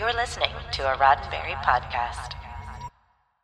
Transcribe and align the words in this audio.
You're 0.00 0.12
listening 0.12 0.50
to 0.72 0.92
a 0.92 0.96
Roddenberry 0.96 1.54
podcast. 1.62 2.32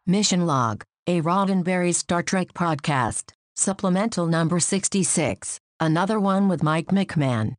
Mission 0.05 0.47
Log, 0.47 0.83
a 1.07 1.21
Roddenberry 1.21 1.95
Star 1.95 2.25
Trek 2.25 2.55
podcast, 2.55 3.31
supplemental 3.55 4.27
number 4.27 4.59
66, 4.59 5.61
another 5.79 6.19
one 6.19 6.49
with 6.49 6.65
Mike 6.65 6.89
McMahan. 6.89 7.55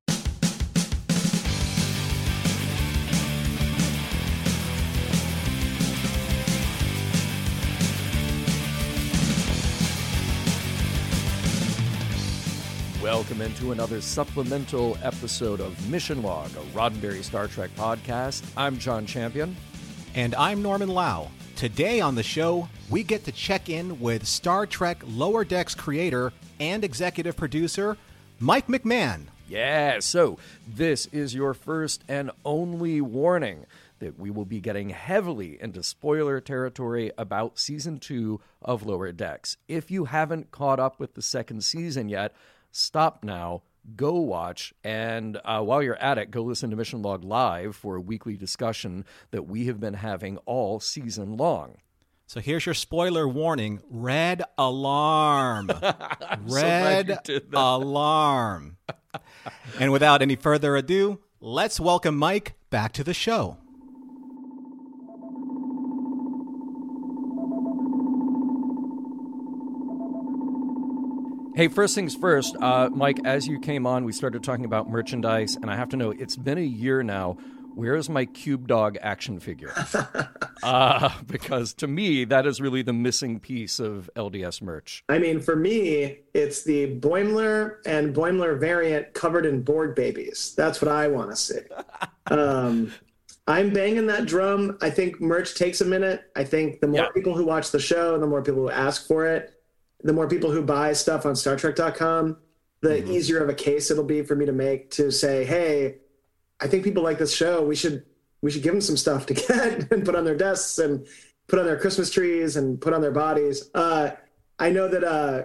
Welcome 13.21 13.41
into 13.41 13.71
another 13.71 14.01
supplemental 14.01 14.97
episode 15.03 15.59
of 15.59 15.91
Mission 15.91 16.23
Log, 16.23 16.49
a 16.55 16.75
Roddenberry 16.75 17.23
Star 17.23 17.45
Trek 17.45 17.69
podcast. 17.75 18.43
I'm 18.57 18.79
John 18.79 19.05
Champion. 19.05 19.55
And 20.15 20.33
I'm 20.33 20.63
Norman 20.63 20.89
Lau. 20.89 21.29
Today 21.55 22.01
on 22.01 22.15
the 22.15 22.23
show, 22.23 22.67
we 22.89 23.03
get 23.03 23.23
to 23.25 23.31
check 23.31 23.69
in 23.69 23.99
with 23.99 24.25
Star 24.25 24.65
Trek 24.65 25.03
Lower 25.05 25.45
Decks 25.45 25.75
creator 25.75 26.33
and 26.59 26.83
executive 26.83 27.37
producer, 27.37 27.95
Mike 28.39 28.65
McMahan. 28.65 29.25
Yeah, 29.47 29.99
so 29.99 30.39
this 30.67 31.05
is 31.11 31.35
your 31.35 31.53
first 31.53 32.03
and 32.07 32.31
only 32.43 33.01
warning 33.01 33.67
that 33.99 34.19
we 34.19 34.31
will 34.31 34.45
be 34.45 34.59
getting 34.59 34.89
heavily 34.89 35.61
into 35.61 35.83
spoiler 35.83 36.41
territory 36.41 37.11
about 37.19 37.59
season 37.59 37.99
two 37.99 38.41
of 38.63 38.83
Lower 38.83 39.11
Decks. 39.11 39.57
If 39.67 39.91
you 39.91 40.05
haven't 40.05 40.49
caught 40.49 40.79
up 40.79 40.99
with 40.99 41.13
the 41.13 41.21
second 41.21 41.63
season 41.63 42.09
yet, 42.09 42.33
stop 42.71 43.23
now, 43.23 43.63
go 43.95 44.13
watch, 44.13 44.73
and 44.83 45.39
uh, 45.43 45.61
while 45.61 45.81
you're 45.81 45.95
at 45.95 46.17
it, 46.17 46.31
go 46.31 46.43
listen 46.43 46.69
to 46.69 46.75
Mission 46.75 47.01
Log 47.01 47.23
Live 47.23 47.75
for 47.75 47.95
a 47.95 48.01
weekly 48.01 48.37
discussion 48.37 49.05
that 49.31 49.43
we 49.43 49.65
have 49.65 49.79
been 49.79 49.95
having 49.95 50.37
all 50.45 50.79
season 50.79 51.37
long. 51.37 51.77
So 52.27 52.39
here's 52.39 52.65
your 52.65 52.75
spoiler 52.75 53.27
warning 53.27 53.81
red 53.89 54.43
alarm. 54.57 55.69
red 56.43 57.19
alarm. 57.53 58.77
and 59.79 59.91
without 59.91 60.21
any 60.21 60.37
further 60.37 60.77
ado, 60.77 61.19
let's 61.41 61.79
welcome 61.79 62.15
Mike 62.15 62.53
back 62.69 62.93
to 62.93 63.03
the 63.03 63.13
show. 63.13 63.57
Hey, 71.61 71.67
first 71.67 71.93
things 71.93 72.15
first, 72.15 72.55
uh, 72.59 72.89
Mike, 72.91 73.19
as 73.23 73.47
you 73.47 73.59
came 73.59 73.85
on, 73.85 74.03
we 74.03 74.13
started 74.13 74.43
talking 74.43 74.65
about 74.65 74.89
merchandise, 74.89 75.57
and 75.57 75.69
I 75.69 75.75
have 75.75 75.89
to 75.89 75.95
know, 75.95 76.09
it's 76.09 76.35
been 76.35 76.57
a 76.57 76.61
year 76.61 77.03
now. 77.03 77.37
Where's 77.75 78.09
my 78.09 78.25
Cube 78.25 78.67
Dog 78.67 78.97
action 78.99 79.39
figure? 79.39 79.71
uh, 80.63 81.11
because 81.27 81.75
to 81.75 81.87
me, 81.87 82.25
that 82.25 82.47
is 82.47 82.61
really 82.61 82.81
the 82.81 82.93
missing 82.93 83.39
piece 83.39 83.79
of 83.79 84.09
LDS 84.15 84.63
merch. 84.63 85.03
I 85.07 85.19
mean, 85.19 85.39
for 85.39 85.55
me, 85.55 86.21
it's 86.33 86.63
the 86.63 86.99
Boimler 86.99 87.75
and 87.85 88.15
Boimler 88.15 88.59
variant 88.59 89.13
covered 89.13 89.45
in 89.45 89.61
Borg 89.61 89.95
babies. 89.95 90.55
That's 90.57 90.81
what 90.81 90.91
I 90.91 91.09
want 91.09 91.29
to 91.29 91.35
see. 91.35 91.59
Um, 92.31 92.93
I'm 93.47 93.73
banging 93.73 94.07
that 94.07 94.25
drum. 94.25 94.77
I 94.81 94.89
think 94.89 95.19
merch 95.19 95.55
takes 95.55 95.81
a 95.81 95.85
minute. 95.85 96.23
I 96.35 96.43
think 96.43 96.79
the 96.79 96.87
more 96.87 97.01
Yeah. 97.01 97.09
people 97.13 97.35
who 97.35 97.43
watch 97.43 97.71
the 97.71 97.79
show, 97.79 98.17
the 98.17 98.27
more 98.27 98.41
people 98.41 98.61
who 98.61 98.69
ask 98.69 99.05
for 99.05 99.25
it, 99.27 99.60
the 100.03 100.13
more 100.13 100.27
people 100.27 100.51
who 100.51 100.61
buy 100.63 100.93
stuff 100.93 101.25
on 101.25 101.33
StarTrek.com, 101.33 102.37
the 102.81 102.89
Mm-hmm. 102.89 103.11
easier 103.11 103.43
of 103.43 103.49
a 103.49 103.53
case 103.53 103.91
it'll 103.91 104.03
be 104.03 104.23
for 104.23 104.35
me 104.35 104.45
to 104.45 104.51
make 104.51 104.89
to 104.91 105.11
say, 105.11 105.45
hey, 105.45 105.97
I 106.59 106.67
think 106.67 106.83
people 106.83 107.03
like 107.03 107.19
this 107.19 107.33
show. 107.33 107.63
We 107.63 107.75
should 107.75 108.03
we 108.41 108.49
should 108.49 108.63
give 108.63 108.73
them 108.73 108.81
some 108.81 108.97
stuff 108.97 109.25
to 109.27 109.33
get 109.47 109.91
and 109.91 110.03
put 110.03 110.15
on 110.15 110.23
their 110.25 110.35
desks 110.35 110.79
and 110.79 111.05
put 111.47 111.59
on 111.59 111.65
their 111.65 111.77
Christmas 111.77 112.09
trees 112.09 112.55
and 112.55 112.81
put 112.81 112.93
on 112.93 113.01
their 113.01 113.11
bodies. 113.11 113.69
Uh, 113.75 114.11
I 114.57 114.69
know 114.71 114.87
that 114.87 115.03
uh, 115.03 115.43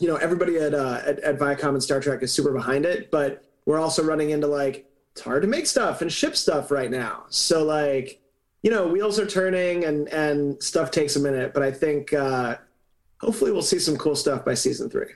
you 0.00 0.08
know 0.08 0.16
everybody 0.16 0.56
at, 0.56 0.74
uh, 0.74 1.00
at 1.04 1.20
at 1.20 1.38
Viacom 1.38 1.70
and 1.70 1.82
Star 1.82 2.00
Trek 2.00 2.22
is 2.22 2.32
super 2.32 2.52
behind 2.52 2.84
it, 2.86 3.10
but 3.10 3.44
we're 3.66 3.78
also 3.78 4.02
running 4.02 4.30
into 4.30 4.48
like 4.48 4.90
it's 5.12 5.20
hard 5.20 5.42
to 5.42 5.48
make 5.48 5.66
stuff 5.66 6.02
and 6.02 6.12
ship 6.12 6.34
stuff 6.36 6.70
right 6.72 6.90
now. 6.90 7.24
So 7.28 7.62
like 7.64 8.20
you 8.62 8.70
know 8.70 8.88
wheels 8.88 9.18
are 9.20 9.26
turning 9.26 9.84
and 9.84 10.08
and 10.08 10.60
stuff 10.62 10.90
takes 10.90 11.14
a 11.14 11.20
minute, 11.20 11.54
but 11.54 11.62
I 11.62 11.70
think 11.70 12.12
uh, 12.12 12.56
hopefully 13.22 13.52
we'll 13.52 13.62
see 13.62 13.78
some 13.78 13.96
cool 13.96 14.16
stuff 14.16 14.44
by 14.44 14.54
season 14.54 14.90
three. 14.90 15.06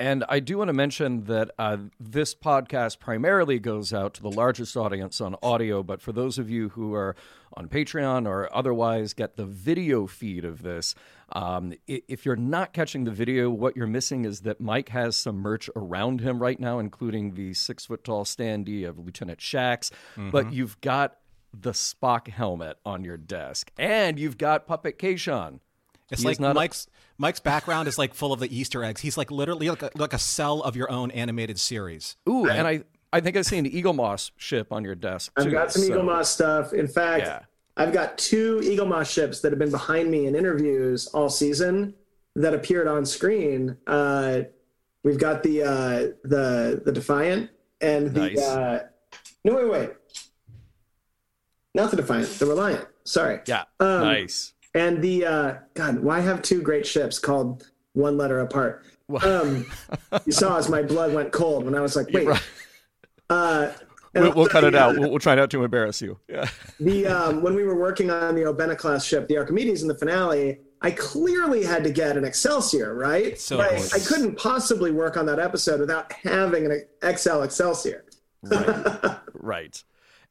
And 0.00 0.24
I 0.28 0.38
do 0.38 0.58
want 0.58 0.68
to 0.68 0.72
mention 0.74 1.24
that 1.24 1.50
uh, 1.58 1.76
this 1.98 2.32
podcast 2.32 3.00
primarily 3.00 3.58
goes 3.58 3.92
out 3.92 4.14
to 4.14 4.22
the 4.22 4.30
largest 4.30 4.76
audience 4.76 5.20
on 5.20 5.34
audio, 5.42 5.82
but 5.82 6.00
for 6.00 6.12
those 6.12 6.38
of 6.38 6.48
you 6.48 6.68
who 6.68 6.94
are 6.94 7.16
on 7.54 7.66
Patreon 7.68 8.24
or 8.28 8.48
otherwise 8.54 9.12
get 9.12 9.34
the 9.34 9.44
video 9.44 10.06
feed 10.06 10.44
of 10.44 10.62
this, 10.62 10.94
um, 11.32 11.72
if 11.88 12.24
you're 12.24 12.36
not 12.36 12.72
catching 12.72 13.04
the 13.04 13.10
video, 13.10 13.50
what 13.50 13.76
you're 13.76 13.88
missing 13.88 14.24
is 14.24 14.42
that 14.42 14.60
Mike 14.60 14.90
has 14.90 15.16
some 15.16 15.38
merch 15.38 15.68
around 15.74 16.20
him 16.20 16.40
right 16.40 16.60
now, 16.60 16.78
including 16.78 17.34
the 17.34 17.52
six 17.54 17.86
foot 17.86 18.04
tall 18.04 18.24
standee 18.24 18.88
of 18.88 19.00
Lieutenant 19.00 19.40
Shax, 19.40 19.90
but 20.30 20.52
you've 20.52 20.80
got 20.80 21.16
the 21.52 21.72
Spock 21.72 22.28
helmet 22.28 22.76
on 22.86 23.02
your 23.02 23.16
desk, 23.16 23.72
and 23.76 24.16
you've 24.16 24.38
got 24.38 24.68
Puppet 24.68 24.96
Kayshon. 24.96 25.58
It's 26.08 26.22
He 26.22 26.28
like 26.28 26.36
is 26.36 26.40
not 26.40 26.54
a- 26.54 26.58
Mike's 27.18 27.38
Mike's 27.38 27.40
background 27.40 27.88
is 27.88 27.98
like 27.98 28.14
full 28.14 28.32
of 28.32 28.40
the 28.40 28.56
Easter 28.56 28.84
eggs. 28.84 29.00
He's 29.00 29.16
like 29.18 29.30
literally 29.30 29.68
like 29.68 29.82
a, 29.82 29.90
like 29.96 30.12
a 30.12 30.18
cell 30.18 30.62
of 30.62 30.76
your 30.76 30.90
own 30.90 31.10
animated 31.10 31.58
series. 31.58 32.16
Ooh, 32.28 32.48
and 32.48 32.66
I, 32.66 32.84
I 33.12 33.20
think 33.20 33.36
I 33.36 33.42
see 33.42 33.58
an 33.58 33.68
Eaglemoss 33.68 34.30
ship 34.36 34.72
on 34.72 34.84
your 34.84 34.94
desk. 34.94 35.32
I've 35.36 35.44
too, 35.46 35.50
got 35.50 35.72
some 35.72 35.82
so- 35.82 35.90
Eaglemoss 35.90 36.26
stuff. 36.26 36.72
In 36.72 36.86
fact, 36.88 37.24
Yeah. 37.26 37.40
I've 37.76 37.92
got 37.92 38.18
two 38.18 38.58
Eaglemoss 38.62 39.08
ships 39.12 39.40
that 39.40 39.52
have 39.52 39.58
been 39.58 39.70
behind 39.70 40.10
me 40.10 40.26
in 40.26 40.34
interviews 40.34 41.06
all 41.08 41.28
season 41.28 41.94
that 42.34 42.52
appeared 42.54 42.88
on 42.88 43.04
screen. 43.06 43.76
Uh, 43.86 44.42
we've 45.04 45.18
got 45.18 45.42
the 45.44 45.62
uh, 45.62 45.98
the 46.24 46.82
the 46.84 46.92
Defiant 46.92 47.50
and 47.80 48.12
the 48.14 48.20
Nice. 48.20 48.40
uh, 48.40 48.86
no 49.44 49.54
wait 49.56 49.70
wait 49.70 49.90
not 51.74 51.90
the 51.90 51.96
Defiant 51.96 52.28
the 52.38 52.46
Reliant. 52.46 52.86
Sorry. 53.04 53.40
Yeah, 53.46 53.64
Um, 53.80 54.02
nice. 54.02 54.54
And 54.74 55.02
the 55.02 55.24
uh, 55.26 55.54
God, 55.74 55.98
why 56.00 56.20
have 56.20 56.42
two 56.42 56.62
great 56.62 56.86
ships 56.86 57.18
called 57.18 57.66
one 57.94 58.16
letter 58.16 58.40
apart? 58.40 58.84
Um, 59.22 59.66
you 60.26 60.32
saw 60.32 60.58
as 60.58 60.68
my 60.68 60.82
blood 60.82 61.14
went 61.14 61.32
cold 61.32 61.64
when 61.64 61.74
I 61.74 61.80
was 61.80 61.96
like, 61.96 62.08
wait. 62.12 62.26
right. 62.26 62.42
Uh, 63.30 63.72
We'll, 64.14 64.32
we'll 64.32 64.46
cut 64.48 64.64
it 64.64 64.74
out. 64.74 64.96
uh, 64.96 65.00
We'll, 65.00 65.10
we'll 65.10 65.18
try 65.20 65.34
not 65.36 65.48
to 65.50 65.62
embarrass 65.62 66.00
you. 66.02 66.18
Yeah. 66.28 66.48
the 66.80 67.06
um, 67.06 67.42
when 67.42 67.54
we 67.54 67.62
were 67.62 67.78
working 67.78 68.10
on 68.10 68.34
the 68.34 68.40
Obena 68.42 68.76
class 68.76 69.04
ship, 69.04 69.28
the 69.28 69.36
Archimedes 69.36 69.82
in 69.82 69.86
the 69.88 69.94
finale, 69.94 70.58
I 70.80 70.90
clearly 70.92 71.62
had 71.62 71.84
to 71.84 71.90
get 71.92 72.16
an 72.16 72.24
Excelsior, 72.24 72.94
right? 72.94 73.38
so 73.38 73.58
gorgeous. 73.58 73.92
I 73.94 73.98
couldn't 74.12 74.36
possibly 74.36 74.90
work 74.90 75.16
on 75.16 75.26
that 75.26 75.38
episode 75.38 75.78
without 75.78 76.10
having 76.12 76.66
an 76.66 77.16
XL 77.16 77.42
Excelsior. 77.42 78.06
Right. 78.42 79.16
right. 79.34 79.84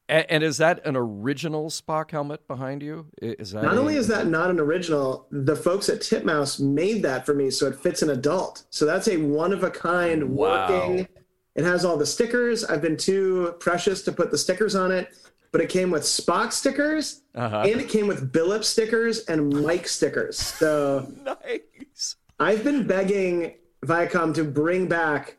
And, 0.10 0.26
and 0.30 0.44
is 0.44 0.58
that 0.58 0.86
an 0.86 0.96
original 0.96 1.70
Spock 1.70 2.12
helmet 2.12 2.48
behind 2.48 2.82
you? 2.82 3.08
Is 3.22 3.52
that 3.52 3.64
Not 3.64 3.76
a- 3.76 3.80
only 3.80 3.96
is 3.96 4.08
that 4.08 4.28
not 4.28 4.50
an 4.50 4.60
original, 4.60 5.28
the 5.32 5.56
folks 5.56 5.90
at 5.90 6.00
Titmouse 6.00 6.60
made 6.60 7.04
that 7.04 7.26
for 7.26 7.34
me 7.34 7.50
so 7.50 7.68
it 7.68 7.76
fits 7.76 8.02
an 8.02 8.10
adult. 8.12 8.64
So 8.70 8.86
that's 8.86 9.08
a 9.08 9.18
one 9.18 9.52
of 9.54 9.64
a 9.64 9.70
kind 9.72 10.30
Wow. 10.36 10.70
working. 10.70 11.08
It 11.56 11.64
has 11.64 11.84
all 11.84 11.98
the 11.98 12.06
stickers. 12.06 12.64
I've 12.64 12.82
been 12.82 12.98
too 12.98 13.56
precious 13.60 14.04
to 14.04 14.12
put 14.12 14.32
the 14.32 14.38
stickers 14.38 14.76
on 14.76 14.92
it, 14.92 15.10
but 15.52 15.60
it 15.60 15.70
came 15.70 15.90
with 15.92 16.04
Spock 16.04 16.54
stickers 16.54 17.24
Uh-huh. 17.36 17.64
and 17.66 17.82
it 17.82 17.90
came 17.90 18.08
with 18.08 18.32
Billup 18.32 18.64
stickers 18.64 19.26
and 19.26 19.52
Mike 19.64 19.88
stickers. 19.88 20.38
So 20.38 21.12
nice. 21.26 22.16
I've 22.40 22.64
been 22.64 22.86
begging 22.88 23.56
Viacom 23.86 24.34
to 24.36 24.44
bring 24.44 24.88
back 24.88 25.38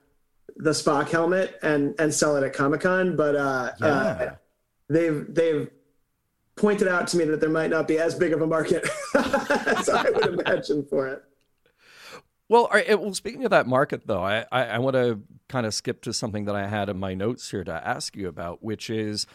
the 0.56 0.70
Spock 0.70 1.08
helmet 1.08 1.56
and 1.62 1.94
and 2.00 2.12
sell 2.12 2.36
it 2.36 2.42
at 2.42 2.52
Comic 2.52 2.80
Con, 2.80 3.14
but 3.14 3.36
uh, 3.36 3.72
uh, 3.80 4.30
they've 4.88 5.26
they've 5.32 5.70
pointed 6.56 6.88
out 6.88 7.06
to 7.08 7.16
me 7.16 7.24
that 7.24 7.40
there 7.40 7.50
might 7.50 7.70
not 7.70 7.86
be 7.86 7.98
as 7.98 8.14
big 8.14 8.32
of 8.32 8.42
a 8.42 8.46
market 8.46 8.86
as 9.14 9.88
I 9.88 10.10
would 10.10 10.40
imagine 10.40 10.84
for 10.84 11.06
it. 11.06 11.22
Well, 12.48 12.68
well, 12.72 13.14
speaking 13.14 13.44
of 13.44 13.50
that 13.50 13.66
market, 13.66 14.06
though, 14.06 14.22
I, 14.22 14.46
I, 14.50 14.64
I 14.64 14.78
want 14.78 14.94
to 14.94 15.20
kind 15.48 15.66
of 15.66 15.74
skip 15.74 16.00
to 16.02 16.12
something 16.14 16.46
that 16.46 16.56
I 16.56 16.66
had 16.66 16.88
in 16.88 16.98
my 16.98 17.14
notes 17.14 17.50
here 17.50 17.62
to 17.62 17.86
ask 17.86 18.16
you 18.16 18.26
about, 18.26 18.62
which 18.62 18.88
is 18.88 19.26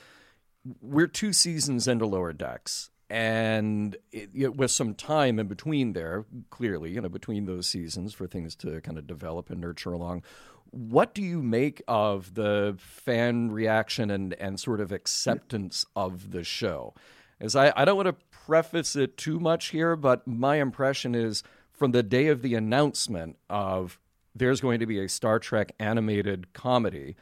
we're 0.82 1.08
two 1.08 1.32
seasons 1.32 1.88
into 1.88 2.08
Lower 2.08 2.34
Decks, 2.34 2.90
and 3.10 3.96
it, 4.12 4.34
know, 4.34 4.52
with 4.52 4.72
some 4.72 4.96
time 4.96 5.38
in 5.38 5.48
between 5.48 5.94
there, 5.94 6.26
clearly, 6.50 6.92
you 6.92 7.02
know, 7.02 7.10
between 7.10 7.46
those 7.46 7.68
seasons 7.68 8.16
for 8.16 8.26
things 8.26 8.56
to 8.58 8.82
kind 8.82 8.98
of 8.98 9.06
develop 9.06 9.52
and 9.52 9.62
nurture 9.62 9.94
along. 9.94 10.24
What 10.74 11.14
do 11.14 11.22
you 11.22 11.44
make 11.44 11.84
of 11.88 12.34
the 12.34 12.76
fan 12.80 13.52
reaction 13.52 14.10
and, 14.10 14.34
and 14.34 14.60
sort 14.60 14.82
of 14.82 14.92
acceptance 14.92 15.86
of 15.96 16.32
the 16.32 16.44
show? 16.44 16.96
As 17.40 17.56
I, 17.56 17.72
I 17.76 17.86
don't 17.86 17.96
want 17.96 18.08
to 18.08 18.26
preface 18.32 18.96
it 18.96 19.16
too 19.16 19.40
much 19.40 19.68
here, 19.68 19.96
but 19.96 20.28
my 20.28 20.56
impression 20.56 21.14
is 21.14 21.44
from 21.72 21.92
the 21.92 22.02
day 22.02 22.26
of 22.28 22.42
the 22.42 22.56
announcement 22.56 23.38
of 23.52 24.00
there's 24.34 24.62
going 24.62 24.80
to 24.80 24.88
be 24.88 25.00
a 25.00 25.08
Star 25.08 25.38
Trek 25.38 25.74
animated 25.80 26.54
comedy, 26.54 27.16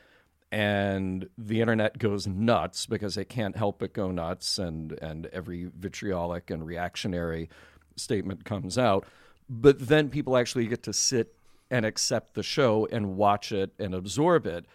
and 0.50 1.28
the 1.38 1.60
internet 1.60 1.98
goes 1.98 2.26
nuts 2.26 2.86
because 2.86 3.18
it 3.18 3.28
can't 3.28 3.58
help 3.58 3.80
but 3.80 3.92
go 3.92 4.12
nuts, 4.12 4.58
and 4.58 4.94
and 5.02 5.26
every 5.28 5.70
vitriolic 5.78 6.50
and 6.50 6.66
reactionary 6.66 7.50
statement 7.98 8.46
comes 8.46 8.78
out. 8.78 9.06
But 9.50 9.88
then 9.88 10.10
people 10.10 10.38
actually 10.38 10.68
get 10.68 10.84
to 10.84 10.94
sit 10.94 11.36
and 11.72 11.86
accept 11.86 12.36
the 12.36 12.44
show 12.44 12.88
and 12.92 13.16
watch 13.16 13.52
it 13.52 13.72
and 13.80 13.96
absorb 13.96 14.46
it. 14.46 14.66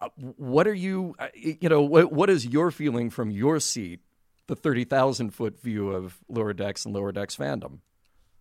Uh, 0.00 0.08
what 0.36 0.66
are 0.66 0.74
you, 0.74 1.14
uh, 1.18 1.28
you 1.34 1.68
know, 1.68 1.82
what, 1.82 2.12
what 2.12 2.30
is 2.30 2.46
your 2.46 2.70
feeling 2.70 3.10
from 3.10 3.30
your 3.30 3.58
seat, 3.58 4.00
the 4.46 4.54
30,000 4.54 5.30
foot 5.30 5.60
view 5.60 5.90
of 5.90 6.18
Lower 6.28 6.52
Decks 6.52 6.84
and 6.84 6.94
Lower 6.94 7.12
Decks 7.12 7.36
fandom? 7.36 7.78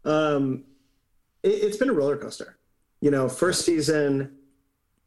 Um, 0.05 0.63
it, 1.43 1.63
has 1.63 1.77
been 1.77 1.89
a 1.89 1.93
roller 1.93 2.17
coaster. 2.17 2.57
You 3.01 3.11
know, 3.11 3.27
first 3.27 3.65
season, 3.65 4.37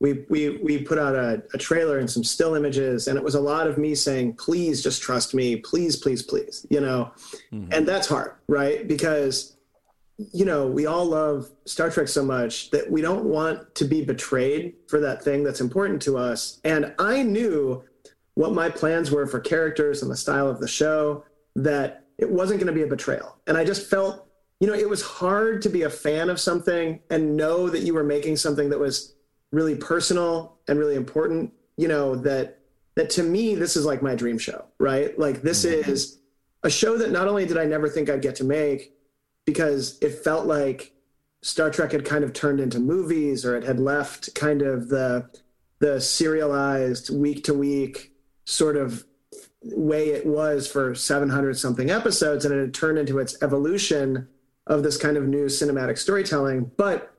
we 0.00 0.24
we 0.28 0.58
we 0.58 0.78
put 0.78 0.98
out 0.98 1.14
a, 1.14 1.42
a, 1.54 1.58
trailer 1.58 1.98
and 1.98 2.08
some 2.08 2.22
still 2.22 2.54
images, 2.54 3.08
and 3.08 3.16
it 3.16 3.24
was 3.24 3.34
a 3.34 3.40
lot 3.40 3.66
of 3.66 3.78
me 3.78 3.94
saying, 3.94 4.34
"Please, 4.34 4.82
just 4.82 5.02
trust 5.02 5.34
me, 5.34 5.56
please, 5.56 5.96
please, 5.96 6.22
please." 6.22 6.66
You 6.70 6.80
know, 6.80 7.12
mm-hmm. 7.52 7.72
and 7.72 7.86
that's 7.86 8.06
hard, 8.06 8.34
right? 8.46 8.86
Because 8.86 9.56
you 10.18 10.44
know 10.44 10.66
we 10.66 10.86
all 10.86 11.04
love 11.04 11.48
Star 11.64 11.90
Trek 11.90 12.08
so 12.08 12.24
much 12.24 12.70
that 12.70 12.90
we 12.90 13.00
don't 13.00 13.24
want 13.24 13.74
to 13.76 13.84
be 13.84 14.04
betrayed 14.04 14.74
for 14.88 15.00
that 15.00 15.22
thing 15.22 15.44
that's 15.44 15.60
important 15.60 16.02
to 16.02 16.18
us. 16.18 16.60
And 16.64 16.94
I 16.98 17.22
knew 17.22 17.84
what 18.34 18.52
my 18.52 18.68
plans 18.68 19.10
were 19.10 19.26
for 19.26 19.40
characters 19.40 20.02
and 20.02 20.10
the 20.10 20.16
style 20.16 20.48
of 20.48 20.60
the 20.60 20.68
show 20.68 21.24
that 21.56 22.04
it 22.18 22.30
wasn't 22.30 22.60
going 22.60 22.72
to 22.72 22.72
be 22.72 22.82
a 22.82 22.86
betrayal, 22.86 23.36
and 23.46 23.56
I 23.56 23.64
just 23.64 23.88
felt. 23.88 24.24
You 24.60 24.66
know, 24.66 24.74
it 24.74 24.88
was 24.88 25.02
hard 25.02 25.62
to 25.62 25.68
be 25.68 25.82
a 25.82 25.90
fan 25.90 26.28
of 26.28 26.40
something 26.40 26.98
and 27.10 27.36
know 27.36 27.70
that 27.70 27.82
you 27.82 27.94
were 27.94 28.02
making 28.02 28.38
something 28.38 28.70
that 28.70 28.78
was 28.80 29.14
really 29.52 29.76
personal 29.76 30.58
and 30.66 30.80
really 30.80 30.96
important 30.96 31.52
you 31.78 31.88
know 31.88 32.14
that 32.14 32.58
that 32.96 33.08
to 33.08 33.22
me 33.22 33.54
this 33.54 33.76
is 33.76 33.86
like 33.86 34.02
my 34.02 34.14
dream 34.14 34.36
show 34.36 34.66
right 34.78 35.18
like 35.18 35.40
this 35.40 35.64
mm-hmm. 35.64 35.90
is 35.90 36.18
a 36.64 36.70
show 36.70 36.98
that 36.98 37.10
not 37.10 37.26
only 37.26 37.46
did 37.46 37.56
i 37.56 37.64
never 37.64 37.88
think 37.88 38.10
i'd 38.10 38.20
get 38.20 38.34
to 38.34 38.44
make 38.44 38.92
because 39.48 39.98
it 40.00 40.12
felt 40.12 40.46
like 40.46 40.92
star 41.40 41.70
trek 41.70 41.92
had 41.92 42.04
kind 42.04 42.24
of 42.24 42.32
turned 42.32 42.60
into 42.60 42.78
movies 42.78 43.44
or 43.44 43.56
it 43.56 43.64
had 43.64 43.78
left 43.78 44.34
kind 44.34 44.62
of 44.62 44.88
the 44.88 45.28
the 45.78 46.00
serialized 46.00 47.08
week 47.10 47.44
to 47.44 47.54
week 47.54 48.12
sort 48.44 48.76
of 48.76 49.04
way 49.62 50.08
it 50.08 50.26
was 50.26 50.66
for 50.66 50.94
700 50.94 51.56
something 51.56 51.90
episodes 51.90 52.44
and 52.44 52.54
it 52.54 52.60
had 52.60 52.74
turned 52.74 52.98
into 52.98 53.18
its 53.18 53.40
evolution 53.42 54.28
of 54.66 54.82
this 54.82 54.96
kind 54.96 55.16
of 55.16 55.26
new 55.26 55.46
cinematic 55.46 55.96
storytelling 55.96 56.70
but 56.76 57.14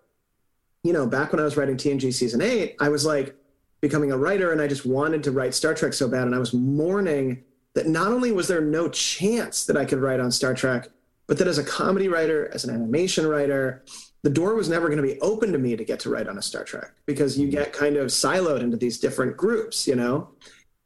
you 0.84 0.94
know, 0.94 1.06
back 1.06 1.32
when 1.32 1.40
I 1.40 1.44
was 1.44 1.58
writing 1.58 1.78
TNG 1.78 2.14
season 2.14 2.42
eight, 2.42 2.76
I 2.80 2.90
was 2.90 3.06
like 3.06 3.36
becoming 3.82 4.12
a 4.12 4.18
writer 4.18 4.52
and 4.52 4.62
I 4.62 4.68
just 4.68 4.86
wanted 4.86 5.24
to 5.24 5.32
write 5.32 5.54
Star 5.54 5.74
Trek 5.74 5.94
so 5.94 6.08
bad. 6.08 6.24
And 6.24 6.36
I 6.36 6.40
was 6.40 6.54
mourning 6.54 7.44
that 7.74 7.88
not 7.88 8.08
only 8.08 8.32
was 8.32 8.48
there 8.48 8.62
no 8.62 8.90
chance 8.90 9.66
that 9.66 9.78
I 9.78 9.86
could 9.86 10.00
write 10.00 10.20
on 10.20 10.32
Star 10.32 10.54
Trek, 10.54 10.90
but 11.30 11.38
that 11.38 11.48
as 11.48 11.60
a 11.60 11.64
comedy 11.64 12.08
writer, 12.08 12.50
as 12.56 12.66
an 12.66 12.74
animation 12.74 13.28
writer, 13.28 13.84
the 14.24 14.32
door 14.32 14.56
was 14.56 14.68
never 14.68 14.88
going 14.88 14.98
to 14.98 15.08
be 15.08 15.22
open 15.22 15.52
to 15.52 15.60
me 15.60 15.76
to 15.76 15.86
get 15.86 16.00
to 16.00 16.10
write 16.10 16.28
on 16.28 16.40
a 16.40 16.42
Star 16.42 16.64
Trek 16.64 16.92
because 17.06 17.38
you 17.38 17.52
get 17.52 17.72
kind 17.72 17.98
of 17.98 18.08
siloed 18.08 18.62
into 18.62 18.78
these 18.78 19.00
different 19.00 19.38
groups, 19.38 19.88
you 19.88 19.96
know? 19.96 20.30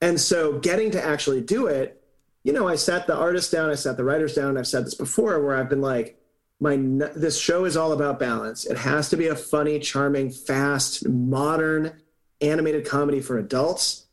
And 0.01 0.19
so 0.19 0.59
getting 0.59 0.91
to 0.91 1.03
actually 1.03 1.39
do 1.39 1.67
it, 1.67 2.03
you 2.43 2.51
know, 2.51 2.67
I 2.67 2.75
sat 2.75 3.07
the 3.07 3.15
artists 3.15 3.51
down, 3.51 3.69
I 3.69 3.75
sat 3.75 3.95
the 3.95 4.03
writers 4.03 4.35
down. 4.35 4.57
I've 4.57 4.67
said 4.67 4.85
this 4.85 4.95
before 4.95 5.41
where 5.41 5.55
I've 5.55 5.69
been 5.69 5.81
like, 5.81 6.19
my 6.59 6.75
this 6.75 7.39
show 7.39 7.63
is 7.63 7.77
all 7.77 7.93
about 7.93 8.19
balance. 8.19 8.65
It 8.65 8.77
has 8.77 9.09
to 9.11 9.17
be 9.17 9.27
a 9.27 9.37
funny, 9.37 9.79
charming, 9.79 10.29
fast, 10.29 11.07
modern 11.07 12.01
animated 12.41 12.85
comedy 12.85 13.21
for 13.21 13.37
adults, 13.37 14.07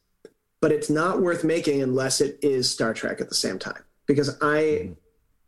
but 0.60 0.70
it's 0.70 0.90
not 0.90 1.20
worth 1.20 1.42
making 1.42 1.82
unless 1.82 2.20
it 2.20 2.38
is 2.40 2.70
Star 2.70 2.94
Trek 2.94 3.20
at 3.20 3.28
the 3.28 3.34
same 3.34 3.58
time. 3.58 3.82
Because 4.06 4.40
I 4.40 4.62
mm-hmm. 4.62 4.92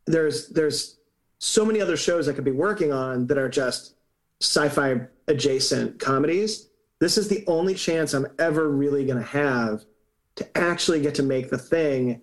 There's 0.07 0.49
there's 0.49 0.99
so 1.39 1.65
many 1.65 1.81
other 1.81 1.97
shows 1.97 2.29
I 2.29 2.33
could 2.33 2.45
be 2.45 2.53
working 2.53 2.93
on 2.93 3.27
that 3.27 3.39
are 3.39 3.49
just 3.49 3.97
sci-fi 4.41 5.01
adjacent 5.29 5.99
comedies. 5.99 6.69
This 7.01 7.19
is 7.19 7.29
the 7.29 7.45
only 7.47 7.75
chance 7.75 8.15
I'm 8.15 8.27
ever 8.39 8.69
really 8.69 9.05
going 9.05 9.19
to 9.19 9.25
have 9.25 9.85
to 10.37 10.57
actually 10.57 11.01
get 11.01 11.15
to 11.17 11.23
make 11.23 11.51
the 11.51 11.59
thing 11.59 12.21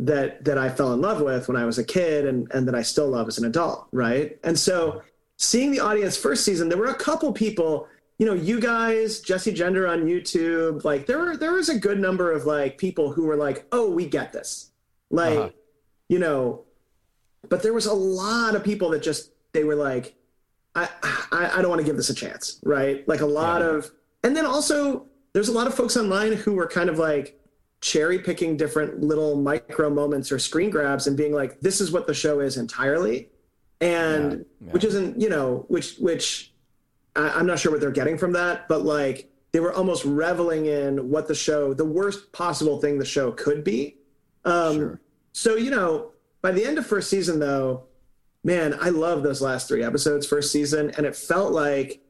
that 0.00 0.44
that 0.44 0.58
I 0.58 0.68
fell 0.68 0.92
in 0.92 1.00
love 1.00 1.20
with 1.20 1.48
when 1.48 1.56
I 1.56 1.64
was 1.64 1.78
a 1.78 1.84
kid 1.84 2.26
and 2.26 2.50
and 2.52 2.66
that 2.66 2.74
I 2.74 2.82
still 2.82 3.08
love 3.08 3.28
as 3.28 3.38
an 3.38 3.44
adult, 3.44 3.86
right? 3.92 4.38
And 4.42 4.58
so 4.58 5.02
seeing 5.36 5.70
the 5.70 5.80
audience 5.80 6.16
first 6.16 6.44
season, 6.44 6.68
there 6.68 6.78
were 6.78 6.86
a 6.86 6.94
couple 6.94 7.32
people, 7.32 7.86
you 8.18 8.26
know, 8.26 8.34
you 8.34 8.60
guys, 8.60 9.20
Jessie 9.20 9.52
Gender 9.52 9.86
on 9.86 10.04
YouTube, 10.04 10.84
like 10.84 11.06
there 11.06 11.18
were 11.18 11.36
there 11.36 11.52
was 11.52 11.68
a 11.68 11.78
good 11.78 12.00
number 12.00 12.32
of 12.32 12.44
like 12.44 12.78
people 12.78 13.12
who 13.12 13.26
were 13.26 13.36
like, 13.36 13.66
"Oh, 13.72 13.90
we 13.90 14.06
get 14.06 14.32
this." 14.32 14.70
Like, 15.10 15.38
uh-huh. 15.38 15.50
you 16.08 16.18
know, 16.18 16.64
but 17.48 17.62
there 17.62 17.72
was 17.72 17.86
a 17.86 17.94
lot 17.94 18.54
of 18.54 18.64
people 18.64 18.90
that 18.90 19.02
just 19.02 19.30
they 19.52 19.64
were 19.64 19.76
like, 19.76 20.14
I 20.74 20.88
I, 21.32 21.50
I 21.56 21.62
don't 21.62 21.70
want 21.70 21.80
to 21.80 21.86
give 21.86 21.96
this 21.96 22.10
a 22.10 22.14
chance, 22.14 22.60
right? 22.62 23.06
Like 23.08 23.20
a 23.20 23.26
lot 23.26 23.60
yeah. 23.60 23.68
of 23.68 23.90
and 24.22 24.36
then 24.36 24.46
also 24.46 25.06
there's 25.34 25.48
a 25.48 25.52
lot 25.52 25.66
of 25.66 25.74
folks 25.74 25.96
online 25.96 26.32
who 26.32 26.54
were 26.54 26.66
kind 26.66 26.88
of 26.88 26.98
like 26.98 27.38
cherry 27.84 28.18
picking 28.18 28.56
different 28.56 29.02
little 29.02 29.36
micro 29.36 29.90
moments 29.90 30.32
or 30.32 30.38
screen 30.38 30.70
grabs 30.70 31.06
and 31.06 31.18
being 31.18 31.34
like, 31.34 31.60
this 31.60 31.82
is 31.82 31.92
what 31.92 32.06
the 32.06 32.14
show 32.14 32.40
is 32.40 32.56
entirely. 32.56 33.28
And 33.82 34.32
yeah, 34.32 34.38
yeah. 34.66 34.72
which 34.72 34.84
isn't, 34.84 35.20
you 35.20 35.28
know, 35.28 35.66
which, 35.68 35.98
which 35.98 36.54
I, 37.14 37.38
am 37.38 37.44
not 37.44 37.58
sure 37.58 37.70
what 37.70 37.82
they're 37.82 37.90
getting 37.90 38.16
from 38.16 38.32
that, 38.32 38.68
but 38.68 38.86
like 38.86 39.30
they 39.52 39.60
were 39.60 39.74
almost 39.74 40.02
reveling 40.06 40.64
in 40.64 41.10
what 41.10 41.28
the 41.28 41.34
show, 41.34 41.74
the 41.74 41.84
worst 41.84 42.32
possible 42.32 42.80
thing 42.80 42.98
the 42.98 43.04
show 43.04 43.32
could 43.32 43.62
be. 43.62 43.98
Um, 44.46 44.76
sure. 44.76 45.00
So, 45.32 45.56
you 45.56 45.70
know, 45.70 46.12
by 46.44 46.52
the 46.52 46.62
end 46.62 46.76
of 46.76 46.86
first 46.86 47.08
season, 47.08 47.38
though, 47.38 47.84
man, 48.44 48.76
I 48.78 48.90
love 48.90 49.22
those 49.22 49.40
last 49.40 49.66
three 49.66 49.82
episodes, 49.82 50.26
first 50.26 50.52
season. 50.52 50.90
And 50.98 51.06
it 51.06 51.16
felt 51.16 51.52
like, 51.52 52.02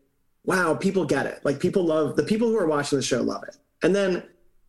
wow, 0.45 0.75
people 0.75 1.05
get 1.05 1.27
it. 1.27 1.39
Like 1.45 1.61
people 1.61 1.85
love 1.85 2.17
the 2.17 2.25
people 2.25 2.49
who 2.49 2.59
are 2.59 2.67
watching 2.67 2.99
the 2.99 3.05
show 3.05 3.23
love 3.23 3.45
it. 3.45 3.57
And 3.85 3.95
then 3.95 4.25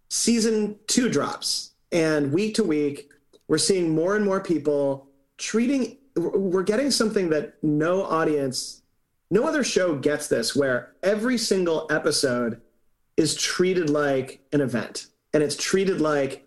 season 0.07 0.77
two 0.85 1.09
drops, 1.09 1.71
and 1.91 2.31
week 2.31 2.53
to 2.55 2.63
week, 2.63 3.09
we're 3.47 3.57
seeing 3.57 3.95
more 3.95 4.15
and 4.15 4.23
more 4.23 4.39
people 4.39 5.07
treating. 5.39 5.97
We're 6.15 6.61
getting 6.61 6.91
something 6.91 7.31
that 7.31 7.55
no 7.63 8.03
audience, 8.03 8.83
no 9.31 9.47
other 9.47 9.63
show 9.63 9.95
gets 9.95 10.27
this, 10.27 10.55
where 10.55 10.93
every 11.01 11.39
single 11.39 11.87
episode 11.89 12.61
is 13.17 13.33
treated 13.33 13.89
like 13.89 14.45
an 14.53 14.61
event, 14.61 15.07
and 15.33 15.41
it's 15.41 15.55
treated 15.55 16.01
like 16.01 16.44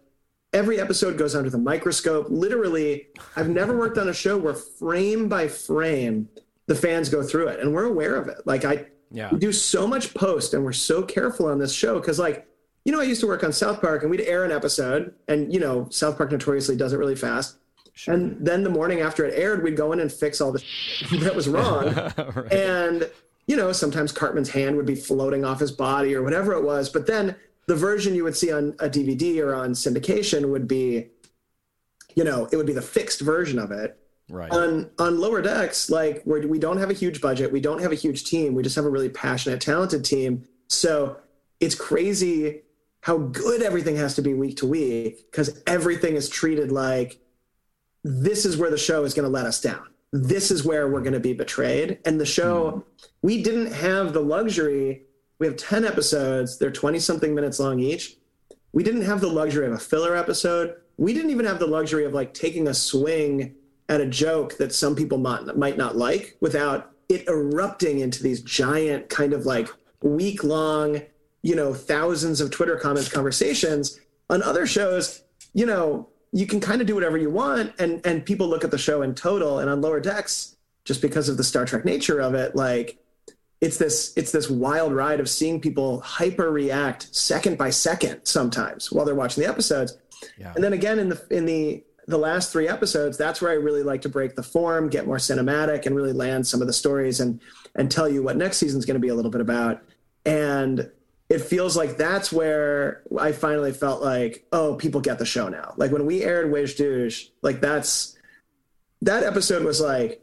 every 0.52 0.81
episode 0.81 1.19
goes 1.19 1.35
under 1.35 1.50
the 1.50 1.59
microscope. 1.59 2.26
Literally, 2.28 3.09
I've 3.37 3.49
never 3.49 3.76
worked 3.76 3.99
on 3.99 4.09
a 4.09 4.14
show 4.14 4.37
where 4.37 4.55
frame 4.55 5.28
by 5.28 5.49
frame 5.49 6.28
the 6.67 6.75
fans 6.75 7.09
go 7.09 7.23
through 7.23 7.49
it, 7.49 7.61
and 7.61 7.73
we're 7.73 7.87
aware 7.87 8.17
of 8.17 8.28
it. 8.28 8.38
Like 8.45 8.64
I, 8.64 8.87
yeah. 9.11 9.31
we 9.33 9.38
do 9.38 9.52
so 9.52 9.87
much 9.87 10.14
post, 10.14 10.55
and 10.55 10.64
we're 10.64 10.73
so 10.73 11.02
careful 11.02 11.47
on 11.47 11.59
this 11.59 11.73
show 11.73 11.99
because 11.99 12.19
like 12.19 12.49
you 12.88 12.93
know, 12.93 13.00
I 13.00 13.05
used 13.05 13.21
to 13.21 13.26
work 13.26 13.45
on 13.45 13.52
South 13.52 13.83
Park 13.83 14.00
and 14.00 14.11
we'd 14.11 14.23
air 14.23 14.45
an 14.45 14.50
episode, 14.50 15.12
and, 15.28 15.52
you 15.52 15.61
know, 15.61 15.87
South 15.90 16.17
Park 16.17 16.33
notoriously 16.33 16.75
does 16.75 16.95
it 16.95 16.97
really 16.97 17.17
fast. 17.17 17.59
Sure. 17.93 18.14
And 18.14 18.38
then 18.47 18.62
the 18.62 18.71
morning 18.71 19.00
after 19.00 19.26
it 19.26 19.38
aired, 19.38 19.62
we'd 19.62 19.76
go 19.76 19.93
in 19.93 20.00
and 20.00 20.11
fix 20.11 20.40
all 20.40 20.52
the 20.52 20.64
that 21.21 21.37
was 21.37 21.50
wrong. 21.50 21.95
right. 22.17 22.50
And, 22.50 23.11
you 23.47 23.57
know, 23.57 23.73
sometimes 23.73 24.11
Cartman's 24.11 24.49
hand 24.49 24.75
would 24.76 24.87
be 24.87 24.95
floating 24.95 25.45
off 25.45 25.61
his 25.61 25.71
body 25.71 26.14
or 26.14 26.23
whatever 26.23 26.55
it 26.55 26.64
was. 26.64 26.88
But 26.88 27.07
then 27.07 27.37
the 27.68 27.76
version 27.76 28.14
you 28.14 28.25
would 28.25 28.37
see 28.37 28.50
on 28.50 28.70
a 28.80 28.88
DVD 28.88 29.40
or 29.40 29.54
on 29.54 29.72
syndication 29.72 30.50
would 30.50 30.66
be, 30.66 31.08
you 32.14 32.25
know, 32.25 32.48
it 32.50 32.56
would 32.56 32.66
be 32.66 32.72
the 32.72 32.82
fixed 32.82 33.20
version 33.20 33.58
of 33.58 33.70
it. 33.70 33.96
Right. 34.30 34.50
On 34.50 34.90
on 34.98 35.20
lower 35.20 35.40
decks, 35.40 35.88
like 35.88 36.22
where 36.25 36.46
we 36.46 36.58
don't 36.58 36.78
have 36.78 36.90
a 36.90 36.94
huge 36.94 37.20
budget, 37.20 37.52
we 37.52 37.60
don't 37.60 37.80
have 37.80 37.92
a 37.92 37.94
huge 37.94 38.25
team, 38.25 38.54
we 38.54 38.62
just 38.62 38.76
have 38.76 38.84
a 38.84 38.90
really 38.90 39.08
passionate, 39.08 39.60
talented 39.60 40.04
team. 40.04 40.46
So 40.68 41.18
it's 41.60 41.75
crazy 41.75 42.62
how 43.02 43.18
good 43.18 43.62
everything 43.62 43.96
has 43.96 44.14
to 44.16 44.22
be 44.22 44.34
week 44.34 44.56
to 44.58 44.66
week 44.66 45.30
because 45.30 45.62
everything 45.66 46.16
is 46.16 46.28
treated 46.28 46.72
like 46.72 47.20
this 48.04 48.44
is 48.44 48.56
where 48.56 48.70
the 48.70 48.78
show 48.78 49.04
is 49.04 49.14
going 49.14 49.25
to 49.25 49.30
let 49.30 49.46
us 49.46 49.60
down. 49.60 49.87
This 50.12 50.50
is 50.50 50.64
where 50.64 50.88
we're 50.88 51.00
going 51.00 51.12
to 51.12 51.20
be 51.20 51.34
betrayed. 51.34 51.98
And 52.04 52.20
the 52.20 52.26
show, 52.26 52.70
mm. 52.70 52.84
we 53.22 53.42
didn't 53.42 53.72
have 53.72 54.12
the 54.12 54.20
luxury. 54.20 55.02
We 55.38 55.47
have 55.47 55.57
10 55.57 55.85
episodes, 55.85 56.59
they're 56.59 56.71
20 56.71 56.99
something 56.99 57.35
minutes 57.35 57.61
long 57.61 57.80
each. 57.80 58.16
We 58.73 58.83
didn't 58.83 59.02
have 59.02 59.21
the 59.21 59.28
luxury 59.28 59.66
of 59.66 59.73
a 59.73 59.78
filler 59.78 60.16
episode. 60.16 60.76
We 60.97 61.14
didn't 61.14 61.30
even 61.30 61.47
have 61.47 61.59
the 61.59 61.66
luxury 61.66 62.04
of 62.04 62.12
like 62.12 62.35
taking 62.35 62.68
a 62.68 62.75
swing 62.75 63.54
at 63.88 64.00
a 64.00 64.07
joke 64.07 64.59
that 64.59 64.75
some 64.75 64.95
people 64.95 65.18
might, 65.18 65.57
might 65.57 65.76
not 65.76 65.97
like 65.97 66.37
without 66.40 66.92
it 67.09 67.26
erupting 67.26 68.00
into 68.00 68.23
these 68.23 68.42
giant 68.42 69.09
kind 69.09 69.33
of 69.33 69.47
like 69.47 69.68
week 70.02 70.45
long 70.45 71.00
you 71.42 71.54
know 71.54 71.75
thousands 71.75 72.40
of 72.40 72.50
twitter 72.50 72.76
comments 72.76 73.09
conversations 73.09 73.99
on 74.30 74.42
other 74.42 74.66
shows 74.66 75.23
you 75.54 75.66
know 75.66 76.09
you 76.33 76.47
can 76.47 76.61
kind 76.61 76.80
of 76.80 76.87
do 76.87 76.95
whatever 76.95 77.16
you 77.16 77.30
want 77.30 77.73
and 77.78 78.04
and 78.04 78.25
people 78.25 78.47
look 78.47 78.64
at 78.64 78.71
the 78.71 78.78
show 78.78 79.02
in 79.02 79.14
total 79.14 79.59
and 79.59 79.71
on 79.71 79.80
lower 79.80 80.00
decks 80.00 80.57
just 80.85 81.02
because 81.02 81.28
of 81.28 81.37
the 81.37 81.45
star 81.45 81.64
trek 81.64 81.85
nature 81.85 82.21
of 82.21 82.35
it 82.35 82.54
like 82.54 82.99
it's 83.61 83.77
this 83.77 84.12
it's 84.17 84.33
this 84.33 84.49
wild 84.49 84.93
ride 84.93 85.21
of 85.21 85.29
seeing 85.29 85.61
people 85.61 86.00
hyper 86.00 86.50
react 86.50 87.15
second 87.15 87.59
by 87.59 87.71
second 87.71 88.25
sometimes 88.25 88.93
while 88.93 89.05
they're 89.05 89.15
watching 89.15 89.43
the 89.43 89.49
episodes. 89.49 89.99
Yeah. 90.37 90.53
And 90.55 90.62
then 90.62 90.73
again 90.73 90.99
in 90.99 91.09
the 91.09 91.23
in 91.31 91.45
the 91.45 91.85
the 92.07 92.19
last 92.19 92.50
three 92.53 92.69
episodes, 92.69 93.19
that's 93.19 93.43
where 93.43 93.50
I 93.50 93.57
really 93.57 93.83
like 93.83 94.00
to 94.03 94.09
break 94.09 94.35
the 94.35 94.43
form, 94.43 94.88
get 94.88 95.07
more 95.07 95.19
cinematic, 95.19 95.85
and 95.85 95.95
really 95.95 96.15
land 96.15 96.47
some 96.47 96.62
of 96.62 96.67
the 96.67 96.73
stories 96.73 97.21
and 97.21 97.41
and 97.75 97.91
tell 97.91 98.09
you 98.09 98.23
what 98.23 98.37
next 98.37 98.57
season's 98.57 98.87
going 98.87 98.95
to 98.95 99.00
be 99.00 99.09
a 99.09 99.15
little 99.15 99.31
bit 99.31 99.41
about. 99.41 99.83
And 100.25 100.91
it 101.29 101.41
feels 101.41 101.77
like 101.77 101.99
that's 101.99 102.33
where 102.33 103.03
I 103.19 103.33
finally 103.33 103.73
felt 103.73 104.03
like, 104.03 104.47
oh, 104.53 104.75
people 104.77 105.00
get 105.03 105.19
the 105.19 105.27
show 105.27 105.49
now. 105.49 105.75
Like 105.77 105.93
when 105.93 106.07
we 106.07 106.23
aired 106.23 106.50
wej 106.50 106.77
Duj, 106.77 107.29
like 107.43 107.61
that's 107.61 108.17
that 109.03 109.23
episode 109.23 109.62
was 109.65 109.81
like 109.81 110.23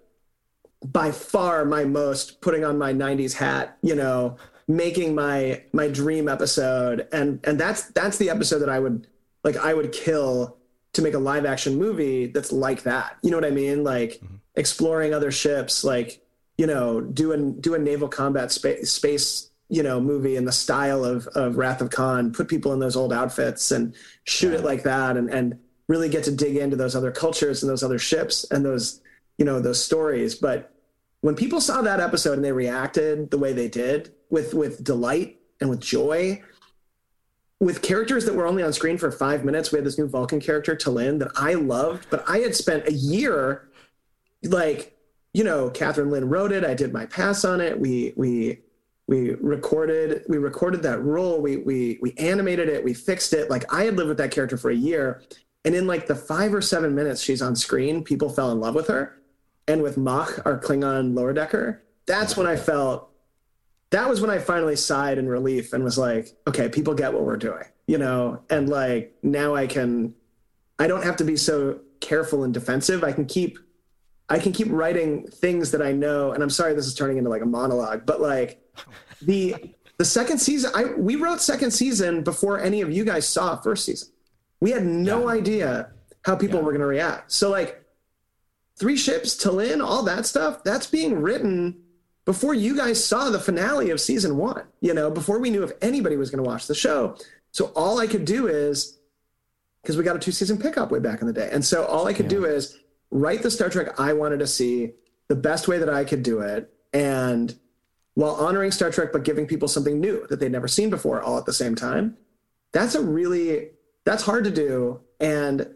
by 0.92 1.12
far 1.12 1.66
my 1.66 1.84
most 1.84 2.42
putting 2.42 2.64
on 2.64 2.78
my 2.78 2.94
90s 2.94 3.34
hat, 3.34 3.78
you 3.82 3.96
know, 3.96 4.38
making 4.68 5.16
my 5.16 5.64
my 5.74 5.88
dream 5.88 6.28
episode. 6.28 7.08
And 7.12 7.40
and 7.44 7.60
that's 7.60 7.88
that's 7.90 8.18
the 8.18 8.30
episode 8.30 8.60
that 8.60 8.70
I 8.70 8.80
would 8.80 9.08
like 9.44 9.58
I 9.58 9.74
would 9.74 9.92
kill 9.92 10.58
to 10.94 11.02
make 11.02 11.14
a 11.14 11.20
live 11.20 11.46
action 11.46 11.78
movie 11.78 12.28
that's 12.28 12.52
like 12.52 12.84
that. 12.84 13.18
You 13.22 13.32
know 13.32 13.38
what 13.38 13.46
I 13.46 13.52
mean? 13.52 13.84
Like 13.84 14.14
mm-hmm. 14.14 14.36
exploring 14.56 15.14
other 15.14 15.32
ships, 15.32 15.84
like 15.84 16.22
you 16.58 16.68
know, 16.68 17.02
doing 17.02 17.60
doing 17.60 17.84
naval 17.84 18.08
combat 18.08 18.52
space 18.52 18.92
space 18.92 19.50
you 19.68 19.82
know 19.82 20.00
movie 20.00 20.36
in 20.36 20.46
the 20.46 20.52
style 20.52 21.04
of 21.04 21.28
of 21.28 21.58
Wrath 21.58 21.82
of 21.82 21.90
Khan, 21.90 22.32
put 22.32 22.48
people 22.48 22.74
in 22.74 22.80
those 22.80 22.96
old 22.96 23.12
outfits 23.12 23.72
and 23.72 23.96
shoot 24.26 24.52
yeah. 24.52 24.60
it 24.60 24.64
like 24.64 24.84
that, 24.84 25.18
and 25.18 25.30
and 25.30 25.60
really 25.88 26.10
get 26.10 26.24
to 26.26 26.32
dig 26.32 26.58
into 26.58 26.76
those 26.76 26.96
other 26.96 27.12
cultures 27.12 27.64
and 27.64 27.70
those 27.70 27.84
other 27.84 28.00
ships 28.00 28.46
and 28.52 28.66
those 28.66 29.02
you 29.38 29.46
know 29.46 29.60
those 29.60 29.84
stories. 29.84 30.36
But 30.36 30.75
when 31.26 31.36
people 31.36 31.60
saw 31.60 31.82
that 31.82 32.00
episode 32.00 32.34
and 32.34 32.46
they 32.46 32.52
reacted 32.52 33.32
the 33.32 33.38
way 33.40 33.52
they 33.52 33.68
did 33.68 34.14
with 34.30 34.54
with 34.54 34.84
delight 34.84 35.40
and 35.60 35.72
with 35.72 35.80
joy 35.80 36.40
with 37.60 37.82
characters 37.82 38.26
that 38.26 38.36
were 38.36 38.46
only 38.46 38.62
on 38.62 38.72
screen 38.72 38.96
for 38.96 39.12
five 39.12 39.44
minutes, 39.44 39.72
we 39.72 39.78
had 39.78 39.86
this 39.86 39.98
new 39.98 40.08
Vulcan 40.08 40.40
character, 40.40 40.76
T'Lyn, 40.76 41.18
that 41.20 41.32
I 41.36 41.56
loved, 41.56 42.08
but 42.12 42.24
I 42.30 42.40
had 42.40 42.54
spent 42.54 42.88
a 42.88 42.92
year, 42.92 43.70
like, 44.44 44.96
you 45.34 45.44
know, 45.44 45.72
Kathryn 45.72 46.12
Lyn 46.12 46.30
wrote 46.30 46.52
it. 46.52 46.64
I 46.64 46.76
did 46.76 46.94
my 46.94 47.08
pass 47.08 47.44
on 47.44 47.60
it. 47.60 47.80
We 47.80 48.14
we 48.16 48.60
we 49.08 49.32
recorded 49.36 50.26
we 50.30 50.38
recorded 50.38 50.84
that 50.84 51.02
role. 51.02 51.42
We 51.42 51.58
we 51.58 51.98
we 52.04 52.14
animated 52.20 52.70
it. 52.70 52.84
We 52.84 52.94
fixed 52.94 53.34
it. 53.34 53.50
Like 53.50 53.74
I 53.74 53.86
had 53.86 53.98
lived 53.98 54.10
with 54.10 54.18
that 54.20 54.30
character 54.30 54.58
for 54.58 54.70
a 54.70 54.76
year, 54.76 55.24
and 55.64 55.74
in 55.74 55.88
like 55.88 56.06
the 56.06 56.16
five 56.16 56.54
or 56.54 56.62
seven 56.62 56.94
minutes 56.94 57.20
she's 57.20 57.42
on 57.42 57.56
screen, 57.56 58.04
people 58.04 58.30
fell 58.30 58.52
in 58.52 58.60
love 58.60 58.76
with 58.76 58.88
her. 58.90 59.18
And 59.68 59.82
with 59.82 59.98
Ma'ah, 59.98 60.46
our 60.46 60.60
Klingon 60.60 61.16
lower 61.16 61.34
decker, 61.34 61.84
that's 62.06 62.38
when 62.38 62.46
I 62.46 62.56
felt 62.56 63.10
that 63.92 64.10
was 64.10 64.22
when 64.22 64.30
I 64.30 64.40
finally 64.40 64.76
sighed 64.76 65.18
in 65.18 65.28
relief 65.28 65.74
and 65.74 65.84
was 65.84 65.98
like, 65.98 66.36
okay, 66.48 66.70
people 66.70 66.94
get 66.94 67.14
what 67.14 67.24
we're 67.24 67.38
doing, 67.38 67.64
you 67.88 67.98
know, 67.98 68.42
and 68.50 68.68
like 68.68 69.16
now 69.24 69.56
I 69.56 69.68
can, 69.68 70.14
I 70.80 70.88
don't 70.88 71.04
have 71.04 71.16
to 71.18 71.24
be 71.24 71.38
so 71.38 71.80
careful 72.02 72.44
and 72.44 72.54
defensive. 72.54 73.04
I 73.04 73.12
can 73.12 73.26
keep, 73.26 73.58
I 74.28 74.40
can 74.40 74.52
keep 74.52 74.68
writing 74.70 75.28
things 75.28 75.72
that 75.72 75.82
I 75.82 75.92
know. 75.92 76.32
And 76.32 76.44
I'm 76.44 76.50
sorry, 76.50 76.74
this 76.74 76.88
is 76.88 76.96
turning 76.96 77.18
into 77.18 77.30
like 77.30 77.42
a 77.42 77.46
monologue, 77.46 78.06
but 78.06 78.20
like 78.20 78.62
the, 79.22 79.56
the 79.98 80.06
second 80.06 80.40
season, 80.40 80.72
I, 80.76 80.86
we 80.98 81.16
wrote 81.16 81.40
second 81.40 81.72
season 81.72 82.22
before 82.24 82.60
any 82.60 82.82
of 82.82 82.92
you 82.92 83.06
guys 83.06 83.28
saw 83.28 83.56
first 83.56 83.86
season. 83.86 84.10
We 84.60 84.72
had 84.72 84.86
no 84.86 85.22
yeah. 85.22 85.40
idea 85.40 85.92
how 86.24 86.36
people 86.36 86.60
yeah. 86.60 86.66
were 86.66 86.72
going 86.72 86.82
to 86.82 86.88
react. 86.88 87.32
So 87.32 87.50
like 87.50 87.85
three 88.78 88.98
ships, 88.98 89.36
T'Lyn, 89.36 89.84
all 89.84 90.04
that 90.04 90.26
stuff, 90.26 90.64
that's 90.64 90.88
being 90.88 91.22
written 91.22 91.82
before 92.26 92.54
you 92.54 92.76
guys 92.76 93.04
saw 93.04 93.30
the 93.30 93.40
finale 93.40 93.92
of 93.92 94.02
season 94.02 94.38
one, 94.38 94.64
you 94.82 94.94
know, 94.94 95.12
before 95.12 95.40
we 95.40 95.50
knew 95.50 95.64
if 95.64 95.72
anybody 95.82 96.18
was 96.18 96.30
going 96.32 96.44
to 96.44 96.50
watch 96.50 96.68
the 96.68 96.76
show. 96.76 97.16
So 97.52 97.72
all 97.76 98.00
I 98.00 98.08
could 98.08 98.26
do 98.26 98.48
is, 98.48 98.98
because 99.82 99.96
we 99.96 100.04
got 100.04 100.16
a 100.16 100.20
two 100.20 100.32
season 100.32 100.58
pickup 100.58 100.92
way 100.92 101.00
back 101.00 101.22
in 101.22 101.28
the 101.28 101.34
day. 101.34 101.50
And 101.52 101.64
so 101.64 101.86
all 101.86 102.08
I 102.08 102.14
could 102.14 102.26
yeah. 102.26 102.40
do 102.40 102.46
is 102.46 102.80
write 103.12 103.44
the 103.44 103.52
Star 103.52 103.70
Trek 103.70 104.00
I 104.00 104.14
wanted 104.14 104.40
to 104.40 104.48
see 104.48 104.94
the 105.28 105.36
best 105.36 105.68
way 105.68 105.78
that 105.78 105.90
I 105.90 106.04
could 106.04 106.24
do 106.24 106.40
it. 106.40 106.74
And 106.92 107.56
while 108.16 108.36
honoring 108.36 108.72
Star 108.72 108.90
Trek, 108.90 109.10
but 109.14 109.24
giving 109.24 109.46
people 109.46 109.68
something 109.68 110.00
new 110.00 110.26
that 110.28 110.40
they'd 110.40 110.52
never 110.52 110.68
seen 110.68 110.90
before 110.90 111.22
all 111.22 111.38
at 111.38 111.46
the 111.46 111.54
same 111.54 111.76
time. 111.76 112.18
That's 112.72 112.96
a 112.96 113.02
really, 113.02 113.70
that's 114.04 114.24
hard 114.24 114.44
to 114.46 114.52
do. 114.52 115.02
And 115.20 115.68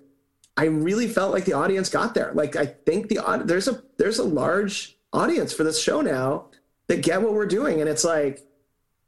I 0.59 0.65
really 0.65 1.07
felt 1.07 1.31
like 1.31 1.45
the 1.45 1.53
audience 1.53 1.87
got 1.87 2.13
there. 2.13 2.33
Like 2.33 2.57
I 2.57 2.65
think 2.65 3.07
the 3.07 3.21
there's 3.45 3.69
a 3.69 3.81
there's 3.97 4.19
a 4.19 4.25
large 4.25 4.97
audience 5.13 5.53
for 5.53 5.63
this 5.63 5.81
show 5.81 6.01
now 6.01 6.47
that 6.87 7.01
get 7.01 7.21
what 7.21 7.31
we're 7.31 7.45
doing. 7.45 7.79
And 7.79 7.89
it's 7.89 8.03
like, 8.03 8.41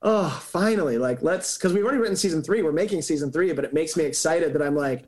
oh, 0.01 0.29
finally, 0.41 0.97
like 0.97 1.21
let's 1.21 1.57
because 1.57 1.73
we've 1.73 1.83
already 1.83 1.97
written 1.97 2.15
season 2.15 2.41
three. 2.41 2.61
We're 2.61 2.71
making 2.71 3.01
season 3.01 3.33
three, 3.33 3.51
but 3.51 3.65
it 3.65 3.73
makes 3.73 3.97
me 3.97 4.05
excited 4.05 4.53
that 4.53 4.61
I'm 4.61 4.77
like, 4.77 5.03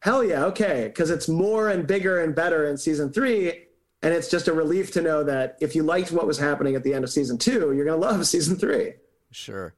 hell 0.00 0.24
yeah, 0.24 0.46
okay, 0.46 0.88
because 0.88 1.10
it's 1.10 1.28
more 1.28 1.70
and 1.70 1.86
bigger 1.86 2.24
and 2.24 2.34
better 2.34 2.66
in 2.66 2.76
season 2.76 3.12
three. 3.12 3.66
And 4.02 4.12
it's 4.12 4.28
just 4.28 4.48
a 4.48 4.52
relief 4.52 4.90
to 4.94 5.00
know 5.00 5.22
that 5.22 5.56
if 5.60 5.76
you 5.76 5.84
liked 5.84 6.10
what 6.10 6.26
was 6.26 6.38
happening 6.38 6.74
at 6.74 6.82
the 6.82 6.92
end 6.92 7.04
of 7.04 7.10
season 7.10 7.38
two, 7.38 7.72
you're 7.72 7.86
going 7.86 8.00
to 8.00 8.06
love 8.06 8.26
season 8.26 8.56
three. 8.56 8.94
Sure. 9.30 9.74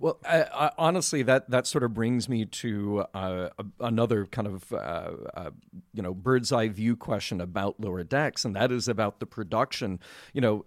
Well, 0.00 0.18
I, 0.24 0.42
I, 0.42 0.70
honestly, 0.78 1.22
that 1.22 1.50
that 1.50 1.66
sort 1.66 1.84
of 1.84 1.94
brings 1.94 2.28
me 2.28 2.44
to 2.46 3.04
uh, 3.14 3.48
another 3.80 4.26
kind 4.26 4.48
of 4.48 4.72
uh, 4.72 5.10
uh, 5.34 5.50
you 5.92 6.02
know 6.02 6.14
bird's 6.14 6.52
eye 6.52 6.68
view 6.68 6.96
question 6.96 7.40
about 7.40 7.80
Lower 7.80 8.04
Decks, 8.04 8.44
and 8.44 8.54
that 8.56 8.72
is 8.72 8.88
about 8.88 9.20
the 9.20 9.26
production. 9.26 10.00
You 10.32 10.40
know, 10.40 10.64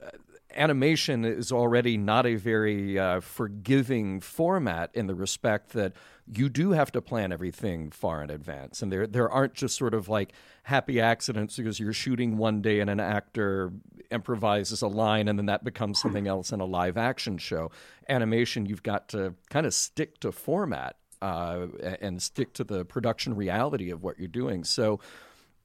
animation 0.56 1.26
is 1.26 1.52
already 1.52 1.98
not 1.98 2.26
a 2.26 2.36
very 2.36 2.98
uh, 3.00 3.20
forgiving 3.20 4.20
format 4.20 4.92
in 4.94 5.08
the 5.08 5.16
respect 5.16 5.74
that 5.74 5.94
you 6.34 6.48
do 6.48 6.72
have 6.72 6.92
to 6.94 7.02
plan 7.02 7.32
everything 7.34 7.92
far 7.92 8.24
in 8.24 8.30
advance, 8.30 8.82
and 8.82 8.92
there 8.92 9.06
there 9.06 9.30
aren't 9.30 9.54
just 9.54 9.78
sort 9.78 9.94
of 9.94 10.08
like 10.08 10.34
happy 10.64 11.02
accidents 11.02 11.58
because 11.58 11.80
you're 11.80 11.94
shooting 11.94 12.38
one 12.38 12.62
day 12.62 12.80
and 12.80 12.90
an 12.90 13.00
actor 13.00 13.72
improvises 14.12 14.82
a 14.82 14.88
line 14.88 15.28
and 15.28 15.40
then 15.40 15.46
that 15.46 15.64
becomes 15.64 16.00
something 16.00 16.28
else 16.28 16.52
in 16.52 16.60
a 16.60 16.66
live 16.66 16.98
action 16.98 17.38
show. 17.38 17.72
Animation, 18.10 18.66
you've 18.66 18.84
got 18.84 19.08
to 19.10 19.34
kind 19.50 19.66
of 19.66 19.74
stick 19.74 20.20
to 20.20 20.32
format 20.32 20.98
uh, 21.22 21.68
and 22.02 22.22
stick 22.22 22.54
to 22.54 22.64
the 22.64 22.86
production 22.86 23.36
reality 23.36 23.90
of 23.90 24.04
what 24.04 24.20
you're 24.20 24.28
doing. 24.28 24.64
So 24.64 25.00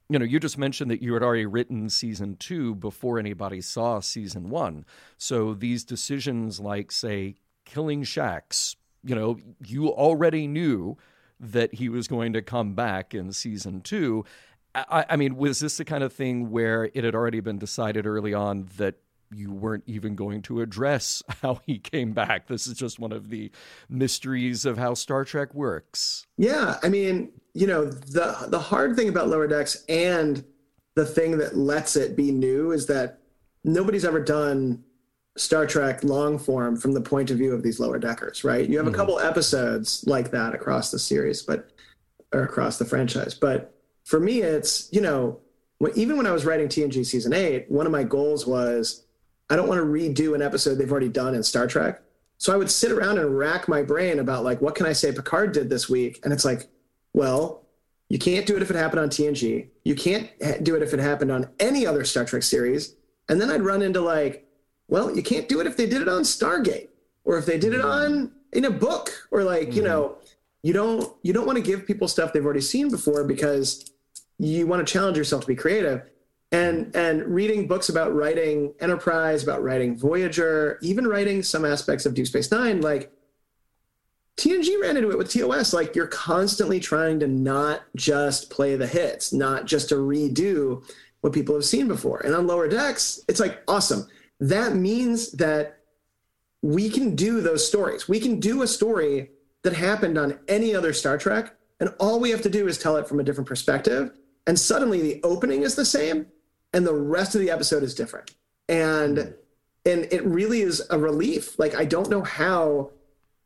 you 0.08 0.18
know, 0.20 0.24
you 0.24 0.38
just 0.38 0.56
mentioned 0.56 0.90
that 0.92 1.02
you 1.02 1.14
had 1.14 1.22
already 1.22 1.46
written 1.46 1.90
season 1.90 2.36
two 2.36 2.76
before 2.76 3.18
anybody 3.18 3.60
saw 3.60 3.98
season 3.98 4.50
one. 4.50 4.84
So 5.18 5.52
these 5.52 5.84
decisions, 5.84 6.60
like, 6.60 6.92
say, 6.92 7.34
killing 7.64 8.04
Shax, 8.04 8.76
you 9.06 9.14
know, 9.14 9.38
you 9.64 9.88
already 9.88 10.46
knew 10.46 10.96
that 11.38 11.74
he 11.74 11.88
was 11.88 12.08
going 12.08 12.32
to 12.32 12.42
come 12.42 12.74
back 12.74 13.14
in 13.14 13.32
season 13.32 13.80
two. 13.80 14.24
I, 14.74 15.06
I 15.10 15.16
mean, 15.16 15.36
was 15.36 15.60
this 15.60 15.76
the 15.76 15.84
kind 15.84 16.02
of 16.02 16.12
thing 16.12 16.50
where 16.50 16.90
it 16.92 17.04
had 17.04 17.14
already 17.14 17.40
been 17.40 17.58
decided 17.58 18.06
early 18.06 18.34
on 18.34 18.68
that 18.76 18.96
you 19.32 19.52
weren't 19.52 19.84
even 19.86 20.14
going 20.14 20.42
to 20.42 20.60
address 20.60 21.22
how 21.42 21.60
he 21.66 21.78
came 21.78 22.12
back. 22.12 22.46
This 22.46 22.66
is 22.66 22.74
just 22.74 22.98
one 22.98 23.12
of 23.12 23.30
the 23.30 23.50
mysteries 23.88 24.64
of 24.64 24.78
how 24.78 24.94
Star 24.94 25.24
Trek 25.24 25.54
works. 25.54 26.26
Yeah, 26.36 26.78
I 26.82 26.88
mean, 26.88 27.32
you 27.54 27.66
know, 27.66 27.84
the 27.86 28.46
the 28.48 28.58
hard 28.58 28.96
thing 28.96 29.08
about 29.08 29.28
Lower 29.28 29.46
Decks 29.46 29.84
and 29.88 30.44
the 30.94 31.06
thing 31.06 31.38
that 31.38 31.56
lets 31.56 31.96
it 31.96 32.16
be 32.16 32.32
new 32.32 32.72
is 32.72 32.86
that 32.86 33.20
nobody's 33.64 34.04
ever 34.04 34.20
done 34.20 34.82
Star 35.36 35.66
Trek 35.66 36.02
long 36.02 36.38
form 36.38 36.76
from 36.76 36.92
the 36.92 37.00
point 37.00 37.30
of 37.30 37.38
view 37.38 37.52
of 37.52 37.62
these 37.62 37.78
lower 37.78 37.98
deckers, 37.98 38.44
right? 38.44 38.68
You 38.68 38.78
have 38.78 38.86
a 38.86 38.90
mm-hmm. 38.90 38.96
couple 38.96 39.20
episodes 39.20 40.04
like 40.06 40.30
that 40.30 40.54
across 40.54 40.90
the 40.90 40.98
series, 40.98 41.42
but 41.42 41.70
or 42.32 42.42
across 42.42 42.78
the 42.78 42.84
franchise. 42.84 43.34
But 43.34 43.74
for 44.04 44.18
me, 44.18 44.40
it's 44.40 44.88
you 44.92 45.00
know, 45.00 45.40
even 45.94 46.16
when 46.16 46.26
I 46.26 46.32
was 46.32 46.44
writing 46.44 46.68
TNG 46.68 47.04
season 47.04 47.32
eight, 47.32 47.70
one 47.70 47.86
of 47.86 47.92
my 47.92 48.02
goals 48.02 48.46
was 48.46 49.04
I 49.50 49.56
don't 49.56 49.68
want 49.68 49.80
to 49.80 49.86
redo 49.86 50.34
an 50.34 50.42
episode 50.42 50.76
they've 50.76 50.90
already 50.90 51.08
done 51.08 51.34
in 51.34 51.42
Star 51.42 51.66
Trek. 51.66 52.02
So 52.38 52.52
I 52.52 52.56
would 52.56 52.70
sit 52.70 52.92
around 52.92 53.18
and 53.18 53.36
rack 53.36 53.68
my 53.68 53.82
brain 53.82 54.18
about 54.18 54.44
like, 54.44 54.60
what 54.60 54.74
can 54.74 54.86
I 54.86 54.92
say 54.92 55.12
Picard 55.12 55.52
did 55.52 55.70
this 55.70 55.88
week? 55.88 56.20
And 56.22 56.32
it's 56.32 56.44
like, 56.44 56.68
well, 57.14 57.64
you 58.08 58.18
can't 58.18 58.46
do 58.46 58.56
it 58.56 58.62
if 58.62 58.70
it 58.70 58.76
happened 58.76 59.00
on 59.00 59.08
TNG. 59.08 59.68
You 59.84 59.94
can't 59.94 60.28
do 60.62 60.76
it 60.76 60.82
if 60.82 60.92
it 60.92 61.00
happened 61.00 61.32
on 61.32 61.48
any 61.58 61.86
other 61.86 62.04
Star 62.04 62.24
Trek 62.24 62.42
series. 62.42 62.94
And 63.28 63.40
then 63.40 63.50
I'd 63.50 63.62
run 63.62 63.82
into 63.82 64.00
like, 64.00 64.45
well, 64.88 65.14
you 65.14 65.22
can't 65.22 65.48
do 65.48 65.60
it 65.60 65.66
if 65.66 65.76
they 65.76 65.86
did 65.86 66.02
it 66.02 66.08
on 66.08 66.22
Stargate 66.22 66.88
or 67.24 67.38
if 67.38 67.46
they 67.46 67.58
did 67.58 67.74
it 67.74 67.80
on 67.80 68.32
in 68.52 68.64
a 68.64 68.70
book 68.70 69.10
or 69.30 69.42
like, 69.42 69.68
mm-hmm. 69.68 69.76
you 69.76 69.82
know, 69.82 70.18
you 70.62 70.72
don't 70.72 71.14
you 71.22 71.32
don't 71.32 71.46
want 71.46 71.56
to 71.56 71.62
give 71.62 71.86
people 71.86 72.08
stuff 72.08 72.32
they've 72.32 72.44
already 72.44 72.60
seen 72.60 72.90
before 72.90 73.24
because 73.24 73.92
you 74.38 74.66
want 74.66 74.84
to 74.84 74.92
challenge 74.92 75.16
yourself 75.16 75.42
to 75.42 75.46
be 75.46 75.54
creative. 75.54 76.02
And 76.52 76.94
and 76.94 77.24
reading 77.24 77.66
books 77.66 77.88
about 77.88 78.14
writing 78.14 78.74
enterprise 78.80 79.42
about 79.42 79.62
writing 79.62 79.96
voyager 79.96 80.78
even 80.80 81.06
writing 81.06 81.42
some 81.42 81.64
aspects 81.64 82.06
of 82.06 82.14
deep 82.14 82.28
space 82.28 82.52
nine 82.52 82.80
like 82.80 83.12
tng 84.36 84.80
ran 84.80 84.96
into 84.96 85.10
it 85.10 85.18
with 85.18 85.28
tos 85.32 85.74
like 85.74 85.96
you're 85.96 86.06
constantly 86.06 86.78
trying 86.78 87.18
to 87.18 87.26
not 87.26 87.82
just 87.96 88.48
play 88.48 88.76
the 88.76 88.86
hits 88.86 89.32
not 89.32 89.64
just 89.64 89.88
to 89.88 89.96
redo 89.96 90.88
what 91.20 91.32
people 91.32 91.54
have 91.54 91.64
seen 91.64 91.88
before. 91.88 92.20
And 92.20 92.32
on 92.32 92.46
lower 92.46 92.68
decks 92.68 93.24
it's 93.28 93.40
like 93.40 93.62
awesome 93.66 94.06
that 94.40 94.74
means 94.74 95.32
that 95.32 95.78
we 96.62 96.90
can 96.90 97.14
do 97.14 97.40
those 97.40 97.66
stories. 97.66 98.08
We 98.08 98.20
can 98.20 98.40
do 98.40 98.62
a 98.62 98.66
story 98.66 99.30
that 99.62 99.72
happened 99.72 100.18
on 100.18 100.38
any 100.48 100.74
other 100.74 100.92
Star 100.92 101.18
Trek, 101.18 101.54
and 101.80 101.94
all 101.98 102.20
we 102.20 102.30
have 102.30 102.42
to 102.42 102.50
do 102.50 102.66
is 102.66 102.78
tell 102.78 102.96
it 102.96 103.08
from 103.08 103.20
a 103.20 103.24
different 103.24 103.48
perspective. 103.48 104.12
And 104.46 104.58
suddenly 104.58 105.00
the 105.02 105.20
opening 105.22 105.62
is 105.62 105.74
the 105.74 105.84
same, 105.84 106.26
and 106.72 106.86
the 106.86 106.94
rest 106.94 107.34
of 107.34 107.40
the 107.40 107.50
episode 107.50 107.82
is 107.82 107.94
different. 107.94 108.34
And 108.68 109.34
and 109.84 110.08
it 110.10 110.24
really 110.24 110.62
is 110.62 110.82
a 110.90 110.98
relief. 110.98 111.58
Like 111.58 111.74
I 111.74 111.84
don't 111.84 112.10
know 112.10 112.22
how 112.22 112.90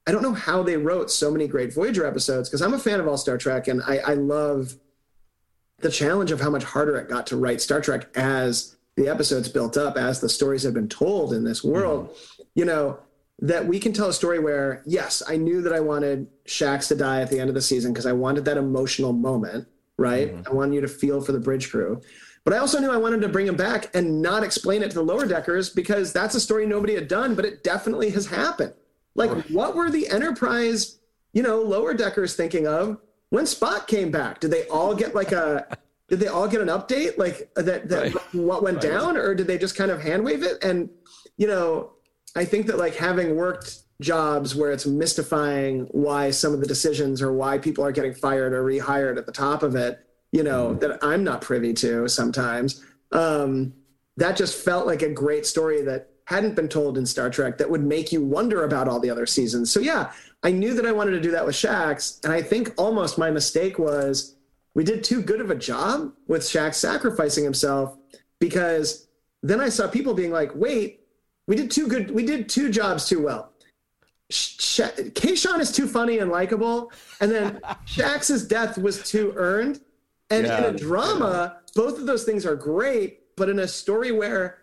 I 0.07 0.13
don't 0.13 0.23
know 0.23 0.33
how 0.33 0.63
they 0.63 0.77
wrote 0.77 1.11
so 1.11 1.31
many 1.31 1.47
great 1.47 1.75
Voyager 1.75 2.07
episodes 2.07 2.49
because 2.49 2.63
I'm 2.63 2.75
a 2.75 2.79
fan 2.79 3.01
of 3.01 3.07
all 3.07 3.19
Star 3.19 3.39
Trek 3.39 3.69
and 3.69 3.83
I, 3.83 3.99
I 3.99 4.15
love 4.15 4.77
the 5.79 5.91
challenge 5.91 6.31
of 6.31 6.41
how 6.41 6.51
much 6.51 6.65
harder 6.65 6.97
it 6.97 7.09
got 7.09 7.27
to 7.29 7.37
write 7.37 7.61
Star 7.61 7.81
Trek 7.81 8.09
as 8.17 8.77
the 8.97 9.09
episodes 9.09 9.49
built 9.49 9.77
up, 9.77 9.97
as 9.97 10.21
the 10.21 10.29
stories 10.29 10.63
have 10.63 10.75
been 10.75 10.89
told 10.89 11.33
in 11.33 11.45
this 11.45 11.65
world. 11.65 12.11
Mm-hmm. 12.11 12.43
You 12.55 12.65
know, 12.65 12.99
that 13.41 13.67
we 13.67 13.81
can 13.81 13.93
tell 13.93 14.09
a 14.09 14.13
story 14.13 14.39
where, 14.39 14.83
yes, 14.87 15.23
I 15.27 15.37
knew 15.37 15.63
that 15.63 15.73
I 15.73 15.81
wanted 15.81 16.29
Shax 16.47 16.89
to 16.89 16.95
die 16.95 17.23
at 17.23 17.31
the 17.31 17.41
end 17.41 17.49
of 17.49 17.55
the 17.55 17.63
season 17.63 17.93
because 17.93 18.07
I 18.07 18.13
wanted 18.13 18.45
that 18.45 18.57
emotional 18.57 19.13
moment, 19.13 19.67
right? 19.97 20.33
Mm-hmm. 20.35 20.49
I 20.49 20.55
wanted 20.55 20.75
you 20.75 20.81
to 20.83 20.89
feel 20.89 21.21
for 21.21 21.33
the 21.33 21.41
bridge 21.41 21.71
crew. 21.71 22.03
But 22.45 22.55
I 22.55 22.59
also 22.59 22.81
knew 22.81 22.91
I 22.91 22.97
wanted 22.97 23.21
to 23.23 23.29
bring 23.29 23.47
him 23.47 23.57
back 23.57 23.95
and 23.95 24.23
not 24.23 24.43
explain 24.43 24.83
it 24.83 24.91
to 24.91 24.95
the 24.95 25.03
lower 25.03 25.27
deckers 25.27 25.71
because 25.71 26.13
that's 26.13 26.35
a 26.35 26.41
story 26.41 26.67
nobody 26.67 26.95
had 26.95 27.09
done, 27.09 27.35
but 27.35 27.45
it 27.45 27.63
definitely 27.63 28.11
has 28.11 28.27
happened. 28.27 28.73
Like, 29.15 29.31
right. 29.31 29.51
what 29.51 29.75
were 29.75 29.91
the 29.91 30.09
Enterprise, 30.09 30.99
you 31.33 31.43
know, 31.43 31.61
lower 31.61 31.95
deckers 31.95 32.37
thinking 32.37 32.67
of 32.67 32.99
when 33.29 33.45
Spock 33.45 33.87
came 33.87 34.11
back? 34.11 34.41
Did 34.41 34.51
they 34.51 34.67
all 34.69 34.95
get 34.95 35.15
like 35.15 35.33
a 35.33 35.79
did 36.11 36.19
they 36.19 36.27
all 36.27 36.49
get 36.49 36.61
an 36.61 36.69
update 36.69 37.17
like 37.17 37.49
that, 37.55 37.89
that 37.89 38.15
right. 38.15 38.35
what 38.35 38.63
went 38.63 38.83
right. 38.83 38.93
down 38.93 39.17
or 39.17 39.35
did 39.35 39.47
they 39.47 39.57
just 39.57 39.77
kind 39.77 39.91
of 39.91 40.03
hand 40.03 40.23
wave 40.25 40.43
it 40.43 40.63
and 40.63 40.91
you 41.39 41.47
know 41.47 41.93
i 42.37 42.45
think 42.45 42.67
that 42.67 42.77
like 42.77 42.95
having 42.95 43.37
worked 43.37 43.79
jobs 44.03 44.55
where 44.55 44.73
it's 44.73 44.87
mystifying 44.87 45.87
why 45.93 46.31
some 46.31 46.53
of 46.53 46.61
the 46.61 46.67
decisions 46.67 47.23
or 47.23 47.33
why 47.33 47.57
people 47.57 47.85
are 47.85 47.93
getting 47.93 48.13
fired 48.13 48.53
or 48.53 48.65
rehired 48.65 49.17
at 49.17 49.25
the 49.25 49.33
top 49.33 49.63
of 49.63 49.75
it 49.77 50.05
you 50.33 50.43
know 50.43 50.75
mm. 50.75 50.81
that 50.81 50.99
i'm 51.03 51.25
not 51.25 51.41
privy 51.41 51.73
to 51.73 52.07
sometimes 52.09 52.85
um, 53.13 53.73
that 54.19 54.37
just 54.37 54.65
felt 54.65 54.87
like 54.87 55.03
a 55.03 55.09
great 55.09 55.45
story 55.45 55.83
that 55.83 56.11
hadn't 56.27 56.55
been 56.55 56.69
told 56.69 56.97
in 56.97 57.05
star 57.05 57.29
trek 57.29 57.59
that 57.59 57.69
would 57.69 57.83
make 57.83 58.13
you 58.13 58.25
wonder 58.25 58.65
about 58.65 58.87
all 58.87 59.01
the 59.01 59.11
other 59.11 59.27
seasons 59.27 59.71
so 59.71 59.81
yeah 59.81 60.13
i 60.43 60.51
knew 60.51 60.75
that 60.75 60.87
i 60.87 60.93
wanted 60.93 61.11
to 61.11 61.21
do 61.21 61.31
that 61.31 61.45
with 61.45 61.55
shax 61.55 62.23
and 62.25 62.33
i 62.33 62.41
think 62.41 62.73
almost 62.79 63.19
my 63.19 63.31
mistake 63.31 63.79
was 63.79 64.37
we 64.75 64.85
did 64.85 65.03
too 65.03 65.23
good 65.23 65.41
of 65.41 65.51
a 65.51 65.55
job 65.55 66.13
with 66.29 66.43
Shax 66.43 66.75
sacrificing 66.75 67.45
himself 67.45 67.97
because 68.39 69.09
then 69.43 69.61
I 69.61 69.69
saw 69.69 69.89
people 69.89 70.15
being 70.15 70.31
like, 70.31 70.55
wait, 70.55 71.01
we 71.47 71.57
did 71.57 71.71
too 71.71 71.89
good. 71.89 72.11
We 72.11 72.25
did 72.25 72.49
two 72.49 72.71
jobs 72.71 73.07
too 73.07 73.23
well. 73.23 73.53
Sh- 74.31 74.81
Kayshon 74.81 75.59
is 75.59 75.73
too 75.73 75.89
funny 75.89 76.19
and 76.19 76.31
likable. 76.31 76.93
And 77.21 77.31
then 77.31 77.61
Shax's 77.87 78.47
death 78.47 78.79
was 78.79 79.03
too 79.03 79.33
earned. 79.37 79.81
And 80.31 80.47
yeah, 80.47 80.59
in 80.69 80.75
a 80.75 80.79
drama, 80.79 81.57
yeah. 81.57 81.73
both 81.75 81.99
of 81.99 82.07
those 82.07 82.25
things 82.25 82.47
are 82.47 82.55
great. 82.55 83.37
But 83.37 83.49
in 83.49 83.59
a 83.59 83.69
story 83.69 84.13
where 84.13 84.59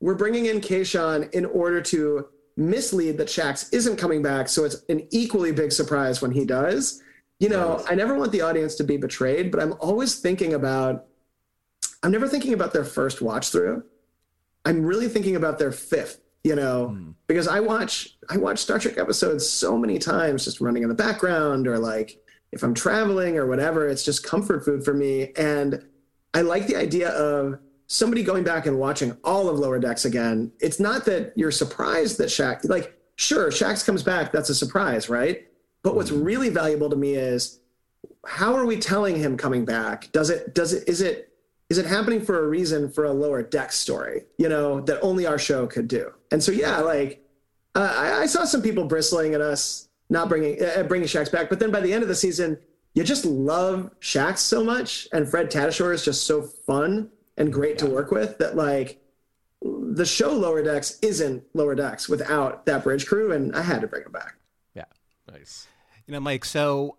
we're 0.00 0.14
bringing 0.14 0.46
in 0.46 0.60
Kayshon 0.60 1.30
in 1.32 1.44
order 1.44 1.82
to 1.82 2.28
mislead 2.56 3.18
that 3.18 3.28
Shax 3.28 3.72
isn't 3.72 3.96
coming 3.96 4.22
back, 4.22 4.48
so 4.48 4.64
it's 4.64 4.82
an 4.88 5.06
equally 5.10 5.52
big 5.52 5.72
surprise 5.72 6.22
when 6.22 6.30
he 6.30 6.46
does 6.46 7.02
you 7.40 7.48
know, 7.48 7.82
I 7.88 7.94
never 7.94 8.14
want 8.14 8.32
the 8.32 8.42
audience 8.42 8.74
to 8.76 8.84
be 8.84 8.98
betrayed, 8.98 9.50
but 9.50 9.60
I'm 9.60 9.74
always 9.80 10.20
thinking 10.20 10.52
about, 10.52 11.06
I'm 12.02 12.12
never 12.12 12.28
thinking 12.28 12.52
about 12.52 12.72
their 12.74 12.84
first 12.84 13.22
watch 13.22 13.48
through. 13.48 13.82
I'm 14.66 14.82
really 14.84 15.08
thinking 15.08 15.36
about 15.36 15.58
their 15.58 15.72
fifth, 15.72 16.20
you 16.44 16.54
know, 16.54 16.94
mm. 16.94 17.14
because 17.26 17.48
I 17.48 17.60
watch, 17.60 18.18
I 18.28 18.36
watch 18.36 18.58
Star 18.58 18.78
Trek 18.78 18.98
episodes 18.98 19.48
so 19.48 19.78
many 19.78 19.98
times 19.98 20.44
just 20.44 20.60
running 20.60 20.82
in 20.82 20.90
the 20.90 20.94
background 20.94 21.66
or 21.66 21.78
like 21.78 22.20
if 22.52 22.62
I'm 22.62 22.74
traveling 22.74 23.38
or 23.38 23.46
whatever, 23.46 23.88
it's 23.88 24.04
just 24.04 24.22
comfort 24.22 24.62
food 24.62 24.84
for 24.84 24.92
me. 24.92 25.32
And 25.38 25.82
I 26.34 26.42
like 26.42 26.66
the 26.66 26.76
idea 26.76 27.08
of 27.10 27.58
somebody 27.86 28.22
going 28.22 28.44
back 28.44 28.66
and 28.66 28.78
watching 28.78 29.16
all 29.24 29.48
of 29.48 29.58
Lower 29.58 29.78
Decks 29.78 30.04
again. 30.04 30.52
It's 30.60 30.78
not 30.78 31.06
that 31.06 31.32
you're 31.36 31.50
surprised 31.50 32.18
that 32.18 32.28
Shax, 32.28 32.68
like, 32.68 32.98
sure, 33.16 33.50
Shax 33.50 33.84
comes 33.84 34.02
back. 34.02 34.30
That's 34.30 34.50
a 34.50 34.54
surprise, 34.54 35.08
right? 35.08 35.46
But 35.82 35.96
what's 35.96 36.10
mm-hmm. 36.10 36.24
really 36.24 36.48
valuable 36.50 36.90
to 36.90 36.96
me 36.96 37.14
is 37.14 37.60
how 38.26 38.54
are 38.54 38.66
we 38.66 38.78
telling 38.78 39.16
him 39.16 39.36
coming 39.36 39.64
back? 39.64 40.10
Does 40.12 40.30
it 40.30 40.54
does 40.54 40.72
it 40.72 40.88
is 40.88 41.00
it 41.00 41.32
is 41.68 41.78
it 41.78 41.86
happening 41.86 42.20
for 42.20 42.44
a 42.44 42.48
reason 42.48 42.90
for 42.90 43.04
a 43.04 43.12
lower 43.12 43.42
deck 43.42 43.72
story? 43.72 44.24
You 44.38 44.48
know 44.48 44.80
that 44.82 45.00
only 45.00 45.26
our 45.26 45.38
show 45.38 45.66
could 45.66 45.88
do. 45.88 46.12
And 46.30 46.42
so 46.42 46.52
yeah, 46.52 46.78
like 46.80 47.24
uh, 47.74 47.94
I, 47.96 48.22
I, 48.22 48.26
saw 48.26 48.44
some 48.44 48.62
people 48.62 48.84
bristling 48.84 49.34
at 49.34 49.40
us 49.40 49.88
not 50.08 50.28
bringing 50.28 50.62
uh, 50.62 50.82
bringing 50.82 51.08
Shax 51.08 51.30
back, 51.30 51.48
but 51.48 51.60
then 51.60 51.70
by 51.70 51.80
the 51.80 51.92
end 51.92 52.02
of 52.02 52.08
the 52.08 52.14
season, 52.14 52.58
you 52.94 53.04
just 53.04 53.24
love 53.24 53.90
Shax 54.00 54.38
so 54.38 54.64
much, 54.64 55.08
and 55.12 55.28
Fred 55.28 55.50
Tatasciore 55.50 55.94
is 55.94 56.04
just 56.04 56.26
so 56.26 56.42
fun 56.42 57.10
and 57.36 57.52
great 57.52 57.80
yeah. 57.80 57.86
to 57.86 57.90
work 57.90 58.10
with 58.10 58.38
that 58.38 58.56
like 58.56 59.00
the 59.62 60.04
show 60.04 60.32
Lower 60.32 60.62
Decks 60.62 60.98
isn't 61.00 61.44
Lower 61.54 61.74
Decks 61.74 62.08
without 62.08 62.66
that 62.66 62.82
bridge 62.82 63.06
crew, 63.06 63.32
and 63.32 63.54
I 63.54 63.62
had 63.62 63.80
to 63.82 63.86
bring 63.86 64.04
him 64.04 64.12
back. 64.12 64.34
Yeah, 64.74 64.84
nice. 65.30 65.68
You 66.10 66.14
know, 66.14 66.20
Mike, 66.22 66.44
so 66.44 66.96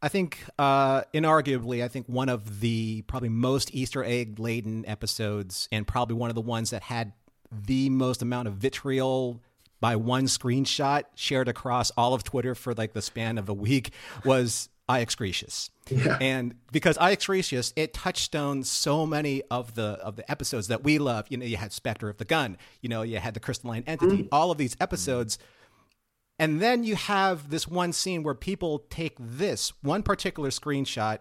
I 0.00 0.06
think, 0.06 0.38
uh, 0.56 1.02
inarguably, 1.12 1.82
I 1.82 1.88
think 1.88 2.06
one 2.06 2.28
of 2.28 2.60
the 2.60 3.02
probably 3.08 3.28
most 3.28 3.74
Easter 3.74 4.04
egg 4.04 4.38
laden 4.38 4.86
episodes, 4.86 5.68
and 5.72 5.84
probably 5.84 6.14
one 6.14 6.30
of 6.30 6.36
the 6.36 6.42
ones 6.42 6.70
that 6.70 6.84
had 6.84 7.12
the 7.50 7.90
most 7.90 8.22
amount 8.22 8.46
of 8.46 8.54
vitriol 8.54 9.40
by 9.80 9.96
one 9.96 10.26
screenshot 10.26 11.02
shared 11.16 11.48
across 11.48 11.90
all 11.96 12.14
of 12.14 12.22
Twitter 12.22 12.54
for 12.54 12.72
like 12.72 12.92
the 12.92 13.02
span 13.02 13.36
of 13.36 13.48
a 13.48 13.52
week, 13.52 13.90
was 14.24 14.68
Excretus. 14.88 15.70
Yeah. 15.90 16.18
And 16.20 16.54
because 16.70 16.96
Excretus, 16.98 17.72
it 17.74 17.92
touchstones 17.94 18.70
so 18.70 19.06
many 19.06 19.42
of 19.50 19.74
the 19.74 19.98
of 20.04 20.14
the 20.14 20.30
episodes 20.30 20.68
that 20.68 20.84
we 20.84 21.00
love. 21.00 21.26
You 21.30 21.38
know, 21.38 21.46
you 21.46 21.56
had 21.56 21.72
Spectre 21.72 22.08
of 22.08 22.18
the 22.18 22.24
Gun, 22.24 22.58
you 22.80 22.88
know, 22.88 23.02
you 23.02 23.18
had 23.18 23.34
the 23.34 23.40
Crystalline 23.40 23.82
Entity, 23.88 24.22
mm. 24.22 24.28
all 24.30 24.52
of 24.52 24.58
these 24.58 24.76
episodes. 24.78 25.36
Mm 25.36 25.40
and 26.42 26.60
then 26.60 26.82
you 26.82 26.96
have 26.96 27.50
this 27.50 27.68
one 27.68 27.92
scene 27.92 28.24
where 28.24 28.34
people 28.34 28.80
take 28.90 29.14
this 29.16 29.72
one 29.80 30.02
particular 30.02 30.50
screenshot 30.50 31.18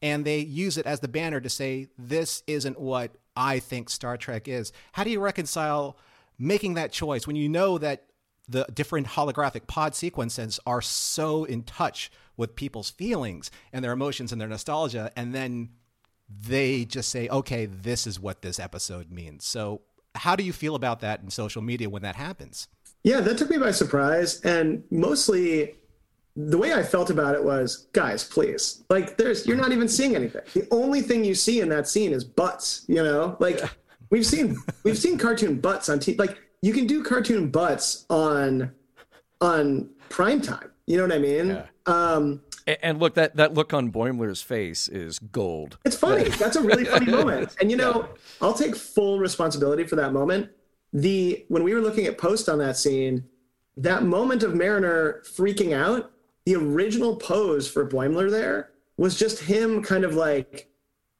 and 0.00 0.24
they 0.24 0.38
use 0.38 0.78
it 0.78 0.86
as 0.86 1.00
the 1.00 1.06
banner 1.06 1.38
to 1.38 1.50
say, 1.50 1.88
this 1.98 2.42
isn't 2.46 2.80
what 2.80 3.10
I 3.36 3.58
think 3.58 3.90
Star 3.90 4.16
Trek 4.16 4.48
is. 4.48 4.72
How 4.92 5.04
do 5.04 5.10
you 5.10 5.20
reconcile 5.20 5.98
making 6.38 6.74
that 6.74 6.92
choice 6.92 7.26
when 7.26 7.36
you 7.36 7.46
know 7.46 7.76
that 7.76 8.06
the 8.48 8.64
different 8.72 9.08
holographic 9.08 9.66
pod 9.66 9.94
sequences 9.94 10.58
are 10.66 10.80
so 10.80 11.44
in 11.44 11.64
touch 11.64 12.10
with 12.38 12.56
people's 12.56 12.88
feelings 12.88 13.50
and 13.70 13.84
their 13.84 13.92
emotions 13.92 14.32
and 14.32 14.40
their 14.40 14.48
nostalgia, 14.48 15.12
and 15.14 15.34
then 15.34 15.72
they 16.26 16.86
just 16.86 17.10
say, 17.10 17.28
okay, 17.28 17.66
this 17.66 18.06
is 18.06 18.18
what 18.18 18.40
this 18.40 18.58
episode 18.58 19.10
means. 19.10 19.44
So, 19.44 19.82
how 20.14 20.36
do 20.36 20.42
you 20.42 20.54
feel 20.54 20.74
about 20.74 21.00
that 21.00 21.20
in 21.20 21.28
social 21.28 21.60
media 21.60 21.90
when 21.90 22.00
that 22.00 22.16
happens? 22.16 22.66
Yeah, 23.04 23.20
that 23.20 23.36
took 23.36 23.50
me 23.50 23.58
by 23.58 23.70
surprise. 23.70 24.40
And 24.40 24.82
mostly 24.90 25.74
the 26.36 26.58
way 26.58 26.72
I 26.72 26.82
felt 26.82 27.10
about 27.10 27.34
it 27.34 27.44
was, 27.44 27.86
guys, 27.92 28.24
please. 28.24 28.82
Like 28.90 29.16
there's 29.16 29.46
you're 29.46 29.56
not 29.56 29.72
even 29.72 29.88
seeing 29.88 30.16
anything. 30.16 30.42
The 30.54 30.66
only 30.70 31.02
thing 31.02 31.24
you 31.24 31.34
see 31.34 31.60
in 31.60 31.68
that 31.68 31.86
scene 31.86 32.12
is 32.12 32.24
butts, 32.24 32.84
you 32.88 33.02
know? 33.02 33.36
Like 33.38 33.60
we've 34.10 34.26
seen 34.26 34.56
we've 34.82 34.98
seen 34.98 35.18
cartoon 35.18 35.60
butts 35.60 35.88
on 35.88 36.00
TV. 36.00 36.18
Like 36.18 36.38
you 36.62 36.72
can 36.72 36.86
do 36.86 37.04
cartoon 37.04 37.50
butts 37.50 38.06
on 38.08 38.72
on 39.40 39.90
prime 40.08 40.40
time. 40.40 40.70
You 40.86 40.96
know 40.96 41.04
what 41.04 41.12
I 41.12 41.18
mean? 41.18 41.48
Yeah. 41.48 41.66
Um 41.86 42.42
and 42.66 42.98
look, 42.98 43.12
that, 43.14 43.36
that 43.36 43.52
look 43.52 43.74
on 43.74 43.92
Boimler's 43.92 44.40
face 44.40 44.88
is 44.88 45.18
gold. 45.18 45.76
It's 45.84 45.96
funny. 45.96 46.30
That's 46.30 46.56
a 46.56 46.62
really 46.62 46.86
funny 46.86 47.06
moment. 47.12 47.54
And 47.60 47.70
you 47.70 47.76
know, 47.76 48.08
I'll 48.40 48.54
take 48.54 48.74
full 48.74 49.18
responsibility 49.18 49.84
for 49.84 49.96
that 49.96 50.14
moment 50.14 50.48
the 50.94 51.44
when 51.48 51.64
we 51.64 51.74
were 51.74 51.80
looking 51.80 52.06
at 52.06 52.16
post 52.16 52.48
on 52.48 52.58
that 52.58 52.76
scene, 52.76 53.24
that 53.76 54.04
moment 54.04 54.44
of 54.44 54.54
Mariner 54.54 55.22
freaking 55.24 55.74
out, 55.74 56.12
the 56.46 56.54
original 56.54 57.16
pose 57.16 57.68
for 57.68 57.86
Boimler 57.86 58.30
there 58.30 58.70
was 58.96 59.18
just 59.18 59.40
him 59.40 59.82
kind 59.82 60.04
of 60.04 60.14
like 60.14 60.68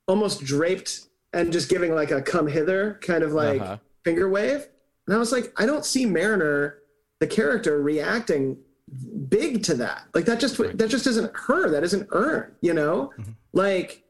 almost 0.07 0.45
draped 0.45 1.09
and 1.33 1.53
just 1.53 1.69
giving 1.69 1.93
like 1.93 2.13
a 2.13 2.23
come 2.23 2.47
hither 2.47 3.01
kind 3.03 3.25
of 3.25 3.33
like 3.33 3.61
uh-huh. 3.61 3.79
finger 4.05 4.29
wave. 4.29 4.69
And 5.07 5.17
I 5.17 5.19
was 5.19 5.33
like, 5.33 5.53
I 5.57 5.67
don't 5.67 5.85
see 5.85 6.07
Mariner, 6.07 6.79
the 7.19 7.27
character, 7.27 7.83
reacting 7.83 8.59
big 9.29 9.65
to 9.65 9.75
that. 9.75 10.05
Like 10.15 10.25
that 10.27 10.39
just 10.39 10.57
that 10.57 10.89
just 10.89 11.09
isn't 11.09 11.33
her. 11.35 11.69
That 11.69 11.83
isn't 11.83 12.09
earned, 12.13 12.53
you 12.61 12.75
know? 12.75 13.13
Mm-hmm. 13.19 13.33
Like 13.53 14.05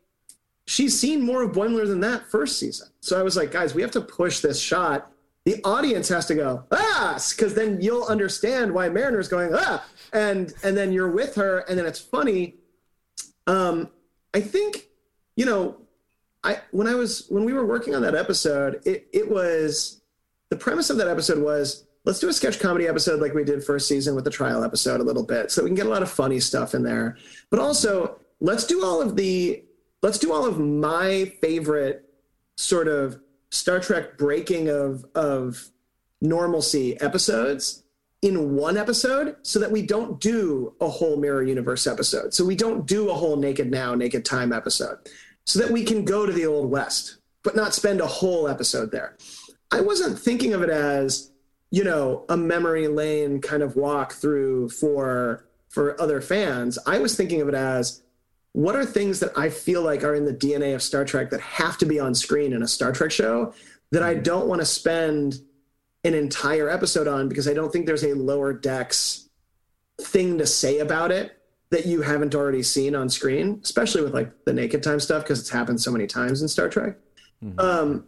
she's 0.67 0.99
seen 0.99 1.23
more 1.23 1.43
of 1.43 1.53
Boimler 1.53 1.87
than 1.87 2.01
that 2.01 2.27
first 2.31 2.59
season. 2.59 2.89
So 3.01 3.19
I 3.19 3.23
was 3.23 3.35
like, 3.35 3.51
guys, 3.51 3.75
we 3.75 3.81
have 3.81 3.93
to 3.93 4.03
push 4.03 4.41
this 4.41 4.61
shot 4.61 5.11
the 5.45 5.63
audience 5.65 6.09
has 6.09 6.27
to 6.27 6.35
go 6.35 6.65
ah! 6.71 7.23
Because 7.31 7.55
then 7.55 7.81
you'll 7.81 8.05
understand 8.05 8.73
why 8.73 8.89
mariner's 8.89 9.29
going 9.29 9.51
ah! 9.55 9.85
And 10.13 10.53
and 10.63 10.77
then 10.77 10.93
you're 10.93 11.11
with 11.11 11.35
her 11.37 11.61
and 11.61 11.79
then 11.79 11.87
it's 11.87 12.01
funny. 12.01 12.57
Um 13.47 13.91
i 14.33 14.41
think 14.41 14.89
you 15.37 15.45
know 15.45 15.77
i 16.43 16.61
when 16.73 16.89
i 16.89 16.95
was 16.95 17.27
when 17.29 17.45
we 17.45 17.53
were 17.53 17.65
working 17.65 17.95
on 17.95 18.03
that 18.03 18.15
episode 18.15 18.81
it 18.85 19.07
it 19.13 19.31
was 19.31 20.01
the 20.49 20.57
premise 20.57 20.91
of 20.91 20.97
that 20.97 21.07
episode 21.09 21.39
was 21.39 21.85
let's 22.05 22.19
do 22.19 22.29
a 22.29 22.33
sketch 22.33 22.61
comedy 22.61 22.87
episode 22.87 23.21
like 23.21 23.35
we 23.35 23.45
did 23.45 23.65
first 23.65 23.89
season 23.89 24.15
with 24.15 24.25
the 24.25 24.31
trial 24.31 24.63
episode 24.63 25.01
a 25.01 25.05
little 25.05 25.25
bit 25.25 25.51
so 25.51 25.63
we 25.63 25.69
can 25.69 25.75
get 25.75 25.87
a 25.87 25.91
lot 25.91 26.03
of 26.03 26.11
funny 26.11 26.39
stuff 26.39 26.75
in 26.75 26.83
there. 26.83 27.17
But 27.51 27.61
also, 27.61 28.21
let's 28.41 28.65
do 28.67 28.85
all 28.85 29.01
of 29.01 29.17
the 29.17 29.65
let's 30.03 30.19
do 30.19 30.33
all 30.33 30.47
of 30.47 30.59
my 30.59 31.33
favorite 31.41 32.05
sort 32.57 32.89
of 32.89 33.21
Star 33.55 33.79
Trek 33.81 34.19
breaking 34.19 34.69
of 34.69 35.05
of 35.15 35.71
normalcy 36.21 37.01
episodes 37.01 37.85
in 38.21 38.57
one 38.57 38.77
episode 38.77 39.37
so 39.43 39.59
that 39.59 39.71
we 39.71 39.83
don't 39.83 40.19
do 40.19 40.75
a 40.81 40.89
whole 40.89 41.19
mirror 41.19 41.43
universe 41.43 41.87
episode. 41.87 42.33
So 42.33 42.45
we 42.45 42.57
don't 42.57 42.87
do 42.87 43.11
a 43.11 43.15
whole 43.15 43.37
naked 43.37 43.71
now, 43.71 43.95
naked 43.95 44.25
time 44.25 44.53
episode. 44.53 44.99
So 45.45 45.59
that 45.59 45.71
we 45.71 45.85
can 45.85 46.05
go 46.05 46.25
to 46.25 46.33
the 46.33 46.47
old 46.47 46.71
west, 46.71 47.19
but 47.43 47.55
not 47.55 47.75
spend 47.75 48.01
a 48.01 48.07
whole 48.07 48.49
episode 48.49 48.91
there. 48.91 49.17
I 49.71 49.83
wasn't 49.83 50.19
thinking 50.19 50.55
of 50.55 50.63
it 50.63 50.71
as, 50.71 51.31
you 51.71 51.85
know, 51.85 52.25
a 52.31 52.37
memory 52.37 52.89
lane 52.89 53.43
kind 53.43 53.63
of 53.63 53.77
walk 53.77 54.15
through 54.15 54.71
for 54.71 55.45
for 55.69 56.01
other 56.01 56.21
fans. 56.21 56.79
I 56.87 56.99
was 56.99 57.17
thinking 57.17 57.41
of 57.41 57.49
it 57.49 57.55
as 57.55 58.03
what 58.55 58.77
are 58.77 58.87
things 58.87 59.19
that 59.19 59.37
I 59.37 59.51
feel 59.51 59.83
like 59.83 60.05
are 60.05 60.15
in 60.15 60.25
the 60.25 60.33
DNA 60.33 60.77
of 60.77 60.83
Star 60.83 61.05
Trek 61.05 61.29
that 61.31 61.41
have 61.41 61.77
to 61.79 61.87
be 61.87 61.99
on 61.99 62.15
screen 62.15 62.53
in 62.53 62.63
a 62.63 62.69
Star 62.69 62.93
Trek 62.93 63.11
show 63.11 63.53
that 63.91 64.05
I 64.05 64.15
don't 64.15 64.47
want 64.47 64.61
to 64.61 64.65
spend 64.65 65.41
an 66.05 66.15
entire 66.15 66.71
episode 66.71 67.09
on 67.09 67.29
because 67.29 67.49
I 67.49 67.53
don't 67.53 67.73
think 67.73 67.85
there's 67.85 68.05
a 68.05 68.15
lower 68.15 68.53
decks 68.53 69.29
thing 70.01 70.39
to 70.39 70.47
say 70.47 70.79
about 70.79 71.11
it 71.11 71.37
that 71.71 71.87
you 71.87 72.03
haven't 72.03 72.37
already 72.37 72.63
seen 72.63 72.95
on 72.95 73.09
screen, 73.09 73.59
especially 73.65 74.03
with 74.03 74.15
like 74.15 74.31
the 74.45 74.53
naked 74.53 74.85
time 74.85 75.01
stuff 75.01 75.25
because 75.25 75.41
it's 75.41 75.51
happened 75.51 75.81
so 75.81 75.91
many 75.91 76.07
times 76.07 76.41
in 76.41 76.47
Star 76.47 76.69
Trek. 76.69 76.97
Mm-hmm. 77.43 77.59
Um, 77.59 78.05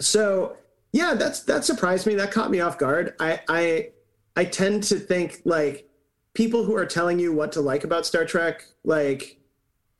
so 0.00 0.58
yeah, 0.92 1.14
that's 1.14 1.40
that 1.40 1.64
surprised 1.64 2.06
me. 2.06 2.14
That 2.14 2.30
caught 2.30 2.52
me 2.52 2.60
off 2.60 2.78
guard. 2.78 3.16
I 3.18 3.40
I 3.48 3.88
I 4.36 4.44
tend 4.44 4.84
to 4.84 5.00
think 5.00 5.42
like 5.44 5.88
people 6.34 6.62
who 6.62 6.76
are 6.76 6.86
telling 6.86 7.18
you 7.18 7.32
what 7.32 7.50
to 7.52 7.60
like 7.60 7.82
about 7.82 8.06
Star 8.06 8.24
Trek, 8.24 8.62
like 8.84 9.40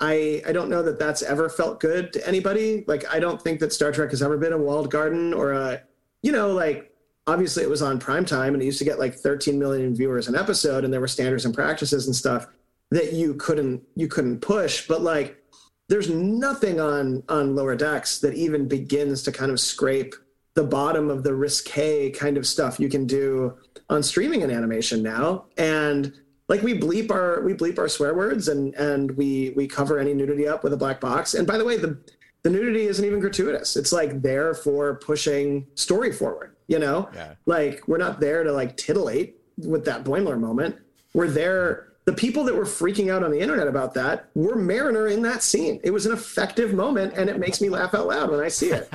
I 0.01 0.43
I 0.47 0.53
don't 0.53 0.69
know 0.69 0.83
that 0.83 0.99
that's 0.99 1.23
ever 1.23 1.49
felt 1.49 1.81
good 1.81 2.13
to 2.13 2.27
anybody. 2.27 2.85
Like 2.87 3.05
I 3.13 3.19
don't 3.19 3.41
think 3.41 3.61
that 3.61 3.73
Star 3.73 3.93
Trek 3.93 4.11
has 4.11 4.23
ever 4.23 4.37
been 4.37 4.53
a 4.53 4.59
walled 4.59 4.91
garden 4.91 5.33
or 5.33 5.53
a 5.53 5.83
you 6.23 6.33
know 6.33 6.53
like 6.53 6.93
obviously 7.27 7.63
it 7.63 7.71
was 7.71 7.83
on 7.83 7.99
prime 7.99 8.25
time 8.25 8.55
and 8.55 8.63
it 8.63 8.67
used 8.67 8.79
to 8.79 8.85
get 8.85 8.99
like 8.99 9.15
13 9.15 9.59
million 9.59 9.95
viewers 9.95 10.29
an 10.29 10.37
episode 10.37 10.85
and 10.85 10.93
there 10.93 11.01
were 11.01 11.09
standards 11.09 11.45
and 11.45 11.55
practices 11.55 12.07
and 12.07 12.15
stuff 12.15 12.47
that 12.91 13.13
you 13.13 13.35
couldn't 13.35 13.83
you 13.97 14.07
couldn't 14.07 14.41
push 14.41 14.87
but 14.87 15.03
like 15.03 15.43
there's 15.89 16.09
nothing 16.09 16.81
on 16.81 17.23
on 17.29 17.57
lower 17.57 17.75
decks 17.75 18.21
that 18.21 18.35
even 18.35 18.69
begins 18.69 19.23
to 19.23 19.33
kind 19.33 19.51
of 19.51 19.59
scrape 19.59 20.15
the 20.55 20.63
bottom 20.65 21.11
of 21.11 21.23
the 21.23 21.35
risque 21.35 22.11
kind 22.11 22.37
of 22.37 22.47
stuff 22.47 22.79
you 22.79 22.89
can 22.89 23.07
do 23.07 23.57
on 23.91 24.03
streaming 24.03 24.43
and 24.43 24.53
animation 24.53 25.03
now 25.03 25.47
and 25.57 26.15
like 26.49 26.63
we 26.63 26.79
bleep 26.79 27.11
our 27.11 27.43
we 27.43 27.55
bleep 27.55 27.79
our 27.79 27.89
swear 27.89 28.15
words 28.15 28.49
and 28.49 28.75
and 28.75 29.11
we 29.13 29.53
we 29.57 29.67
cover 29.67 29.99
any 29.99 30.15
nudity 30.15 30.47
up 30.47 30.65
with 30.65 30.73
a 30.73 30.77
black 30.77 31.01
box. 31.01 31.35
And 31.35 31.47
by 31.47 31.59
the 31.59 31.65
way 31.65 31.77
the 31.77 31.99
the 32.43 32.51
nudity 32.51 32.87
isn't 32.87 33.05
even 33.05 33.19
gratuitous. 33.19 33.77
It's 33.77 33.93
like 33.93 34.23
there 34.23 34.55
for 34.55 34.97
pushing 34.97 35.67
story 35.75 36.13
forward 36.13 36.57
you 36.67 36.79
know? 36.79 37.09
Yeah. 37.15 37.35
like 37.47 37.87
we're 37.87 37.99
not 37.99 38.21
there 38.21 38.45
to 38.45 38.53
like 38.53 38.77
titillate 38.77 39.37
with 39.59 39.85
that 39.87 40.05
boimler 40.05 40.39
moment. 40.39 40.77
We're 41.15 41.29
there 41.29 41.93
the 42.05 42.13
people 42.13 42.45
that 42.45 42.55
were 42.55 42.65
freaking 42.65 43.13
out 43.13 43.25
on 43.25 43.33
the 43.33 43.41
internet 43.41 43.67
about 43.67 43.95
that 43.95 44.29
were 44.35 44.55
mariner 44.55 45.09
in 45.09 45.23
that 45.23 45.43
scene. 45.43 45.81
It 45.83 45.91
was 45.91 46.07
an 46.07 46.13
effective 46.13 46.73
moment 46.73 47.15
and 47.17 47.29
it 47.29 47.39
makes 47.39 47.61
me 47.61 47.69
laugh 47.69 47.95
out 47.95 48.07
loud 48.07 48.31
when 48.31 48.41
i 48.41 48.49
see 48.49 48.71
it. 48.71 48.93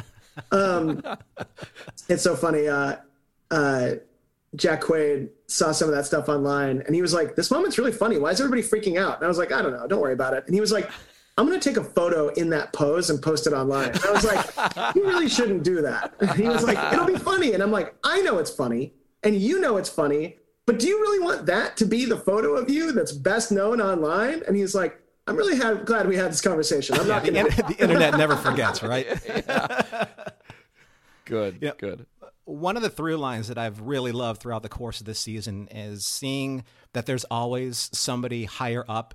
Um, 0.52 1.04
it's 2.10 2.24
so 2.24 2.36
funny 2.36 2.68
uh, 2.68 2.98
uh, 3.50 3.96
jack 4.56 4.82
quaid 4.82 5.30
saw 5.48 5.72
some 5.72 5.88
of 5.88 5.96
that 5.96 6.06
stuff 6.06 6.28
online 6.28 6.82
and 6.86 6.94
he 6.94 7.02
was 7.02 7.14
like 7.14 7.36
this 7.36 7.50
moment's 7.52 7.78
really 7.78 7.92
funny 7.92 8.18
why 8.18 8.32
is 8.32 8.42
everybody 8.42 8.62
freaking 8.62 9.00
out 9.00 9.16
and 9.16 9.26
i 9.26 9.28
was 9.28 9.38
like 9.38 9.52
i 9.52 9.62
don't 9.62 9.72
know 9.72 9.88
don't 9.88 10.02
worry 10.02 10.14
about 10.14 10.34
it 10.34 10.44
and 10.46 10.54
he 10.54 10.62
was 10.62 10.72
like 10.72 10.90
I'm 11.38 11.48
going 11.48 11.60
to 11.60 11.70
take 11.70 11.78
a 11.78 11.84
photo 11.84 12.28
in 12.28 12.50
that 12.50 12.74
pose 12.74 13.10
and 13.10 13.20
post 13.20 13.48
it 13.48 13.54
online. 13.54 13.92
And 13.92 14.04
I 14.04 14.12
was 14.12 14.26
like, 14.26 14.96
you 14.96 15.08
really 15.08 15.30
shouldn't 15.30 15.64
do 15.64 15.82
that. 15.82 16.14
And 16.20 16.30
he 16.32 16.48
was 16.48 16.64
like, 16.64 16.78
it'll 16.94 17.06
be 17.06 17.16
funny. 17.16 17.54
And 17.54 17.64
I'm 17.64 17.72
like, 17.72 17.96
I 18.04 18.22
know 18.22 18.38
it's 18.38 18.52
funny 18.52 18.94
and 19.24 19.36
you 19.36 19.60
know 19.60 19.78
it's 19.78 19.90
funny, 19.90 20.38
but 20.66 20.80
do 20.80 20.88
you 20.88 21.00
really 21.00 21.20
want 21.20 21.46
that 21.48 21.78
to 21.78 21.86
be 21.86 22.06
the 22.06 22.18
photo 22.18 22.56
of 22.56 22.70
you 22.70 22.92
that's 22.92 23.12
best 23.12 23.52
known 23.52 23.82
online? 23.82 24.44
And 24.48 24.56
he's 24.56 24.76
like, 24.76 25.02
I'm 25.28 25.36
really 25.36 25.58
ha- 25.58 25.76
glad 25.76 26.08
we 26.08 26.16
had 26.16 26.32
this 26.32 26.42
conversation. 26.42 27.00
I'm 27.00 27.08
not 27.08 27.24
going 27.24 27.46
to. 27.46 27.64
The 27.64 27.76
internet 27.80 28.18
never 28.18 28.36
forgets, 28.36 28.84
right? 28.84 29.08
yeah. 29.26 30.06
Good, 31.26 31.60
yeah. 31.62 31.72
good. 31.78 32.06
One 32.46 32.76
of 32.76 32.84
the 32.84 32.90
through 32.90 33.18
lines 33.18 33.48
that 33.48 33.58
I've 33.58 33.82
really 33.82 34.12
loved 34.12 34.42
throughout 34.42 34.64
the 34.64 34.70
course 34.70 35.00
of 35.00 35.06
this 35.06 35.20
season 35.20 35.68
is 35.70 36.06
seeing 36.06 36.64
that 36.94 37.06
there's 37.06 37.24
always 37.26 37.90
somebody 37.94 38.46
higher 38.46 38.84
up 38.88 39.14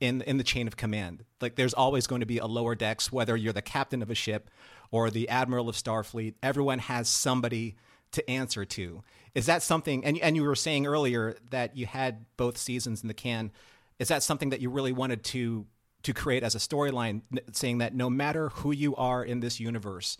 in 0.00 0.22
in 0.22 0.38
the 0.38 0.44
chain 0.44 0.66
of 0.66 0.76
command. 0.76 1.24
Like 1.40 1.56
there's 1.56 1.74
always 1.74 2.06
going 2.06 2.20
to 2.20 2.26
be 2.26 2.38
a 2.38 2.46
lower 2.46 2.74
decks, 2.74 3.10
whether 3.10 3.36
you're 3.36 3.52
the 3.52 3.62
captain 3.62 4.02
of 4.02 4.10
a 4.10 4.14
ship 4.14 4.50
or 4.90 5.10
the 5.10 5.28
admiral 5.28 5.68
of 5.68 5.76
Starfleet. 5.76 6.34
Everyone 6.42 6.78
has 6.78 7.08
somebody 7.08 7.76
to 8.12 8.28
answer 8.30 8.64
to. 8.64 9.02
Is 9.34 9.46
that 9.46 9.62
something? 9.62 10.04
And 10.04 10.18
and 10.18 10.36
you 10.36 10.42
were 10.42 10.54
saying 10.54 10.86
earlier 10.86 11.36
that 11.50 11.76
you 11.76 11.86
had 11.86 12.26
both 12.36 12.56
seasons 12.58 13.02
in 13.02 13.08
the 13.08 13.14
can. 13.14 13.50
Is 13.98 14.08
that 14.08 14.22
something 14.22 14.50
that 14.50 14.60
you 14.60 14.70
really 14.70 14.92
wanted 14.92 15.24
to 15.24 15.66
to 16.02 16.12
create 16.12 16.42
as 16.42 16.54
a 16.54 16.58
storyline, 16.58 17.22
saying 17.52 17.78
that 17.78 17.94
no 17.94 18.10
matter 18.10 18.48
who 18.50 18.72
you 18.72 18.94
are 18.96 19.24
in 19.24 19.40
this 19.40 19.60
universe, 19.60 20.18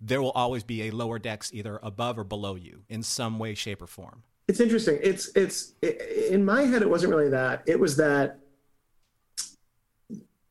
there 0.00 0.22
will 0.22 0.30
always 0.32 0.62
be 0.62 0.88
a 0.88 0.90
lower 0.90 1.18
decks 1.18 1.50
either 1.52 1.80
above 1.82 2.18
or 2.18 2.24
below 2.24 2.54
you 2.54 2.82
in 2.88 3.02
some 3.02 3.38
way, 3.38 3.54
shape, 3.54 3.82
or 3.82 3.86
form. 3.86 4.22
It's 4.46 4.60
interesting. 4.60 4.98
It's 5.02 5.30
it's 5.34 5.74
it, 5.82 6.30
in 6.30 6.44
my 6.44 6.62
head. 6.62 6.82
It 6.82 6.88
wasn't 6.88 7.12
really 7.12 7.28
that. 7.30 7.62
It 7.66 7.78
was 7.78 7.96
that 7.96 8.38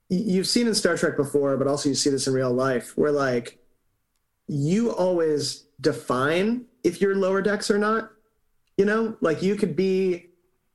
you've 0.09 0.47
seen 0.47 0.67
in 0.67 0.75
Star 0.75 0.97
Trek 0.97 1.17
before, 1.17 1.57
but 1.57 1.67
also 1.67 1.89
you 1.89 1.95
see 1.95 2.09
this 2.09 2.27
in 2.27 2.33
real 2.33 2.53
life, 2.53 2.97
where 2.97 3.11
like 3.11 3.59
you 4.47 4.91
always 4.91 5.65
define 5.81 6.65
if 6.83 7.01
you're 7.01 7.15
lower 7.15 7.41
decks 7.41 7.71
or 7.71 7.77
not. 7.77 8.11
You 8.77 8.85
know, 8.85 9.17
like 9.21 9.41
you 9.41 9.55
could 9.55 9.75
be 9.75 10.29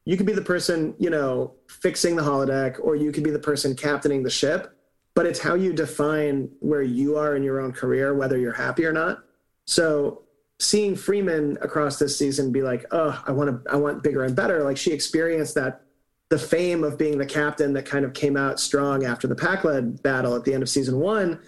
you 0.05 0.17
could 0.17 0.27
be 0.27 0.33
the 0.33 0.43
person, 0.43 0.95
you 0.99 1.11
know, 1.11 1.55
fixing 1.69 2.17
the 2.17 2.23
holodeck, 2.23 2.81
or 2.81 2.97
you 2.97 3.13
could 3.13 3.23
be 3.23 3.31
the 3.31 3.39
person 3.39 3.77
captaining 3.77 4.25
the 4.25 4.31
ship, 4.31 4.77
but 5.15 5.27
it's 5.27 5.39
how 5.39 5.55
you 5.55 5.73
define 5.73 6.49
where 6.61 6.83
you 6.83 7.17
are 7.17 7.37
in 7.37 7.43
your 7.43 7.61
own 7.61 7.73
career, 7.73 8.15
whether 8.15 8.39
you're 8.39 8.53
happy 8.53 8.85
or 8.85 8.93
not. 8.93 9.23
So 9.67 10.23
seeing 10.59 10.97
Freeman 10.97 11.59
across 11.61 11.99
this 11.99 12.17
season 12.17 12.53
be 12.53 12.63
like, 12.63 12.87
oh, 12.93 13.23
I 13.27 13.33
want 13.33 13.65
to, 13.65 13.71
I 13.71 13.77
want 13.77 14.03
bigger 14.03 14.25
and 14.25 14.35
better. 14.35 14.63
Like 14.63 14.77
she 14.77 14.93
experienced 14.93 15.55
that 15.57 15.83
the 16.31 16.39
fame 16.39 16.83
of 16.83 16.97
being 16.97 17.19
the 17.19 17.27
captain 17.27 17.75
that 17.75 17.85
kind 17.85 18.05
of 18.05 18.15
came 18.15 18.37
out 18.37 18.59
strong 18.59 19.05
after 19.05 19.27
the 19.27 19.35
Pakled 19.35 20.03
battle 20.03 20.35
at 20.35 20.45
the 20.45 20.55
end 20.55 20.63
of 20.63 20.69
season 20.69 20.99
one. 20.99 21.41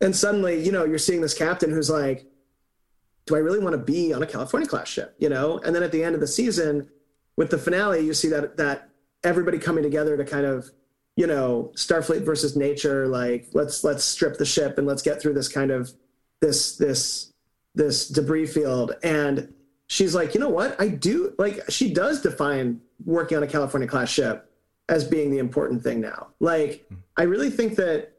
And 0.00 0.16
suddenly, 0.16 0.64
you 0.64 0.72
know, 0.72 0.84
you're 0.84 0.98
seeing 0.98 1.20
this 1.20 1.34
captain 1.34 1.70
who's 1.70 1.90
like, 1.90 2.26
do 3.26 3.36
I 3.36 3.38
really 3.38 3.60
want 3.60 3.74
to 3.74 3.78
be 3.78 4.12
on 4.12 4.22
a 4.22 4.26
California 4.26 4.68
class 4.68 4.88
ship? 4.88 5.14
You 5.18 5.28
know? 5.28 5.58
And 5.58 5.74
then 5.74 5.84
at 5.84 5.92
the 5.92 6.02
end 6.02 6.16
of 6.16 6.20
the 6.20 6.26
season, 6.26 6.88
with 7.36 7.50
the 7.50 7.58
finale, 7.58 8.00
you 8.00 8.12
see 8.12 8.28
that 8.28 8.56
that 8.56 8.88
everybody 9.22 9.58
coming 9.58 9.84
together 9.84 10.16
to 10.16 10.24
kind 10.24 10.46
of, 10.46 10.70
you 11.20 11.26
know, 11.26 11.70
Starfleet 11.74 12.22
versus 12.22 12.56
nature, 12.56 13.06
like 13.06 13.46
let's 13.52 13.84
let's 13.84 14.02
strip 14.02 14.38
the 14.38 14.46
ship 14.46 14.78
and 14.78 14.86
let's 14.86 15.02
get 15.02 15.20
through 15.20 15.34
this 15.34 15.48
kind 15.48 15.70
of 15.70 15.92
this 16.40 16.78
this 16.78 17.34
this 17.74 18.08
debris 18.08 18.46
field. 18.46 18.96
And 19.02 19.52
she's 19.86 20.14
like, 20.14 20.32
you 20.32 20.40
know 20.40 20.48
what? 20.48 20.80
I 20.80 20.88
do 20.88 21.34
like 21.36 21.60
she 21.68 21.92
does 21.92 22.22
define 22.22 22.80
working 23.04 23.36
on 23.36 23.42
a 23.42 23.46
California 23.46 23.86
class 23.86 24.08
ship 24.08 24.50
as 24.88 25.04
being 25.04 25.30
the 25.30 25.36
important 25.36 25.82
thing 25.82 26.00
now. 26.00 26.28
Like, 26.40 26.90
I 27.18 27.24
really 27.24 27.50
think 27.50 27.76
that, 27.76 28.14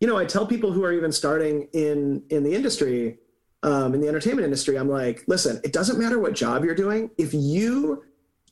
you 0.00 0.08
know, 0.08 0.16
I 0.16 0.24
tell 0.24 0.46
people 0.46 0.72
who 0.72 0.82
are 0.84 0.92
even 0.94 1.12
starting 1.12 1.68
in 1.74 2.22
in 2.30 2.44
the 2.44 2.54
industry, 2.54 3.18
um, 3.62 3.92
in 3.92 4.00
the 4.00 4.08
entertainment 4.08 4.46
industry, 4.46 4.78
I'm 4.78 4.88
like, 4.88 5.22
listen, 5.26 5.60
it 5.64 5.74
doesn't 5.74 5.98
matter 5.98 6.18
what 6.18 6.32
job 6.32 6.64
you're 6.64 6.74
doing. 6.74 7.10
If 7.18 7.34
you 7.34 8.04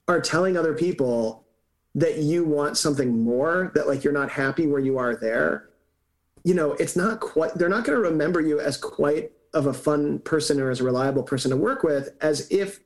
are 0.07 0.21
telling 0.21 0.59
other 0.59 0.75
people 0.75 1.46
that 1.97 2.19
you 2.19 2.45
want 2.45 2.79
something 2.79 3.25
more, 3.25 3.73
that 3.75 3.89
like 3.89 4.05
you're 4.05 4.13
not 4.13 4.31
happy 4.31 4.67
where 4.67 4.81
you 4.81 4.99
are 4.99 5.17
there, 5.17 5.71
you 6.45 6.55
know, 6.55 6.73
it's 6.75 6.95
not 6.95 7.19
quite. 7.19 7.55
They're 7.55 7.69
not 7.69 7.85
going 7.85 7.97
to 7.97 8.09
remember 8.09 8.41
you 8.41 8.61
as 8.61 8.77
quite 8.77 9.33
of 9.53 9.67
a 9.67 9.73
fun 9.73 10.19
person 10.21 10.61
or 10.61 10.71
as 10.71 10.81
a 10.81 10.85
reliable 10.85 11.23
person 11.23 11.51
to 11.51 11.57
work 11.57 11.83
with 11.83 12.11
as 12.21 12.47
if 12.51 12.81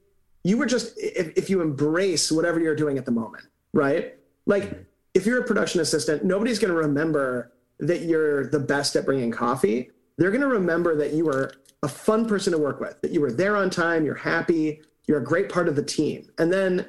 you 0.45 0.57
were 0.57 0.67
just 0.67 0.95
if, 0.97 1.37
if 1.37 1.51
you 1.51 1.61
embrace 1.61 2.31
whatever 2.31 2.61
you're 2.61 2.77
doing 2.77 2.97
at 2.97 3.05
the 3.05 3.11
moment 3.11 3.45
right 3.73 4.15
like 4.47 4.87
if 5.15 5.27
you're 5.27 5.41
a 5.41 5.45
production 5.45 5.81
assistant 5.81 6.25
nobody's 6.25 6.59
going 6.59 6.73
to 6.73 6.79
remember 6.79 7.53
that 7.81 8.03
you're 8.03 8.47
the 8.49 8.59
best 8.59 8.95
at 8.95 9.05
bringing 9.05 9.31
coffee 9.31 9.91
they're 10.17 10.31
going 10.31 10.41
to 10.41 10.47
remember 10.47 10.95
that 10.95 11.13
you 11.13 11.25
were 11.25 11.53
a 11.83 11.89
fun 11.89 12.27
person 12.27 12.53
to 12.53 12.59
work 12.59 12.81
with 12.81 13.01
that 13.01 13.11
you 13.11 13.21
were 13.21 13.33
there 13.33 13.57
on 13.57 13.69
time 13.69 14.05
you're 14.05 14.15
happy 14.15 14.81
you're 15.07 15.19
a 15.19 15.25
great 15.25 15.49
part 15.49 15.69
of 15.69 15.77
the 15.77 15.83
team 15.83 16.29
and 16.39 16.53
then 16.53 16.87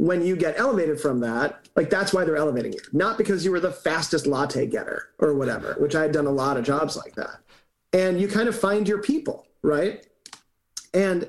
when 0.00 0.24
you 0.24 0.34
get 0.34 0.58
elevated 0.58 0.98
from 0.98 1.20
that 1.20 1.68
like 1.76 1.90
that's 1.90 2.12
why 2.12 2.24
they're 2.24 2.36
elevating 2.36 2.72
you. 2.72 2.80
Not 2.92 3.18
because 3.18 3.44
you 3.44 3.50
were 3.50 3.60
the 3.60 3.72
fastest 3.72 4.26
latte 4.26 4.66
getter 4.66 5.10
or 5.18 5.34
whatever 5.34 5.76
which 5.78 5.94
i 5.94 6.02
had 6.02 6.12
done 6.12 6.26
a 6.26 6.30
lot 6.30 6.56
of 6.56 6.64
jobs 6.64 6.96
like 6.96 7.14
that. 7.16 7.36
And 7.92 8.20
you 8.20 8.28
kind 8.28 8.48
of 8.48 8.58
find 8.58 8.88
your 8.88 9.02
people 9.02 9.46
right? 9.62 10.06
And 10.94 11.28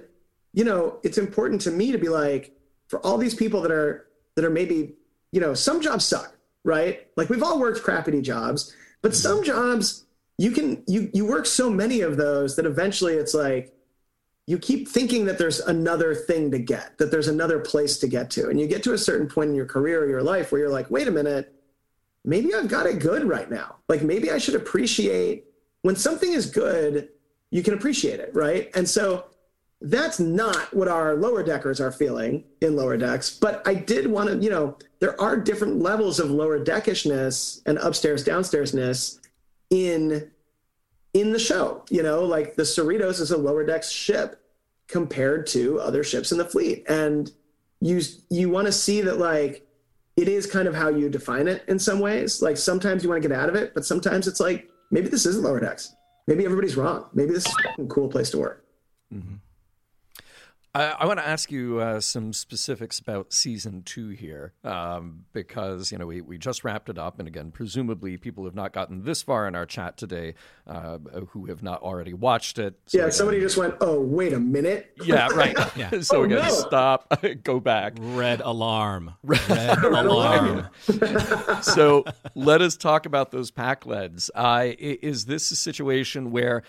you 0.54 0.66
know, 0.66 1.00
it's 1.04 1.18
important 1.18 1.62
to 1.62 1.72
me 1.72 1.92
to 1.92 1.98
be 1.98 2.10
like, 2.10 2.54
for 2.88 3.00
all 3.06 3.18
these 3.18 3.36
people 3.36 3.62
that 3.62 3.72
are 3.72 4.08
that 4.36 4.44
are 4.46 4.50
maybe, 4.50 4.96
you 5.32 5.40
know, 5.40 5.54
some 5.54 5.82
jobs 5.82 6.06
suck, 6.06 6.36
right? 6.64 7.08
Like 7.16 7.30
we've 7.30 7.44
all 7.44 7.60
worked 7.60 7.84
crappy 7.84 8.22
jobs, 8.22 8.76
but 9.02 9.16
some 9.16 9.44
jobs 9.44 10.06
you 10.38 10.52
can 10.52 10.84
you 10.88 11.10
you 11.14 11.26
work 11.26 11.46
so 11.46 11.70
many 11.70 12.02
of 12.02 12.18
those 12.18 12.56
that 12.56 12.66
eventually 12.66 13.14
it's 13.14 13.34
like 13.34 13.74
you 14.48 14.58
keep 14.58 14.88
thinking 14.88 15.26
that 15.26 15.38
there's 15.38 15.60
another 15.60 16.14
thing 16.16 16.52
to 16.52 16.60
get, 16.60 16.98
that 16.98 17.12
there's 17.12 17.28
another 17.28 17.60
place 17.60 17.98
to 18.00 18.08
get 18.08 18.30
to. 18.32 18.50
And 18.50 18.60
you 18.60 18.68
get 18.68 18.84
to 18.84 18.94
a 18.94 18.98
certain 18.98 19.28
point 19.28 19.50
in 19.50 19.56
your 19.56 19.66
career 19.66 20.04
or 20.04 20.10
your 20.10 20.24
life 20.24 20.52
where 20.52 20.60
you're 20.60 20.72
like, 20.72 20.90
wait 20.90 21.08
a 21.08 21.12
minute, 21.12 21.54
maybe 22.26 22.54
I've 22.54 22.68
got 22.68 22.86
it 22.86 23.00
good 23.00 23.24
right 23.24 23.50
now. 23.50 23.78
Like 23.88 24.02
maybe 24.02 24.32
I 24.32 24.38
should 24.38 24.56
appreciate 24.56 25.46
when 25.84 25.96
something 25.96 26.34
is 26.34 26.46
good, 26.48 27.10
you 27.50 27.64
can 27.64 27.74
appreciate 27.74 28.20
it, 28.20 28.32
right? 28.34 28.70
And 28.76 28.88
so 28.88 29.26
that's 29.82 30.20
not 30.20 30.74
what 30.76 30.88
our 30.88 31.16
lower 31.16 31.44
deckers 31.44 31.82
are 31.82 31.92
feeling 31.92 32.44
in 32.62 32.76
lower 32.76 32.98
decks. 32.98 33.36
But 33.36 33.68
I 33.68 33.74
did 33.74 34.06
want 34.06 34.30
to, 34.30 34.38
you 34.38 34.50
know, 34.50 34.78
there 35.00 35.20
are 35.20 35.38
different 35.38 35.80
levels 35.80 36.20
of 36.20 36.30
lower 36.30 36.64
deckishness 36.64 37.62
and 37.66 37.78
upstairs 37.80 38.24
downstairsness 38.24 39.20
in 39.72 40.30
in 41.14 41.32
the 41.32 41.40
show. 41.40 41.84
You 41.90 42.04
know, 42.04 42.24
like 42.24 42.56
the 42.56 42.64
Cerritos 42.64 43.20
is 43.20 43.32
a 43.32 43.38
lower 43.38 43.66
decks 43.66 43.92
ship 43.92 44.42
compared 44.88 45.48
to 45.48 45.80
other 45.80 46.04
ships 46.04 46.32
in 46.32 46.38
the 46.38 46.46
fleet, 46.46 46.84
and 46.88 47.32
you 47.80 48.02
you 48.30 48.50
want 48.50 48.68
to 48.68 48.72
see 48.72 49.02
that 49.02 49.18
like 49.18 49.68
it 50.18 50.28
is 50.28 50.46
kind 50.46 50.68
of 50.68 50.76
how 50.76 50.90
you 50.90 51.10
define 51.10 51.48
it 51.48 51.64
in 51.68 51.80
some 51.80 52.00
ways. 52.00 52.42
Like 52.42 52.58
sometimes 52.58 53.04
you 53.04 53.10
want 53.10 53.22
to 53.22 53.28
get 53.28 53.38
out 53.38 53.50
of 53.50 53.56
it, 53.56 53.74
but 53.74 53.86
sometimes 53.86 54.28
it's 54.28 54.40
like 54.40 54.70
maybe 54.92 55.08
this 55.08 55.26
isn't 55.26 55.44
lower 55.44 55.60
decks. 55.60 55.94
Maybe 56.28 56.46
everybody's 56.46 56.78
wrong. 56.78 57.10
Maybe 57.14 57.32
this 57.32 57.46
is 57.46 57.56
a 57.80 57.86
cool 57.86 58.08
place 58.08 58.30
to 58.32 58.38
work. 58.38 58.66
Mm-hmm. 59.14 59.36
I, 60.74 60.84
I 61.00 61.06
want 61.06 61.20
to 61.20 61.28
ask 61.28 61.52
you 61.52 61.80
uh, 61.80 62.00
some 62.00 62.32
specifics 62.32 63.00
about 63.00 63.34
season 63.34 63.84
two 63.84 64.10
here, 64.10 64.54
um, 64.64 65.26
because 65.34 65.92
you 65.92 65.98
know 65.98 66.08
we, 66.08 66.22
we 66.22 66.38
just 66.38 66.64
wrapped 66.64 66.88
it 66.88 66.98
up, 66.98 67.20
and 67.20 67.28
again, 67.28 67.52
presumably 67.52 68.16
people 68.16 68.46
have 68.46 68.56
not 68.56 68.72
gotten 68.72 69.04
this 69.04 69.22
far 69.22 69.48
in 69.48 69.56
our 69.56 69.66
chat 69.66 69.98
today 69.98 70.34
uh, 70.68 70.98
who 71.30 71.48
have 71.48 71.62
not 71.62 71.82
already 71.82 72.14
watched 72.14 72.58
it. 72.58 72.80
So 72.86 73.00
yeah, 73.00 73.10
somebody 73.10 73.42
just 73.42 73.58
went, 73.58 73.76
"Oh, 73.82 74.00
wait 74.00 74.32
a 74.32 74.40
minute." 74.40 74.94
Yeah, 75.04 75.28
right. 75.34 75.58
yeah. 75.76 75.90
so 76.02 76.22
oh, 76.22 76.24
again, 76.24 76.44
no. 76.44 76.50
stop, 76.50 77.22
go 77.44 77.60
back. 77.60 77.94
Red 78.00 78.40
alarm. 78.40 79.16
Red, 79.24 79.50
Red 79.50 80.06
alarm. 80.06 80.70
so 81.62 82.06
let 82.34 82.62
us 82.62 82.78
talk 82.78 83.06
about 83.06 83.32
those 83.32 83.52
Pakleds. 83.52 84.30
Uh, 84.34 84.72
is 84.80 85.26
this 85.26 85.52
a 85.52 85.56
situation 85.56 86.32
where? 86.32 86.64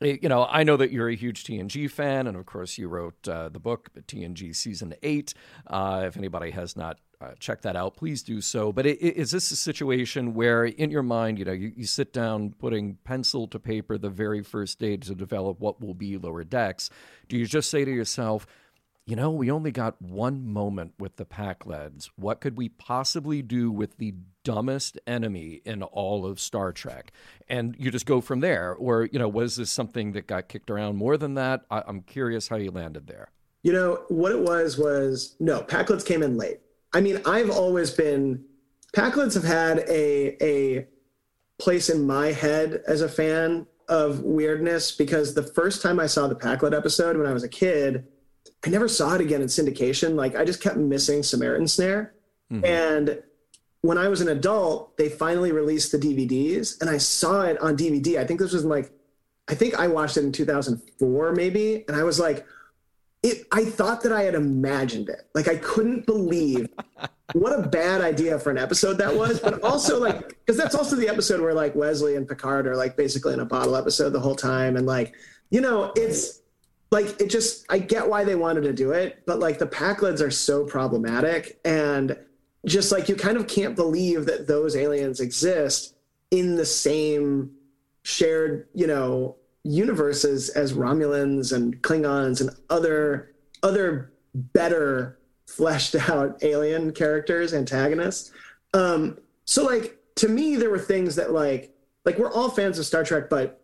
You 0.00 0.28
know, 0.28 0.46
I 0.50 0.64
know 0.64 0.76
that 0.76 0.90
you're 0.90 1.08
a 1.08 1.14
huge 1.14 1.44
TNG 1.44 1.90
fan, 1.90 2.26
and 2.26 2.36
of 2.36 2.46
course, 2.46 2.78
you 2.78 2.88
wrote 2.88 3.28
uh, 3.28 3.48
the 3.48 3.60
book, 3.60 3.90
TNG 4.06 4.54
Season 4.54 4.94
8. 5.02 5.34
Uh, 5.66 6.04
if 6.06 6.16
anybody 6.16 6.50
has 6.50 6.76
not 6.76 6.98
uh, 7.20 7.32
checked 7.38 7.62
that 7.62 7.76
out, 7.76 7.96
please 7.96 8.22
do 8.22 8.40
so. 8.40 8.72
But 8.72 8.86
it, 8.86 9.00
is 9.00 9.30
this 9.30 9.50
a 9.50 9.56
situation 9.56 10.34
where, 10.34 10.64
in 10.64 10.90
your 10.90 11.02
mind, 11.02 11.38
you 11.38 11.44
know, 11.44 11.52
you, 11.52 11.72
you, 11.76 11.86
sit 11.86 12.12
down 12.12 12.54
putting 12.58 12.96
pencil 13.04 13.46
to 13.48 13.58
paper 13.58 13.96
the 13.96 14.10
very 14.10 14.42
first 14.42 14.78
day 14.78 14.96
to 14.96 15.14
develop 15.14 15.60
what 15.60 15.80
will 15.80 15.94
be 15.94 16.18
Lower 16.18 16.44
Decks? 16.44 16.90
Do 17.28 17.36
you 17.36 17.46
just 17.46 17.70
say 17.70 17.84
to 17.84 17.90
yourself, 17.90 18.46
you 19.06 19.16
know, 19.16 19.30
we 19.30 19.50
only 19.50 19.70
got 19.70 20.00
one 20.00 20.46
moment 20.46 20.94
with 20.98 21.16
the 21.16 21.26
Pakleds. 21.26 22.08
What 22.16 22.40
could 22.40 22.56
we 22.56 22.70
possibly 22.70 23.42
do 23.42 23.70
with 23.70 23.98
the 23.98 24.14
dumbest 24.44 24.98
enemy 25.06 25.60
in 25.66 25.82
all 25.82 26.24
of 26.24 26.40
Star 26.40 26.72
Trek? 26.72 27.12
And 27.46 27.76
you 27.78 27.90
just 27.90 28.06
go 28.06 28.22
from 28.22 28.40
there. 28.40 28.72
Or, 28.74 29.04
you 29.12 29.18
know, 29.18 29.28
was 29.28 29.56
this 29.56 29.70
something 29.70 30.12
that 30.12 30.26
got 30.26 30.48
kicked 30.48 30.70
around 30.70 30.96
more 30.96 31.18
than 31.18 31.34
that? 31.34 31.64
I- 31.70 31.84
am 31.86 32.00
curious 32.00 32.48
how 32.48 32.56
you 32.56 32.70
landed 32.70 33.06
there. 33.06 33.30
You 33.62 33.72
know, 33.72 34.04
what 34.08 34.32
it 34.32 34.40
was 34.40 34.78
was 34.78 35.36
no, 35.38 35.60
Pakleds 35.60 36.04
came 36.04 36.22
in 36.22 36.38
late. 36.38 36.60
I 36.94 37.00
mean, 37.00 37.20
I've 37.26 37.50
always 37.50 37.90
been, 37.90 38.44
Pakleds 38.94 39.34
have 39.34 39.44
had 39.44 39.80
a, 39.80 40.42
a 40.42 40.86
place 41.58 41.90
in 41.90 42.06
my 42.06 42.28
head 42.28 42.82
as 42.86 43.02
a 43.02 43.08
fan 43.08 43.66
of 43.88 44.20
weirdness 44.20 44.92
because 44.92 45.34
the 45.34 45.42
first 45.42 45.82
time 45.82 46.00
I 46.00 46.06
saw 46.06 46.26
the 46.26 46.34
Pakled 46.34 46.74
episode 46.74 47.18
when 47.18 47.26
I 47.26 47.32
was 47.32 47.42
a 47.42 47.48
kid, 47.48 48.06
I 48.64 48.70
never 48.70 48.88
saw 48.88 49.14
it 49.14 49.20
again 49.20 49.42
in 49.42 49.48
syndication. 49.48 50.14
Like 50.14 50.36
I 50.36 50.44
just 50.44 50.62
kept 50.62 50.76
missing 50.76 51.22
Samaritan 51.22 51.68
Snare. 51.68 52.14
Mm-hmm. 52.52 52.64
And 52.64 53.22
when 53.82 53.98
I 53.98 54.08
was 54.08 54.20
an 54.20 54.28
adult, 54.28 54.96
they 54.96 55.08
finally 55.08 55.52
released 55.52 55.92
the 55.92 55.98
DVDs 55.98 56.80
and 56.80 56.88
I 56.88 56.98
saw 56.98 57.42
it 57.42 57.60
on 57.60 57.76
DVD. 57.76 58.18
I 58.18 58.24
think 58.24 58.40
this 58.40 58.52
was 58.52 58.64
like, 58.64 58.90
I 59.48 59.54
think 59.54 59.78
I 59.78 59.88
watched 59.88 60.16
it 60.16 60.24
in 60.24 60.32
2004 60.32 61.32
maybe. 61.32 61.84
And 61.86 61.96
I 61.96 62.02
was 62.04 62.18
like, 62.18 62.46
it, 63.22 63.46
I 63.52 63.64
thought 63.64 64.02
that 64.02 64.12
I 64.12 64.22
had 64.22 64.34
imagined 64.34 65.08
it. 65.08 65.28
Like 65.34 65.48
I 65.48 65.56
couldn't 65.56 66.06
believe 66.06 66.68
what 67.34 67.58
a 67.58 67.68
bad 67.68 68.00
idea 68.00 68.38
for 68.38 68.50
an 68.50 68.58
episode 68.58 68.98
that 68.98 69.14
was. 69.14 69.40
But 69.40 69.62
also 69.62 70.00
like, 70.00 70.28
because 70.28 70.56
that's 70.56 70.74
also 70.74 70.96
the 70.96 71.08
episode 71.08 71.40
where 71.40 71.54
like 71.54 71.74
Wesley 71.74 72.16
and 72.16 72.26
Picard 72.26 72.66
are 72.66 72.76
like 72.76 72.96
basically 72.96 73.34
in 73.34 73.40
a 73.40 73.46
bottle 73.46 73.76
episode 73.76 74.10
the 74.10 74.20
whole 74.20 74.36
time. 74.36 74.76
And 74.76 74.86
like, 74.86 75.14
you 75.50 75.60
know, 75.60 75.92
it's 75.96 76.40
like 76.94 77.20
it 77.20 77.28
just 77.28 77.66
I 77.68 77.80
get 77.80 78.08
why 78.08 78.22
they 78.22 78.36
wanted 78.36 78.62
to 78.62 78.72
do 78.72 78.92
it, 78.92 79.24
but 79.26 79.40
like 79.40 79.58
the 79.58 79.66
Pakleds 79.66 80.20
are 80.20 80.30
so 80.30 80.64
problematic 80.64 81.58
and 81.64 82.16
just 82.64 82.92
like 82.92 83.08
you 83.08 83.16
kind 83.16 83.36
of 83.36 83.48
can't 83.48 83.74
believe 83.74 84.26
that 84.26 84.46
those 84.46 84.76
aliens 84.76 85.18
exist 85.18 85.96
in 86.30 86.54
the 86.54 86.64
same 86.64 87.50
shared, 88.04 88.68
you 88.74 88.86
know, 88.86 89.34
universes 89.64 90.50
as 90.50 90.72
Romulans 90.72 91.52
and 91.52 91.82
Klingons 91.82 92.40
and 92.40 92.50
other 92.70 93.34
other 93.64 94.12
better 94.32 95.18
fleshed 95.46 95.96
out 96.08 96.42
alien 96.44 96.92
characters, 96.92 97.52
antagonists. 97.54 98.30
Um, 98.72 99.18
so 99.46 99.64
like 99.64 99.98
to 100.16 100.28
me, 100.28 100.54
there 100.54 100.70
were 100.70 100.78
things 100.78 101.16
that 101.16 101.32
like 101.32 101.74
like 102.04 102.18
we're 102.18 102.32
all 102.32 102.50
fans 102.50 102.78
of 102.78 102.86
Star 102.86 103.02
Trek, 103.02 103.28
but 103.28 103.63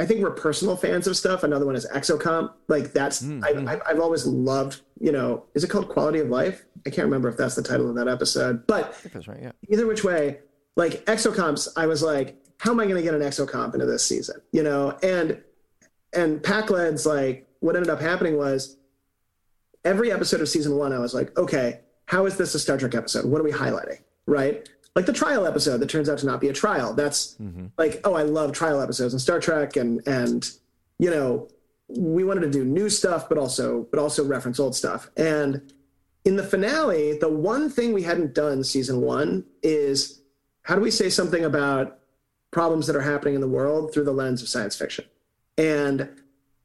I 0.00 0.06
think 0.06 0.22
we're 0.22 0.30
personal 0.30 0.76
fans 0.76 1.06
of 1.06 1.16
stuff. 1.16 1.44
Another 1.44 1.66
one 1.66 1.76
is 1.76 1.86
Exocomp. 1.86 2.54
Like 2.68 2.92
that's 2.92 3.22
mm-hmm. 3.22 3.68
I, 3.68 3.78
have 3.86 4.00
always 4.00 4.26
loved. 4.26 4.80
You 4.98 5.12
know, 5.12 5.44
is 5.54 5.62
it 5.62 5.68
called 5.68 5.90
Quality 5.90 6.20
of 6.20 6.28
Life? 6.28 6.64
I 6.86 6.90
can't 6.90 7.04
remember 7.04 7.28
if 7.28 7.36
that's 7.36 7.54
the 7.54 7.62
title 7.62 7.90
of 7.90 7.96
that 7.96 8.08
episode, 8.08 8.66
but 8.66 8.96
that's 9.12 9.28
right. 9.28 9.40
Yeah. 9.42 9.52
Either 9.68 9.86
which 9.86 10.02
way, 10.02 10.38
like 10.76 11.04
Exocomps, 11.04 11.68
I 11.76 11.86
was 11.86 12.02
like, 12.02 12.36
how 12.58 12.70
am 12.70 12.80
I 12.80 12.84
going 12.84 12.96
to 12.96 13.02
get 13.02 13.14
an 13.14 13.20
Exocomp 13.20 13.74
into 13.74 13.84
this 13.84 14.04
season? 14.04 14.40
You 14.52 14.62
know, 14.62 14.98
and 15.02 15.42
and 16.14 16.40
Pakleds, 16.40 17.04
like 17.04 17.46
what 17.60 17.76
ended 17.76 17.90
up 17.90 18.00
happening 18.00 18.38
was 18.38 18.78
every 19.84 20.10
episode 20.10 20.40
of 20.40 20.48
season 20.48 20.76
one, 20.76 20.94
I 20.94 20.98
was 20.98 21.12
like, 21.12 21.36
okay, 21.38 21.80
how 22.06 22.24
is 22.24 22.38
this 22.38 22.54
a 22.54 22.58
Star 22.58 22.78
Trek 22.78 22.94
episode? 22.94 23.26
What 23.26 23.42
are 23.42 23.44
we 23.44 23.52
highlighting? 23.52 24.00
Right 24.26 24.66
like 24.96 25.06
the 25.06 25.12
trial 25.12 25.46
episode 25.46 25.78
that 25.78 25.88
turns 25.88 26.08
out 26.08 26.18
to 26.18 26.26
not 26.26 26.40
be 26.40 26.48
a 26.48 26.52
trial. 26.52 26.94
That's 26.94 27.36
mm-hmm. 27.40 27.66
like, 27.78 28.00
oh, 28.04 28.14
I 28.14 28.22
love 28.22 28.52
trial 28.52 28.80
episodes 28.80 29.12
in 29.12 29.20
Star 29.20 29.40
Trek, 29.40 29.76
and 29.76 30.06
and 30.06 30.50
you 30.98 31.10
know, 31.10 31.48
we 31.88 32.24
wanted 32.24 32.40
to 32.40 32.50
do 32.50 32.64
new 32.64 32.88
stuff, 32.90 33.28
but 33.28 33.38
also 33.38 33.86
but 33.90 33.98
also 33.98 34.24
reference 34.24 34.58
old 34.58 34.74
stuff. 34.74 35.10
And 35.16 35.72
in 36.24 36.36
the 36.36 36.42
finale, 36.42 37.18
the 37.18 37.28
one 37.28 37.70
thing 37.70 37.92
we 37.92 38.02
hadn't 38.02 38.34
done 38.34 38.64
season 38.64 39.00
one 39.00 39.44
is 39.62 40.20
how 40.62 40.74
do 40.74 40.80
we 40.80 40.90
say 40.90 41.08
something 41.08 41.44
about 41.44 41.98
problems 42.50 42.86
that 42.86 42.96
are 42.96 43.00
happening 43.00 43.34
in 43.34 43.40
the 43.40 43.48
world 43.48 43.92
through 43.92 44.04
the 44.04 44.12
lens 44.12 44.42
of 44.42 44.48
science 44.48 44.76
fiction? 44.76 45.04
And 45.56 46.08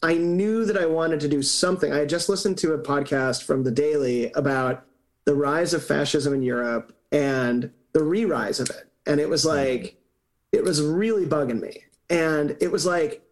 I 0.03 0.15
knew 0.15 0.65
that 0.65 0.77
I 0.77 0.85
wanted 0.85 1.19
to 1.21 1.27
do 1.27 1.41
something. 1.41 1.93
I 1.93 1.99
had 1.99 2.09
just 2.09 2.29
listened 2.29 2.57
to 2.59 2.73
a 2.73 2.77
podcast 2.77 3.43
from 3.43 3.63
the 3.63 3.71
Daily 3.71 4.31
about 4.33 4.85
the 5.25 5.35
rise 5.35 5.73
of 5.73 5.83
fascism 5.83 6.33
in 6.33 6.43
Europe 6.43 6.95
and 7.11 7.71
the 7.95 8.03
re-rise 8.03 8.59
of 8.59 8.69
it. 8.69 8.91
And 9.07 9.21
it 9.21 9.29
was 9.29 9.45
mm-hmm. 9.45 9.81
like 9.81 9.97
it 10.51 10.63
was 10.63 10.81
really 10.81 11.25
bugging 11.25 11.61
me. 11.61 11.85
And 12.09 12.55
it 12.59 12.69
was 12.69 12.85
like 12.85 13.23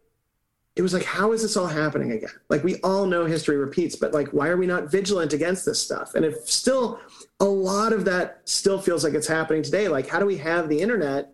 it 0.76 0.82
was 0.82 0.94
like 0.94 1.04
how 1.04 1.34
is 1.34 1.42
this 1.42 1.58
all 1.58 1.68
happening 1.68 2.14
again? 2.14 2.32
Like 2.48 2.64
we 2.64 2.78
all 2.78 3.06
know 3.06 3.26
history 3.26 3.58
repeats 3.58 3.98
but 3.98 4.14
like 4.14 4.30
why 4.30 4.48
are 4.48 4.58
we 4.58 4.66
not 4.66 4.90
vigilant 4.90 5.34
against 5.34 5.66
this 5.66 5.82
stuff? 5.82 6.16
And 6.16 6.24
it 6.24 6.48
still 6.48 7.02
a 7.42 7.46
lot 7.46 7.92
of 7.92 8.06
that 8.06 8.42
still 8.46 8.80
feels 8.82 9.04
like 9.04 9.14
it's 9.14 9.28
happening 9.28 9.64
today 9.64 9.90
like 9.90 10.08
how 10.08 10.20
do 10.20 10.26
we 10.26 10.38
have 10.38 10.70
the 10.70 10.80
internet 10.80 11.34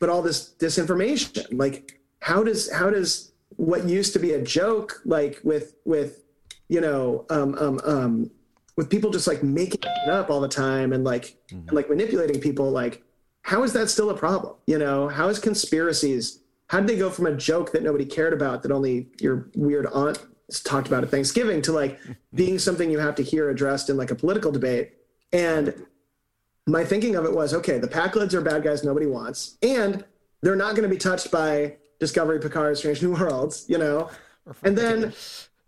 but 0.00 0.08
all 0.08 0.22
this 0.22 0.54
disinformation? 0.58 1.46
Like 1.52 2.00
how 2.20 2.42
does 2.42 2.72
how 2.72 2.88
does 2.88 3.32
what 3.56 3.86
used 3.86 4.14
to 4.14 4.18
be 4.18 4.32
a 4.32 4.40
joke 4.40 5.02
like 5.04 5.40
with 5.44 5.74
with 5.84 6.24
you 6.68 6.80
know 6.80 7.26
um 7.28 7.54
um 7.58 7.80
um 7.84 8.30
with 8.76 8.90
people 8.90 9.10
just 9.10 9.26
like 9.26 9.42
making 9.42 9.80
it 9.82 10.10
up 10.10 10.30
all 10.30 10.40
the 10.40 10.48
time 10.48 10.92
and 10.92 11.04
like 11.04 11.36
mm-hmm. 11.48 11.68
and 11.68 11.72
like 11.72 11.88
manipulating 11.88 12.40
people 12.40 12.70
like 12.70 13.02
how 13.42 13.62
is 13.62 13.72
that 13.72 13.90
still 13.90 14.10
a 14.10 14.16
problem 14.16 14.54
you 14.66 14.78
know 14.78 15.08
how 15.08 15.28
is 15.28 15.38
conspiracies 15.38 16.40
how 16.68 16.80
did 16.80 16.88
they 16.88 16.96
go 16.96 17.10
from 17.10 17.26
a 17.26 17.34
joke 17.34 17.72
that 17.72 17.82
nobody 17.82 18.04
cared 18.04 18.32
about 18.32 18.62
that 18.62 18.72
only 18.72 19.08
your 19.20 19.48
weird 19.54 19.86
aunt 19.86 20.18
talked 20.64 20.86
about 20.86 21.02
at 21.02 21.10
thanksgiving 21.10 21.62
to 21.62 21.72
like 21.72 21.98
being 22.34 22.58
something 22.58 22.90
you 22.90 22.98
have 22.98 23.14
to 23.14 23.22
hear 23.22 23.50
addressed 23.50 23.90
in 23.90 23.96
like 23.96 24.10
a 24.10 24.14
political 24.14 24.50
debate 24.50 24.92
and 25.32 25.74
my 26.66 26.84
thinking 26.84 27.16
of 27.16 27.24
it 27.24 27.32
was 27.32 27.54
okay 27.54 27.78
the 27.78 27.88
Pakleds 27.88 28.34
are 28.34 28.40
bad 28.40 28.62
guys 28.62 28.84
nobody 28.84 29.06
wants 29.06 29.56
and 29.62 30.04
they're 30.42 30.56
not 30.56 30.74
going 30.74 30.82
to 30.82 30.88
be 30.88 30.98
touched 30.98 31.30
by 31.30 31.76
discovery 31.98 32.38
picard 32.40 32.76
strange 32.76 33.02
new 33.02 33.12
worlds 33.12 33.64
you 33.68 33.78
know 33.78 34.10
and 34.62 34.76
then 34.76 35.12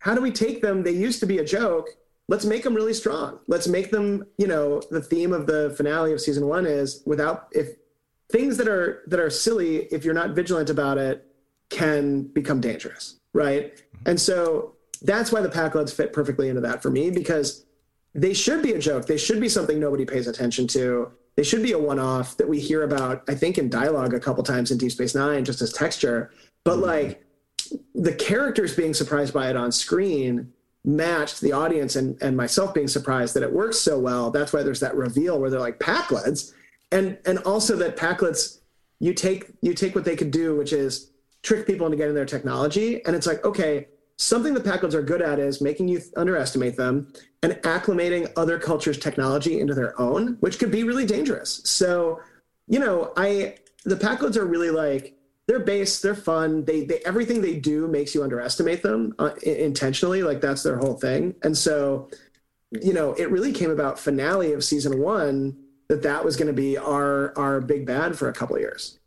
how 0.04 0.14
do 0.14 0.20
we 0.20 0.30
take 0.30 0.60
them? 0.60 0.82
They 0.82 0.90
used 0.90 1.18
to 1.20 1.26
be 1.26 1.38
a 1.38 1.44
joke. 1.44 1.88
Let's 2.28 2.44
make 2.44 2.62
them 2.62 2.74
really 2.74 2.94
strong. 2.94 3.40
Let's 3.48 3.68
make 3.68 3.90
them, 3.90 4.24
you 4.38 4.46
know, 4.46 4.80
the 4.90 5.02
theme 5.02 5.32
of 5.32 5.46
the 5.46 5.74
finale 5.76 6.12
of 6.12 6.20
season 6.20 6.46
one 6.46 6.66
is 6.66 7.02
without 7.04 7.48
if 7.52 7.76
things 8.30 8.56
that 8.56 8.68
are 8.68 9.02
that 9.08 9.20
are 9.20 9.30
silly, 9.30 9.84
if 9.92 10.04
you're 10.04 10.14
not 10.14 10.30
vigilant 10.30 10.70
about 10.70 10.98
it, 10.98 11.26
can 11.70 12.22
become 12.22 12.60
dangerous, 12.60 13.18
right? 13.32 13.76
Mm-hmm. 13.76 14.10
And 14.10 14.20
so 14.20 14.74
that's 15.02 15.32
why 15.32 15.42
the 15.42 15.48
Pakleds 15.48 15.94
fit 15.94 16.12
perfectly 16.12 16.48
into 16.48 16.62
that 16.62 16.82
for 16.82 16.90
me 16.90 17.10
because 17.10 17.66
they 18.14 18.32
should 18.32 18.62
be 18.62 18.72
a 18.72 18.78
joke. 18.78 19.06
They 19.06 19.18
should 19.18 19.40
be 19.40 19.48
something 19.48 19.78
nobody 19.78 20.06
pays 20.06 20.26
attention 20.26 20.66
to. 20.68 21.12
They 21.36 21.42
should 21.42 21.62
be 21.62 21.72
a 21.72 21.78
one-off 21.78 22.36
that 22.36 22.48
we 22.48 22.60
hear 22.60 22.84
about, 22.84 23.24
I 23.28 23.34
think, 23.34 23.58
in 23.58 23.68
dialogue 23.68 24.14
a 24.14 24.20
couple 24.20 24.44
times 24.44 24.70
in 24.70 24.78
Deep 24.78 24.92
Space 24.92 25.16
Nine, 25.16 25.44
just 25.44 25.60
as 25.60 25.72
texture. 25.72 26.30
But 26.62 26.76
mm-hmm. 26.76 26.84
like 26.84 27.24
the 27.94 28.14
characters 28.14 28.74
being 28.74 28.94
surprised 28.94 29.34
by 29.34 29.50
it 29.50 29.56
on 29.56 29.72
screen 29.72 30.52
matched 30.84 31.40
the 31.40 31.52
audience 31.52 31.96
and, 31.96 32.20
and 32.22 32.36
myself 32.36 32.74
being 32.74 32.88
surprised 32.88 33.34
that 33.34 33.42
it 33.42 33.52
works 33.52 33.78
so 33.78 33.98
well. 33.98 34.30
That's 34.30 34.52
why 34.52 34.62
there's 34.62 34.80
that 34.80 34.94
reveal 34.94 35.40
where 35.40 35.50
they're 35.50 35.60
like 35.60 35.78
Pakleds, 35.78 36.52
And 36.92 37.18
and 37.24 37.38
also 37.38 37.76
that 37.76 37.96
Pakleds, 37.96 38.60
you 39.00 39.14
take 39.14 39.50
you 39.62 39.74
take 39.74 39.94
what 39.94 40.04
they 40.04 40.16
could 40.16 40.30
do, 40.30 40.56
which 40.56 40.72
is 40.72 41.10
trick 41.42 41.66
people 41.66 41.86
into 41.86 41.96
getting 41.96 42.14
their 42.14 42.26
technology. 42.26 43.04
And 43.04 43.16
it's 43.16 43.26
like, 43.26 43.44
okay, 43.44 43.88
something 44.16 44.54
the 44.54 44.60
Pakleds 44.60 44.94
are 44.94 45.02
good 45.02 45.22
at 45.22 45.38
is 45.38 45.60
making 45.60 45.88
you 45.88 46.00
underestimate 46.16 46.76
them 46.76 47.12
and 47.42 47.54
acclimating 47.62 48.30
other 48.36 48.58
cultures' 48.58 48.98
technology 48.98 49.60
into 49.60 49.74
their 49.74 49.98
own, 50.00 50.36
which 50.40 50.58
could 50.58 50.70
be 50.70 50.84
really 50.84 51.04
dangerous. 51.06 51.60
So, 51.64 52.20
you 52.66 52.78
know, 52.78 53.12
I 53.16 53.56
the 53.84 53.96
Pakleds 53.96 54.36
are 54.36 54.46
really 54.46 54.70
like 54.70 55.16
they're 55.46 55.60
base, 55.60 56.00
they're 56.00 56.14
fun. 56.14 56.64
They, 56.64 56.84
they 56.84 57.00
everything 57.04 57.40
they 57.40 57.56
do 57.56 57.86
makes 57.86 58.14
you 58.14 58.22
underestimate 58.22 58.82
them 58.82 59.14
uh, 59.18 59.34
intentionally. 59.42 60.22
Like 60.22 60.40
that's 60.40 60.62
their 60.62 60.78
whole 60.78 60.94
thing. 60.94 61.34
And 61.42 61.56
so, 61.56 62.08
you 62.70 62.92
know, 62.92 63.12
it 63.14 63.30
really 63.30 63.52
came 63.52 63.70
about 63.70 63.98
finale 63.98 64.52
of 64.52 64.64
season 64.64 65.00
one 65.00 65.56
that 65.88 66.02
that 66.02 66.24
was 66.24 66.36
going 66.36 66.46
to 66.46 66.54
be 66.54 66.78
our 66.78 67.36
our 67.36 67.60
big 67.60 67.86
bad 67.86 68.16
for 68.16 68.28
a 68.28 68.32
couple 68.32 68.56
of 68.56 68.62
years. 68.62 68.98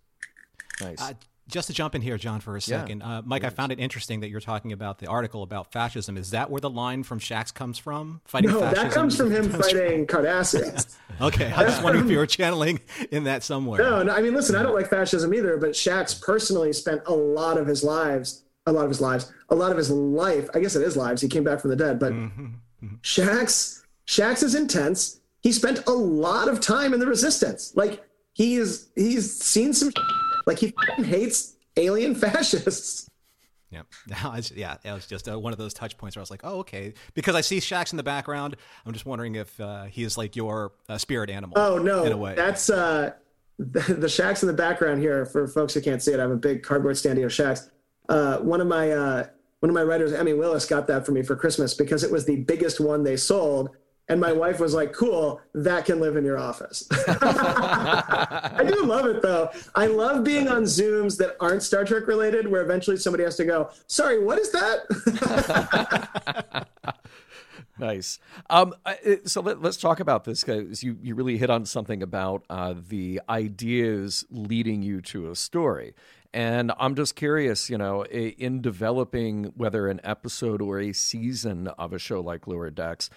Nice. 0.80 1.02
Uh, 1.02 1.14
just 1.48 1.68
to 1.68 1.74
jump 1.74 1.96
in 1.96 2.02
here, 2.02 2.18
John, 2.18 2.42
for 2.42 2.58
a 2.58 2.62
second, 2.62 3.00
yeah, 3.00 3.18
uh, 3.18 3.22
Mike, 3.26 3.44
I 3.44 3.50
found 3.50 3.72
it 3.72 3.80
interesting 3.80 4.20
that 4.20 4.30
you're 4.30 4.42
talking 4.42 4.74
about 4.74 5.00
the 5.00 5.08
article 5.08 5.44
about 5.44 5.72
fascism. 5.72 6.18
Is 6.18 6.32
that 6.32 6.50
where 6.50 6.60
the 6.60 6.70
line 6.70 7.04
from 7.04 7.20
Shaxs 7.20 7.54
comes 7.54 7.78
from? 7.78 8.22
Fighting 8.26 8.52
no, 8.52 8.60
fascism? 8.60 8.88
that 8.88 8.94
comes 8.94 9.16
from 9.16 9.32
him 9.32 9.50
fighting 9.50 10.06
Cardassians. 10.06 10.98
okay, 11.22 11.52
I 11.52 11.64
just 11.64 11.82
wondering 11.84 12.06
if 12.06 12.12
you 12.12 12.18
were 12.18 12.26
channeling 12.26 12.80
in 13.12 13.24
that 13.26 13.44
somewhere. 13.44 13.82
No, 13.82 14.04
no, 14.04 14.14
I 14.14 14.22
mean, 14.22 14.34
listen, 14.34 14.56
I 14.56 14.64
don't 14.64 14.76
like 14.76 14.90
fascism 14.90 15.34
either, 15.34 15.58
but 15.58 15.72
Shaxs 15.72 16.22
personally 16.22 16.74
spent 16.74 17.02
a 17.06 17.14
lot 17.14 17.58
of 17.58 17.66
his 17.66 17.84
lives, 17.84 18.44
a 18.66 18.72
lot 18.72 18.84
of 18.84 18.90
his 18.90 19.00
lives, 19.00 19.32
a 19.50 19.56
lot 19.56 19.72
of 19.72 19.78
his 19.78 19.90
life. 19.90 20.50
I 20.54 20.60
guess 20.60 20.76
it 20.76 20.82
is 20.82 20.98
lives. 20.98 21.22
He 21.22 21.30
came 21.30 21.44
back 21.46 21.62
from 21.62 21.70
the 21.70 21.78
dead, 21.78 21.98
but 22.00 22.12
mm-hmm. 22.12 22.46
mm-hmm. 22.84 22.96
Shaxs, 23.04 23.84
Shaxs 24.06 24.44
is 24.44 24.56
intense. 24.56 25.22
He 25.42 25.54
spent 25.54 25.88
a 25.88 25.92
lot 25.92 26.50
of 26.50 26.60
time 26.60 26.94
in 26.94 27.00
the 27.00 27.08
resistance. 27.08 27.74
Like 27.76 28.04
he's 28.34 28.90
he's 28.96 29.34
seen 29.34 29.74
some 29.74 29.92
like 30.48 30.58
he 30.58 30.74
hates 30.98 31.56
alien 31.76 32.16
fascists. 32.16 33.08
Yeah, 33.70 33.82
yeah, 34.56 34.78
it 34.86 34.94
was 34.94 35.08
just 35.08 35.28
uh, 35.28 35.38
one 35.38 35.52
of 35.52 35.60
those 35.60 35.74
touch 35.74 35.98
points 35.98 36.16
where 36.16 36.22
I 36.22 36.24
was 36.24 36.32
like, 36.32 36.40
"Oh, 36.46 36.60
okay," 36.60 36.94
because 37.16 37.36
I 37.36 37.42
see 37.42 37.58
Shaxs 37.58 37.92
in 37.92 37.98
the 37.98 38.04
background. 38.04 38.56
I'm 38.86 38.94
just 38.94 39.06
wondering 39.06 39.36
if 39.36 39.60
uh, 39.60 39.84
he 39.84 40.04
is 40.04 40.18
like 40.18 40.38
your 40.38 40.72
uh, 40.88 40.98
spirit 40.98 41.30
animal. 41.30 41.60
Oh 41.60 41.78
no, 41.78 42.06
in 42.06 42.14
a 42.14 42.18
way. 42.18 42.34
that's 42.34 42.70
uh, 42.70 43.12
the, 43.60 43.82
the 43.82 44.08
Shaxs 44.08 44.42
in 44.42 44.48
the 44.48 44.54
background 44.54 45.02
here. 45.02 45.26
For 45.26 45.50
folks 45.50 45.74
who 45.74 45.82
can't 45.82 46.02
see 46.02 46.14
it, 46.14 46.20
I 46.20 46.22
have 46.22 46.32
a 46.32 46.38
big 46.38 46.64
cardboard 46.64 46.96
standee 46.96 47.26
of 47.26 47.32
Shaxs. 47.32 47.70
Uh, 48.08 48.38
one 48.38 48.62
of 48.62 48.68
my 48.68 48.90
uh, 48.90 49.28
one 49.60 49.70
of 49.70 49.74
my 49.74 49.84
writers, 49.84 50.14
Emmy 50.14 50.34
Willis, 50.34 50.66
got 50.66 50.88
that 50.88 51.06
for 51.06 51.12
me 51.12 51.22
for 51.22 51.36
Christmas 51.36 51.74
because 51.74 52.06
it 52.06 52.12
was 52.12 52.24
the 52.26 52.38
biggest 52.38 52.80
one 52.80 53.04
they 53.04 53.18
sold 53.18 53.72
and 54.10 54.22
my 54.22 54.32
wife 54.32 54.60
was 54.60 54.74
like, 54.74 54.94
cool, 54.94 55.42
that 55.54 55.86
can 55.86 56.00
live 56.00 56.16
in 56.16 56.24
your 56.24 56.38
office. 56.38 56.88
I 56.92 58.64
do 58.66 58.84
love 58.84 59.06
it 59.06 59.22
though. 59.22 59.52
I 59.76 59.88
love 59.88 60.24
being 60.24 60.48
on 60.48 60.64
Zooms 60.64 61.18
that 61.18 61.36
aren't 61.42 61.62
Star 61.62 61.84
Trek 61.84 62.08
related, 62.08 62.48
where 62.48 62.62
eventually 62.62 62.98
somebody 62.98 63.26
has 63.26 63.36
to 63.38 63.46
go, 63.46 63.70
sorry, 63.88 64.24
what 64.24 64.40
is 64.40 64.52
that? 64.52 66.68
nice. 67.80 68.20
Um, 68.50 68.74
so 69.26 69.42
let, 69.42 69.64
us 69.64 69.76
talk 69.76 70.00
about 70.00 70.24
this 70.24 70.44
because 70.44 70.84
you, 70.84 70.98
you 71.02 71.14
really 71.14 71.38
hit 71.38 71.50
on 71.50 71.66
something 71.66 72.02
about 72.02 72.44
uh, 72.50 72.76
the 72.88 73.20
ideas 73.28 74.26
leading 74.30 74.84
you 74.84 75.02
to 75.02 75.32
a 75.32 75.36
story. 75.36 75.94
And 76.34 76.72
I'm 76.80 76.96
just 76.96 77.16
curious, 77.16 77.70
you 77.70 77.78
know, 77.78 78.06
in 78.06 78.62
developing 78.62 79.46
whether 79.56 79.88
an 79.88 80.00
episode 80.04 80.62
or 80.62 80.80
a 80.80 80.94
season 80.94 81.68
of 81.68 81.94
a 81.94 82.00
show 82.00 82.22
like 82.22 82.48
Lower 82.48 82.70
Decks, 82.70 83.10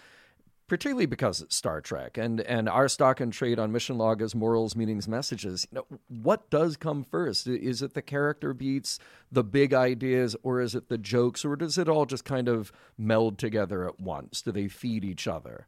particularly 0.70 1.04
because 1.04 1.42
it's 1.42 1.56
Star 1.56 1.80
Trek 1.80 2.16
and 2.16 2.40
and 2.42 2.68
our 2.68 2.86
stock 2.86 3.18
and 3.18 3.32
trade 3.32 3.58
on 3.58 3.72
mission 3.72 3.98
log 3.98 4.22
is 4.22 4.36
morals, 4.36 4.76
meanings, 4.76 5.08
messages. 5.08 5.66
You 5.72 5.78
know, 5.78 5.98
what 6.06 6.48
does 6.48 6.76
come 6.76 7.02
first? 7.02 7.48
Is 7.48 7.82
it 7.82 7.94
the 7.94 8.02
character 8.02 8.54
beats, 8.54 9.00
the 9.32 9.42
big 9.42 9.74
ideas, 9.74 10.36
or 10.44 10.60
is 10.60 10.76
it 10.76 10.88
the 10.88 10.96
jokes, 10.96 11.44
or 11.44 11.56
does 11.56 11.76
it 11.76 11.88
all 11.88 12.06
just 12.06 12.24
kind 12.24 12.48
of 12.48 12.70
meld 12.96 13.36
together 13.36 13.84
at 13.88 13.98
once? 13.98 14.42
Do 14.42 14.52
they 14.52 14.68
feed 14.68 15.04
each 15.04 15.26
other? 15.26 15.66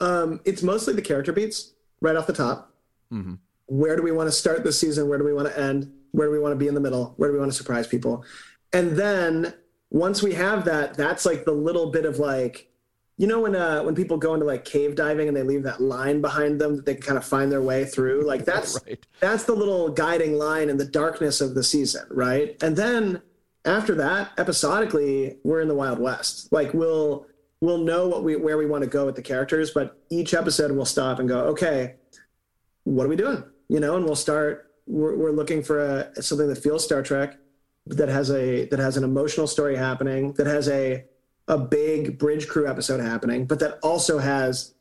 Um, 0.00 0.40
it's 0.46 0.62
mostly 0.62 0.94
the 0.94 1.02
character 1.02 1.34
beats 1.34 1.74
right 2.00 2.16
off 2.16 2.26
the 2.26 2.32
top. 2.32 2.72
Mm-hmm. 3.12 3.34
Where 3.66 3.96
do 3.96 4.02
we 4.02 4.12
want 4.12 4.28
to 4.28 4.32
start 4.32 4.64
the 4.64 4.72
season? 4.72 5.10
Where 5.10 5.18
do 5.18 5.24
we 5.24 5.34
want 5.34 5.48
to 5.48 5.60
end? 5.60 5.92
Where 6.12 6.26
do 6.26 6.32
we 6.32 6.38
want 6.38 6.52
to 6.52 6.56
be 6.56 6.68
in 6.68 6.74
the 6.74 6.80
middle? 6.80 7.12
Where 7.18 7.28
do 7.28 7.34
we 7.34 7.38
want 7.38 7.52
to 7.52 7.58
surprise 7.58 7.86
people? 7.86 8.24
And 8.72 8.92
then 8.96 9.52
once 9.90 10.22
we 10.22 10.32
have 10.32 10.64
that, 10.64 10.94
that's 10.94 11.26
like 11.26 11.44
the 11.44 11.52
little 11.52 11.90
bit 11.90 12.06
of 12.06 12.18
like 12.18 12.67
you 13.18 13.26
know 13.26 13.40
when 13.40 13.56
uh, 13.56 13.82
when 13.82 13.96
people 13.96 14.16
go 14.16 14.32
into 14.32 14.46
like 14.46 14.64
cave 14.64 14.94
diving 14.94 15.26
and 15.26 15.36
they 15.36 15.42
leave 15.42 15.64
that 15.64 15.80
line 15.80 16.20
behind 16.20 16.60
them 16.60 16.76
that 16.76 16.86
they 16.86 16.94
can 16.94 17.02
kind 17.02 17.18
of 17.18 17.24
find 17.24 17.50
their 17.50 17.60
way 17.60 17.84
through? 17.84 18.24
Like 18.24 18.44
that's 18.46 18.80
right. 18.86 19.04
that's 19.20 19.44
the 19.44 19.54
little 19.54 19.90
guiding 19.90 20.34
line 20.34 20.70
in 20.70 20.76
the 20.76 20.84
darkness 20.84 21.40
of 21.40 21.54
the 21.54 21.62
season 21.62 22.06
right? 22.10 22.56
And 22.62 22.76
then 22.76 23.20
after 23.64 23.94
that 23.96 24.30
episodically 24.38 25.36
we're 25.42 25.60
in 25.60 25.68
the 25.68 25.74
wild 25.74 25.98
west. 25.98 26.52
Like 26.52 26.72
we'll 26.72 27.26
we'll 27.60 27.78
know 27.78 28.06
what 28.06 28.22
we 28.22 28.36
where 28.36 28.56
we 28.56 28.66
want 28.66 28.84
to 28.84 28.90
go 28.90 29.04
with 29.04 29.16
the 29.16 29.22
characters 29.22 29.72
but 29.72 30.00
each 30.10 30.32
episode 30.32 30.70
we'll 30.70 30.84
stop 30.84 31.18
and 31.18 31.28
go 31.28 31.40
okay 31.40 31.96
what 32.84 33.04
are 33.04 33.08
we 33.08 33.16
doing? 33.16 33.42
You 33.68 33.80
know 33.80 33.96
and 33.96 34.04
we'll 34.04 34.16
start 34.16 34.70
we're, 34.86 35.16
we're 35.16 35.32
looking 35.32 35.62
for 35.62 35.84
a 35.84 36.22
something 36.22 36.48
that 36.48 36.62
feels 36.62 36.84
star 36.84 37.02
trek 37.02 37.36
that 37.86 38.08
has 38.08 38.30
a 38.30 38.66
that 38.66 38.78
has 38.78 38.96
an 38.96 39.02
emotional 39.02 39.48
story 39.48 39.76
happening 39.76 40.34
that 40.34 40.46
has 40.46 40.68
a 40.68 41.04
a 41.48 41.58
big 41.58 42.18
bridge 42.18 42.46
crew 42.46 42.68
episode 42.68 43.00
happening, 43.00 43.46
but 43.46 43.58
that 43.58 43.78
also 43.82 44.18
has 44.18 44.74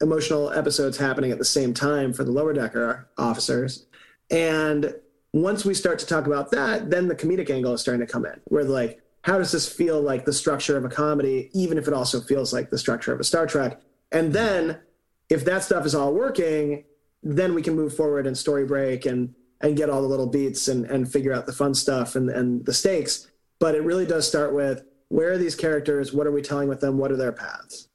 emotional 0.00 0.50
episodes 0.50 0.96
happening 0.98 1.30
at 1.30 1.38
the 1.38 1.44
same 1.44 1.72
time 1.72 2.12
for 2.12 2.24
the 2.24 2.30
lower 2.30 2.52
decker 2.52 3.08
officers. 3.16 3.86
And 4.30 4.94
once 5.32 5.64
we 5.64 5.74
start 5.74 5.98
to 6.00 6.06
talk 6.06 6.26
about 6.26 6.50
that, 6.50 6.90
then 6.90 7.08
the 7.08 7.14
comedic 7.14 7.50
angle 7.50 7.72
is 7.72 7.80
starting 7.80 8.04
to 8.04 8.12
come 8.12 8.26
in, 8.26 8.40
where 8.44 8.64
like, 8.64 9.00
how 9.22 9.38
does 9.38 9.52
this 9.52 9.70
feel 9.70 10.00
like 10.00 10.24
the 10.24 10.32
structure 10.32 10.76
of 10.76 10.84
a 10.84 10.88
comedy, 10.88 11.50
even 11.52 11.78
if 11.78 11.86
it 11.86 11.94
also 11.94 12.20
feels 12.20 12.52
like 12.52 12.70
the 12.70 12.78
structure 12.78 13.12
of 13.12 13.20
a 13.20 13.24
Star 13.24 13.46
Trek? 13.46 13.80
And 14.10 14.32
then 14.32 14.80
if 15.28 15.44
that 15.44 15.62
stuff 15.62 15.84
is 15.84 15.94
all 15.94 16.14
working, 16.14 16.84
then 17.22 17.54
we 17.54 17.62
can 17.62 17.74
move 17.74 17.94
forward 17.94 18.26
and 18.26 18.36
story 18.36 18.64
break 18.64 19.06
and 19.06 19.34
and 19.60 19.76
get 19.76 19.90
all 19.90 20.00
the 20.00 20.08
little 20.08 20.28
beats 20.28 20.68
and 20.68 20.86
and 20.86 21.10
figure 21.10 21.32
out 21.32 21.46
the 21.46 21.52
fun 21.52 21.74
stuff 21.74 22.16
and 22.16 22.30
and 22.30 22.64
the 22.64 22.72
stakes. 22.72 23.28
But 23.58 23.74
it 23.74 23.82
really 23.82 24.06
does 24.06 24.26
start 24.26 24.54
with 24.54 24.84
where 25.08 25.32
are 25.32 25.38
these 25.38 25.54
characters? 25.54 26.12
What 26.12 26.26
are 26.26 26.32
we 26.32 26.42
telling 26.42 26.68
with 26.68 26.80
them? 26.80 26.98
What 26.98 27.10
are 27.10 27.16
their 27.16 27.32
paths? 27.32 27.88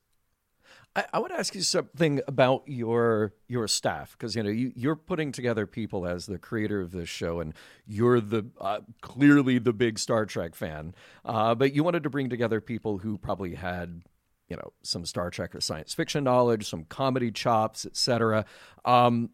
I, 0.96 1.06
I 1.14 1.20
would 1.20 1.32
ask 1.32 1.56
you 1.56 1.62
something 1.62 2.22
about 2.28 2.64
your 2.68 3.34
your 3.48 3.68
staff 3.68 4.12
because 4.14 4.36
you 4.36 4.44
know 4.44 4.50
you, 4.50 4.72
you're 4.76 4.96
putting 4.96 5.32
together 5.32 5.66
people 5.66 6.06
as 6.06 6.26
the 6.26 6.38
creator 6.38 6.82
of 6.82 6.92
this 6.92 7.10
show, 7.10 7.40
and 7.40 7.54
you're 7.86 8.20
the 8.20 8.46
uh, 8.60 8.80
clearly 9.02 9.60
the 9.60 9.74
big 9.74 10.00
Star 10.00 10.26
Trek 10.26 10.56
fan. 10.56 10.94
Uh, 11.26 11.56
but 11.56 11.74
you 11.74 11.84
wanted 11.84 12.04
to 12.04 12.10
bring 12.10 12.30
together 12.30 12.62
people 12.62 13.00
who 13.00 13.18
probably 13.18 13.56
had 13.56 14.04
you 14.50 14.56
know 14.56 14.74
some 14.84 15.06
Star 15.06 15.30
Trek 15.30 15.56
or 15.56 15.62
science 15.62 15.94
fiction 15.94 16.24
knowledge, 16.24 16.68
some 16.68 16.86
comedy 16.86 17.32
chops, 17.32 17.86
etc. 17.86 18.46
Um, 18.86 19.30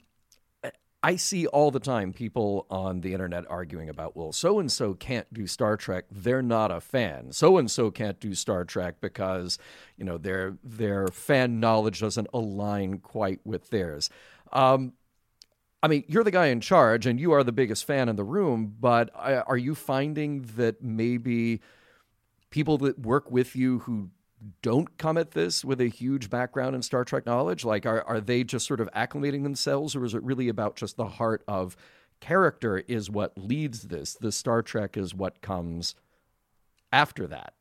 I 1.02 1.16
see 1.16 1.48
all 1.48 1.72
the 1.72 1.80
time 1.80 2.12
people 2.12 2.66
on 2.70 3.02
the 3.02 3.14
internet 3.14 3.46
arguing 3.50 3.88
about, 3.88 4.18
well, 4.18 4.34
so 4.34 4.60
and 4.60 4.70
so 4.70 4.94
can't 4.94 5.34
do 5.34 5.48
Star 5.48 5.78
Trek. 5.78 6.06
They're 6.12 6.42
not 6.42 6.72
a 6.72 6.82
fan. 6.82 7.32
So 7.32 7.58
and 7.58 7.72
so 7.72 7.90
can't 7.90 8.20
do 8.20 8.36
Star 8.36 8.66
Trek 8.66 8.96
because, 9.00 9.58
you 9.96 10.04
know, 10.04 10.18
their 10.18 10.58
their 10.62 11.08
fan 11.08 11.62
knowledge 11.62 12.02
doesn't 12.02 12.28
align 12.34 13.00
quite 13.00 13.40
with 13.46 13.70
theirs. 13.70 14.10
Um, 14.52 14.94
I 15.82 15.88
mean, 15.88 16.04
you're 16.08 16.26
the 16.26 16.32
guy 16.32 16.48
in 16.48 16.60
charge, 16.60 17.06
and 17.06 17.18
you 17.18 17.32
are 17.32 17.44
the 17.46 17.54
biggest 17.54 17.86
fan 17.86 18.10
in 18.10 18.18
the 18.18 18.24
room. 18.26 18.76
But 18.78 19.10
are 19.16 19.58
you 19.58 19.76
finding 19.76 20.42
that 20.58 20.84
maybe 20.84 21.62
people 22.50 22.78
that 22.80 23.00
work 23.00 23.32
with 23.32 23.56
you 23.56 23.80
who 23.80 24.10
don't 24.62 24.98
come 24.98 25.18
at 25.18 25.32
this 25.32 25.66
with 25.66 25.82
a 25.82 25.88
huge 25.88 26.30
background 26.30 26.76
in 26.76 26.82
Star 26.82 27.04
Trek 27.04 27.26
knowledge? 27.26 27.66
Like, 27.66 27.86
are, 27.86 28.04
are 28.04 28.22
they 28.22 28.44
just 28.44 28.66
sort 28.66 28.80
of 28.80 28.90
acclimating 28.96 29.44
themselves, 29.44 29.96
or 29.96 30.06
is 30.06 30.14
it 30.14 30.24
really 30.24 30.50
about 30.50 30.76
just 30.76 30.98
the 30.98 31.08
heart 31.08 31.44
of 31.48 31.76
character 32.20 32.84
is 32.88 33.10
what 33.10 33.38
leads 33.38 33.84
this? 33.84 34.16
The 34.16 34.32
Star 34.32 34.62
Trek 34.62 34.98
is 34.98 35.14
what 35.14 35.42
comes 35.42 35.96
after 36.92 37.28
that. 37.28 37.54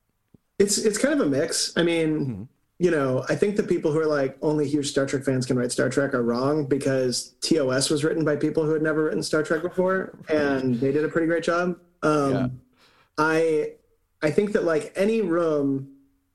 It's 0.57 0.77
it's 0.77 0.97
kind 0.97 1.13
of 1.13 1.25
a 1.25 1.29
mix. 1.29 1.73
I 1.77 1.83
mean, 1.83 2.19
mm-hmm. 2.19 2.43
you 2.79 2.91
know, 2.91 3.25
I 3.29 3.35
think 3.35 3.55
the 3.55 3.63
people 3.63 3.91
who 3.91 3.99
are 3.99 4.05
like 4.05 4.37
only 4.41 4.67
huge 4.67 4.89
Star 4.89 5.05
Trek 5.05 5.23
fans 5.23 5.45
can 5.45 5.57
write 5.57 5.71
Star 5.71 5.89
Trek 5.89 6.13
are 6.13 6.23
wrong 6.23 6.65
because 6.65 7.35
TOS 7.41 7.89
was 7.89 8.03
written 8.03 8.25
by 8.25 8.35
people 8.35 8.63
who 8.63 8.71
had 8.71 8.81
never 8.81 9.05
written 9.05 9.23
Star 9.23 9.43
Trek 9.43 9.61
before, 9.61 10.17
and 10.27 10.75
they 10.79 10.91
did 10.91 11.05
a 11.05 11.09
pretty 11.09 11.27
great 11.27 11.43
job. 11.43 11.79
Um, 12.03 12.33
yeah. 12.33 12.47
I 13.17 13.71
I 14.21 14.31
think 14.31 14.51
that 14.53 14.63
like 14.65 14.91
any 14.95 15.21
room, 15.21 15.89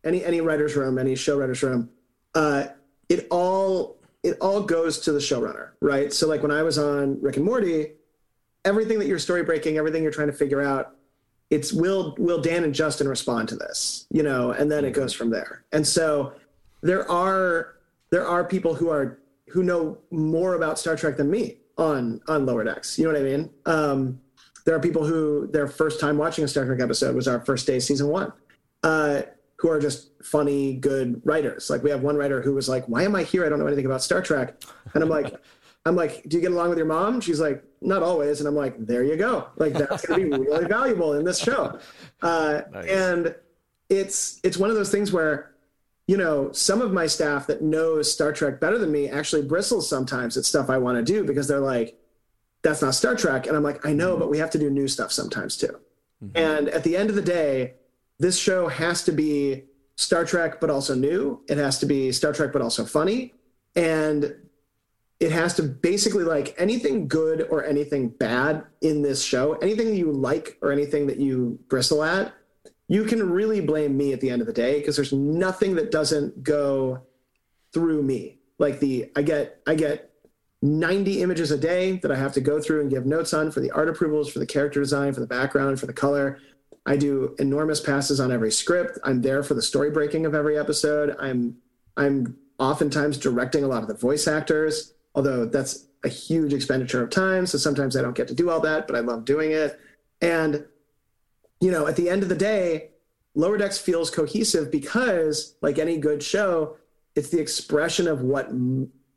any 0.05 0.25
any 0.25 0.41
writer's 0.41 0.77
room, 0.77 0.99
any 0.99 1.15
show 1.15 1.39
writer's 1.39 1.63
room, 1.63 1.91
uh, 2.35 2.67
it 3.09 3.27
all 3.31 3.99
it 4.23 4.39
all 4.41 4.63
goes 4.63 5.01
to 5.01 5.13
the 5.13 5.19
showrunner, 5.19 5.71
right? 5.81 6.13
So 6.13 6.29
like 6.29 6.43
when 6.43 6.51
I 6.51 6.63
was 6.63 6.79
on 6.79 7.21
Rick 7.21 7.37
and 7.37 7.45
Morty, 7.45 7.93
everything 8.65 8.99
that 8.99 9.07
you're 9.07 9.19
story 9.19 9.43
breaking, 9.43 9.77
everything 9.77 10.03
you're 10.03 10.13
trying 10.13 10.29
to 10.29 10.33
figure 10.33 10.63
out, 10.63 10.97
it's 11.51 11.73
will 11.73 12.15
will 12.19 12.41
Dan 12.41 12.65
and 12.65 12.75
Justin 12.75 13.09
respond 13.09 13.49
to 13.51 13.57
this, 13.57 14.07
you 14.11 14.23
know, 14.23 14.53
and 14.53 14.71
then 14.71 14.85
it 14.85 14.93
goes 14.93 15.13
from 15.13 15.31
there. 15.31 15.65
And 15.73 15.87
so 15.87 16.33
there 16.83 17.09
are 17.11 17.77
there 18.11 18.27
are 18.27 18.45
people 18.45 18.75
who 18.75 18.91
are 18.91 19.19
who 19.49 19.63
know 19.63 19.99
more 20.11 20.55
about 20.55 20.79
Star 20.79 20.97
Trek 20.97 21.17
than 21.17 21.31
me 21.31 21.59
on 21.77 22.21
on 22.29 22.47
Lower 22.47 22.65
Decks. 22.65 22.99
You 22.99 23.05
know 23.05 23.13
what 23.13 23.21
I 23.21 23.25
mean? 23.25 23.51
Um, 23.67 24.21
there 24.65 24.75
are 24.75 24.81
people 24.81 25.05
who 25.05 25.47
their 25.49 25.69
first 25.69 26.01
time 26.01 26.17
watching 26.17 26.45
a 26.45 26.49
Star 26.49 26.65
Trek 26.65 26.81
episode 26.81 27.15
was 27.15 27.29
our 27.29 27.41
first 27.41 27.67
day 27.67 27.79
season 27.79 28.09
one. 28.09 28.33
Uh, 28.83 29.23
who 29.65 29.71
are 29.71 29.81
just 29.81 30.11
funny, 30.23 30.75
good 30.75 31.23
writers. 31.25 31.71
Like 31.71 31.83
we 31.83 31.89
have 31.89 32.03
one 32.03 32.17
writer 32.17 32.43
who 32.43 32.53
was 32.53 32.69
like, 32.69 32.85
"Why 32.85 33.03
am 33.05 33.17
I 33.17 33.23
here? 33.23 33.47
I 33.47 33.49
don't 33.49 33.59
know 33.59 33.67
anything 33.67 33.87
about 33.87 34.03
Star 34.03 34.21
Trek." 34.21 34.63
And 34.93 35.03
I'm 35.03 35.09
like, 35.09 35.35
"I'm 35.87 35.97
like, 35.97 36.23
do 36.29 36.37
you 36.37 36.43
get 36.43 36.53
along 36.53 36.69
with 36.69 36.77
your 36.77 36.87
mom?" 36.87 37.23
She's 37.23 37.41
like, 37.41 37.65
"Not 37.81 38.03
always." 38.03 38.41
And 38.41 38.47
I'm 38.47 38.55
like, 38.55 38.75
"There 38.79 39.03
you 39.03 39.17
go. 39.17 39.49
Like 39.57 39.73
that's 39.73 40.05
going 40.05 40.31
to 40.31 40.39
be 40.39 40.45
really 40.45 40.67
valuable 40.67 41.15
in 41.15 41.25
this 41.25 41.39
show." 41.39 41.79
Uh, 42.21 42.61
nice. 42.73 42.87
And 42.91 43.35
it's 43.89 44.39
it's 44.43 44.59
one 44.59 44.69
of 44.69 44.77
those 44.77 44.91
things 44.91 45.13
where, 45.13 45.55
you 46.09 46.19
know, 46.19 46.53
some 46.53 46.83
of 46.83 46.93
my 46.93 47.07
staff 47.07 47.47
that 47.47 47.63
knows 47.63 48.13
Star 48.13 48.35
Trek 48.35 48.61
better 48.61 48.77
than 48.77 48.93
me 48.93 49.09
actually 49.09 49.47
bristles 49.47 49.89
sometimes 49.89 50.37
at 50.37 50.45
stuff 50.45 50.69
I 50.69 50.77
want 50.77 50.99
to 50.99 51.03
do 51.11 51.25
because 51.25 51.49
they're 51.49 51.59
like, 51.59 51.99
"That's 52.61 52.83
not 52.83 52.95
Star 52.95 53.17
Trek," 53.17 53.47
and 53.47 53.57
I'm 53.57 53.63
like, 53.63 53.87
"I 53.87 53.95
know, 53.95 54.11
mm-hmm. 54.11 54.21
but 54.21 54.29
we 54.29 54.37
have 54.37 54.51
to 54.51 54.59
do 54.59 54.69
new 54.69 54.89
stuff 54.89 55.11
sometimes 55.11 55.57
too." 55.57 55.81
Mm-hmm. 56.23 56.37
And 56.37 56.69
at 56.69 56.85
the 56.85 56.99
end 56.99 57.09
of 57.09 57.17
the 57.17 57.23
day 57.23 57.77
this 58.19 58.39
show 58.39 58.69
has 58.69 59.05
to 59.05 59.13
be 59.13 59.65
Star 59.97 60.25
Trek, 60.25 60.61
but 60.61 60.71
also 60.71 60.95
new. 60.95 61.43
It 61.49 61.59
has 61.59 61.79
to 61.81 61.87
be 61.87 62.13
Star 62.13 62.33
Trek, 62.33 62.53
but 62.53 62.63
also 62.63 62.85
funny. 62.85 63.35
And 63.77 64.35
it 65.21 65.33
has 65.33 65.55
to 65.55 65.63
basically 65.63 66.25
like 66.25 66.55
anything 66.59 67.09
good 67.09 67.47
or 67.51 67.65
anything 67.65 68.09
bad 68.09 68.65
in 68.81 69.03
this 69.03 69.23
show, 69.25 69.55
anything 69.55 69.95
you 69.95 70.13
like 70.13 70.59
or 70.61 70.73
anything 70.73 71.07
that 71.07 71.19
you 71.19 71.59
bristle 71.69 72.03
at, 72.03 72.35
you 72.89 73.05
can 73.05 73.31
really 73.31 73.61
blame 73.61 73.97
me 73.97 74.13
at 74.13 74.21
the 74.21 74.31
end 74.31 74.41
of 74.41 74.47
the 74.47 74.53
day 74.53 74.79
because 74.79 74.97
there's 74.97 75.13
nothing 75.13 75.75
that 75.77 75.91
doesn't 75.91 76.43
go 76.43 77.03
through 77.73 78.03
me. 78.03 78.39
Like 78.59 78.81
the 78.81 79.11
I 79.17 79.23
get 79.23 79.61
I 79.67 79.75
get 79.75 80.11
90 80.63 81.23
images 81.23 81.51
a 81.51 81.59
day 81.59 81.99
that 81.99 82.11
I 82.11 82.17
have 82.17 82.33
to 82.35 82.41
go 82.41 82.61
through 82.61 82.81
and 82.81 82.91
give 82.91 83.05
notes 83.05 83.35
on 83.35 83.51
for 83.51 83.61
the 83.61 83.71
art 83.73 83.89
approvals, 83.89 84.31
for 84.31 84.39
the 84.39 84.47
character 84.47 84.81
design, 84.81 85.13
for 85.13 85.21
the 85.21 85.27
background, 85.27 85.79
for 85.79 85.87
the 85.87 85.93
color. 85.93 86.39
I 86.87 86.97
do 86.97 87.35
enormous 87.39 87.81
passes 87.81 88.21
on 88.21 88.31
every 88.31 88.53
script. 88.53 88.99
I'm 89.05 89.23
there 89.23 89.43
for 89.43 89.55
the 89.55 89.63
story 89.63 89.91
breaking 89.91 90.27
of 90.27 90.35
every 90.35 90.59
episode. 90.59 91.17
I'm 91.19 91.57
I'm 91.97 92.37
oftentimes 92.59 93.19
directing 93.19 93.65
a 93.65 93.69
lot 93.69 93.83
of 93.83 93.89
the 93.89 93.95
voice 93.95 94.29
actors, 94.29 94.95
although 95.15 95.47
that's 95.47 95.87
a 96.05 96.09
huge 96.09 96.53
expenditure 96.53 97.03
of 97.03 97.11
time. 97.11 97.47
So 97.47 97.57
sometimes 97.57 97.97
I 97.97 98.03
don't 98.03 98.15
get 98.15 98.29
to 98.29 98.35
do 98.35 98.51
all 98.51 98.61
that, 98.61 98.87
but 98.87 98.97
I 98.97 99.01
love 99.01 99.25
doing 99.25 99.53
it. 99.53 99.81
And 100.21 100.67
you 101.61 101.71
know, 101.71 101.87
at 101.87 101.97
the 101.97 102.11
end 102.11 102.23
of 102.23 102.29
the 102.29 102.35
day, 102.35 102.91
Lower 103.35 103.57
Decks 103.57 103.79
feels 103.79 104.11
cohesive 104.11 104.71
because, 104.71 105.57
like 105.63 105.79
any 105.79 105.97
good 105.97 106.23
show, 106.23 106.77
it's 107.17 107.31
the 107.31 107.41
expression 107.41 108.07
of 108.07 108.21
what 108.21 108.51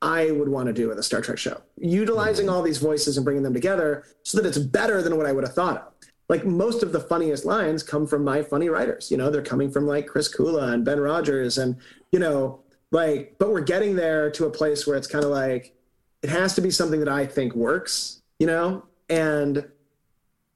I 0.02 0.32
would 0.32 0.48
want 0.48 0.68
to 0.68 0.74
do 0.74 0.88
with 0.88 0.98
a 1.00 1.04
Star 1.04 1.22
Trek 1.22 1.38
show, 1.38 1.62
utilizing 1.76 2.46
mm-hmm. 2.46 2.56
all 2.56 2.62
these 2.62 2.78
voices 2.78 3.18
and 3.18 3.26
bringing 3.26 3.44
them 3.44 3.54
together 3.54 4.06
so 4.24 4.40
that 4.40 4.48
it's 4.48 4.58
better 4.58 5.02
than 5.02 5.18
what 5.18 5.26
I 5.26 5.34
would 5.34 5.44
have 5.44 5.54
thought 5.54 5.78
of 5.78 5.94
like 6.30 6.46
most 6.46 6.84
of 6.84 6.92
the 6.92 7.00
funniest 7.00 7.46
lines 7.46 7.84
come 7.84 8.06
from 8.06 8.24
my 8.24 8.42
funny 8.42 8.70
writers. 8.70 9.10
You 9.10 9.18
know, 9.18 9.30
they're 9.30 9.42
coming 9.42 9.72
from 9.72 9.88
like 9.88 10.08
Chris 10.08 10.34
Kula 10.34 10.74
and 10.74 10.84
Ben 10.84 11.00
Rodgers, 11.00 11.58
and 11.58 11.78
you 12.12 12.20
know, 12.20 12.62
like, 12.92 13.36
but 13.40 13.52
we're 13.52 13.62
getting 13.62 13.96
there 13.96 14.30
to 14.32 14.46
a 14.46 14.50
place 14.50 14.86
where 14.86 14.98
it's 14.98 15.08
kind 15.08 15.24
of 15.24 15.32
like 15.32 15.74
it 16.22 16.30
has 16.30 16.56
to 16.56 16.62
be 16.62 16.72
something 16.72 17.00
that 17.00 17.10
I 17.10 17.26
think 17.26 17.56
works. 17.56 18.22
You 18.40 18.48
know, 18.48 18.84
and 19.10 19.66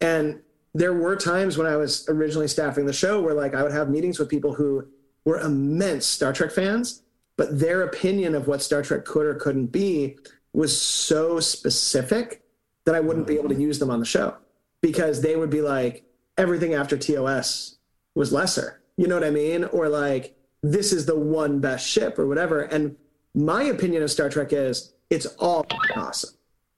and 0.01 0.41
there 0.73 0.93
were 0.93 1.15
times 1.15 1.57
when 1.57 1.67
I 1.67 1.77
was 1.77 2.07
originally 2.09 2.47
staffing 2.47 2.85
the 2.85 2.93
show 2.93 3.21
where 3.21 3.33
like 3.33 3.55
I 3.55 3.63
would 3.63 3.71
have 3.71 3.89
meetings 3.89 4.19
with 4.19 4.29
people 4.29 4.53
who 4.53 4.87
were 5.25 5.39
immense 5.39 6.05
Star 6.05 6.33
Trek 6.33 6.51
fans, 6.51 7.03
but 7.37 7.59
their 7.59 7.83
opinion 7.83 8.35
of 8.35 8.47
what 8.47 8.61
Star 8.61 8.81
Trek 8.81 9.05
could 9.05 9.25
or 9.25 9.35
couldn't 9.35 9.67
be 9.67 10.17
was 10.53 10.79
so 10.79 11.39
specific 11.39 12.43
that 12.83 12.93
I 12.93 12.99
wouldn't 12.99 13.27
be 13.27 13.35
able 13.35 13.47
to 13.49 13.55
mm-hmm. 13.55 13.61
use 13.61 13.79
them 13.79 13.89
on 13.89 13.99
the 13.99 14.05
show 14.05 14.35
because 14.81 15.21
they 15.21 15.35
would 15.35 15.49
be 15.49 15.61
like 15.61 16.03
everything 16.37 16.73
after 16.73 16.97
TOS 16.97 17.77
was 18.15 18.31
lesser. 18.31 18.81
You 18.97 19.07
know 19.07 19.15
what 19.15 19.23
I 19.23 19.29
mean? 19.29 19.63
Or 19.65 19.89
like 19.89 20.35
this 20.63 20.93
is 20.93 21.05
the 21.05 21.17
one 21.17 21.59
best 21.59 21.87
ship 21.87 22.19
or 22.19 22.27
whatever. 22.27 22.61
And 22.61 22.95
my 23.33 23.63
opinion 23.63 24.03
of 24.03 24.11
Star 24.11 24.29
Trek 24.29 24.53
is 24.53 24.93
it's 25.09 25.25
all 25.37 25.65
awesome. 25.95 26.35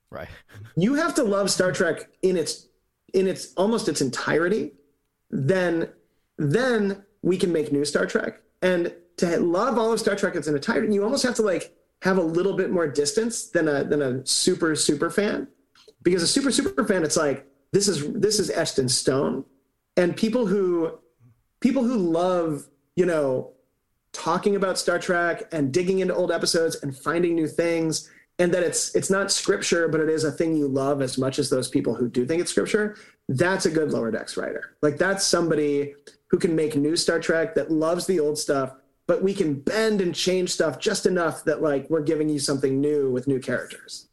Right. 0.10 0.28
You 0.76 0.96
have 0.96 1.16
to 1.16 1.24
love 1.24 1.50
Star 1.50 1.72
Trek 1.72 2.10
in 2.22 2.38
its 2.38 2.68
in 3.14 3.28
its 3.28 3.54
almost 3.56 3.88
its 3.88 4.02
entirety. 4.02 4.74
Then 5.30 5.90
then 6.38 7.04
we 7.22 7.38
can 7.38 7.52
make 7.52 7.72
new 7.72 7.86
Star 7.86 8.06
Trek. 8.06 8.42
And 8.62 8.94
to 9.18 9.40
love 9.40 9.78
all 9.78 9.92
of 9.92 10.00
Star 10.00 10.16
Trek 10.16 10.34
in 10.34 10.40
its 10.40 10.48
entirety, 10.48 10.94
you 10.94 11.04
almost 11.04 11.24
have 11.24 11.36
to 11.36 11.42
like 11.42 11.76
have 12.02 12.18
a 12.18 12.22
little 12.24 12.54
bit 12.54 12.70
more 12.70 12.88
distance 12.88 13.48
than 13.48 13.68
a 13.68 13.84
than 13.84 14.02
a 14.02 14.26
super 14.26 14.76
super 14.76 15.10
fan. 15.10 15.48
Because 16.04 16.22
a 16.22 16.28
super 16.28 16.52
super 16.52 16.86
fan, 16.86 17.04
it's 17.04 17.18
like 17.18 17.48
this 17.74 17.88
is 17.88 18.08
this 18.14 18.40
is 18.40 18.50
etched 18.50 18.90
stone. 18.90 19.44
And 19.98 20.16
people 20.16 20.46
who 20.48 20.98
people 21.60 21.84
who 21.84 21.98
love 21.98 22.68
you 22.96 23.06
know 23.06 23.52
talking 24.14 24.56
about 24.56 24.78
star 24.78 25.00
trek 25.00 25.44
and 25.52 25.74
digging 25.74 26.00
into 26.00 26.14
old 26.14 26.32
episodes 26.32 26.76
and 26.84 26.96
finding 26.96 27.36
new 27.36 27.48
things 27.48 28.10
and 28.40 28.54
that 28.54 28.64
it's 28.64 28.96
it's 28.96 29.10
not 29.10 29.32
scripture 29.32 29.88
but 29.88 30.00
it 30.00 30.08
is 30.08 30.24
a 30.24 30.32
thing 30.32 30.56
you 30.56 30.68
love 30.68 31.02
as 31.02 31.18
much 31.18 31.40
as 31.40 31.50
those 31.50 31.68
people 31.68 31.96
who 31.96 32.08
do 32.08 32.26
think 32.26 32.40
it's 32.40 32.52
scripture 32.52 32.96
that's 33.28 33.66
a 33.66 33.72
good 33.72 33.92
lower 33.92 34.12
decks 34.12 34.38
writer. 34.38 34.76
Like 34.82 34.98
that's 34.98 35.26
somebody 35.26 35.96
who 36.28 36.38
can 36.38 36.56
make 36.56 36.76
new 36.76 36.96
star 36.96 37.20
trek 37.20 37.56
that 37.56 37.72
loves 37.72 38.06
the 38.06 38.20
old 38.20 38.38
stuff 38.38 38.76
but 39.08 39.22
we 39.22 39.34
can 39.34 39.56
bend 39.56 40.00
and 40.00 40.16
change 40.16 40.52
stuff 40.52 40.80
just 40.80 41.06
enough 41.06 41.44
that 41.44 41.62
like 41.62 41.90
we're 41.90 42.02
giving 42.02 42.30
you 42.30 42.40
something 42.40 42.80
new 42.80 43.10
with 43.10 43.28
new 43.28 43.40
characters 43.40 44.08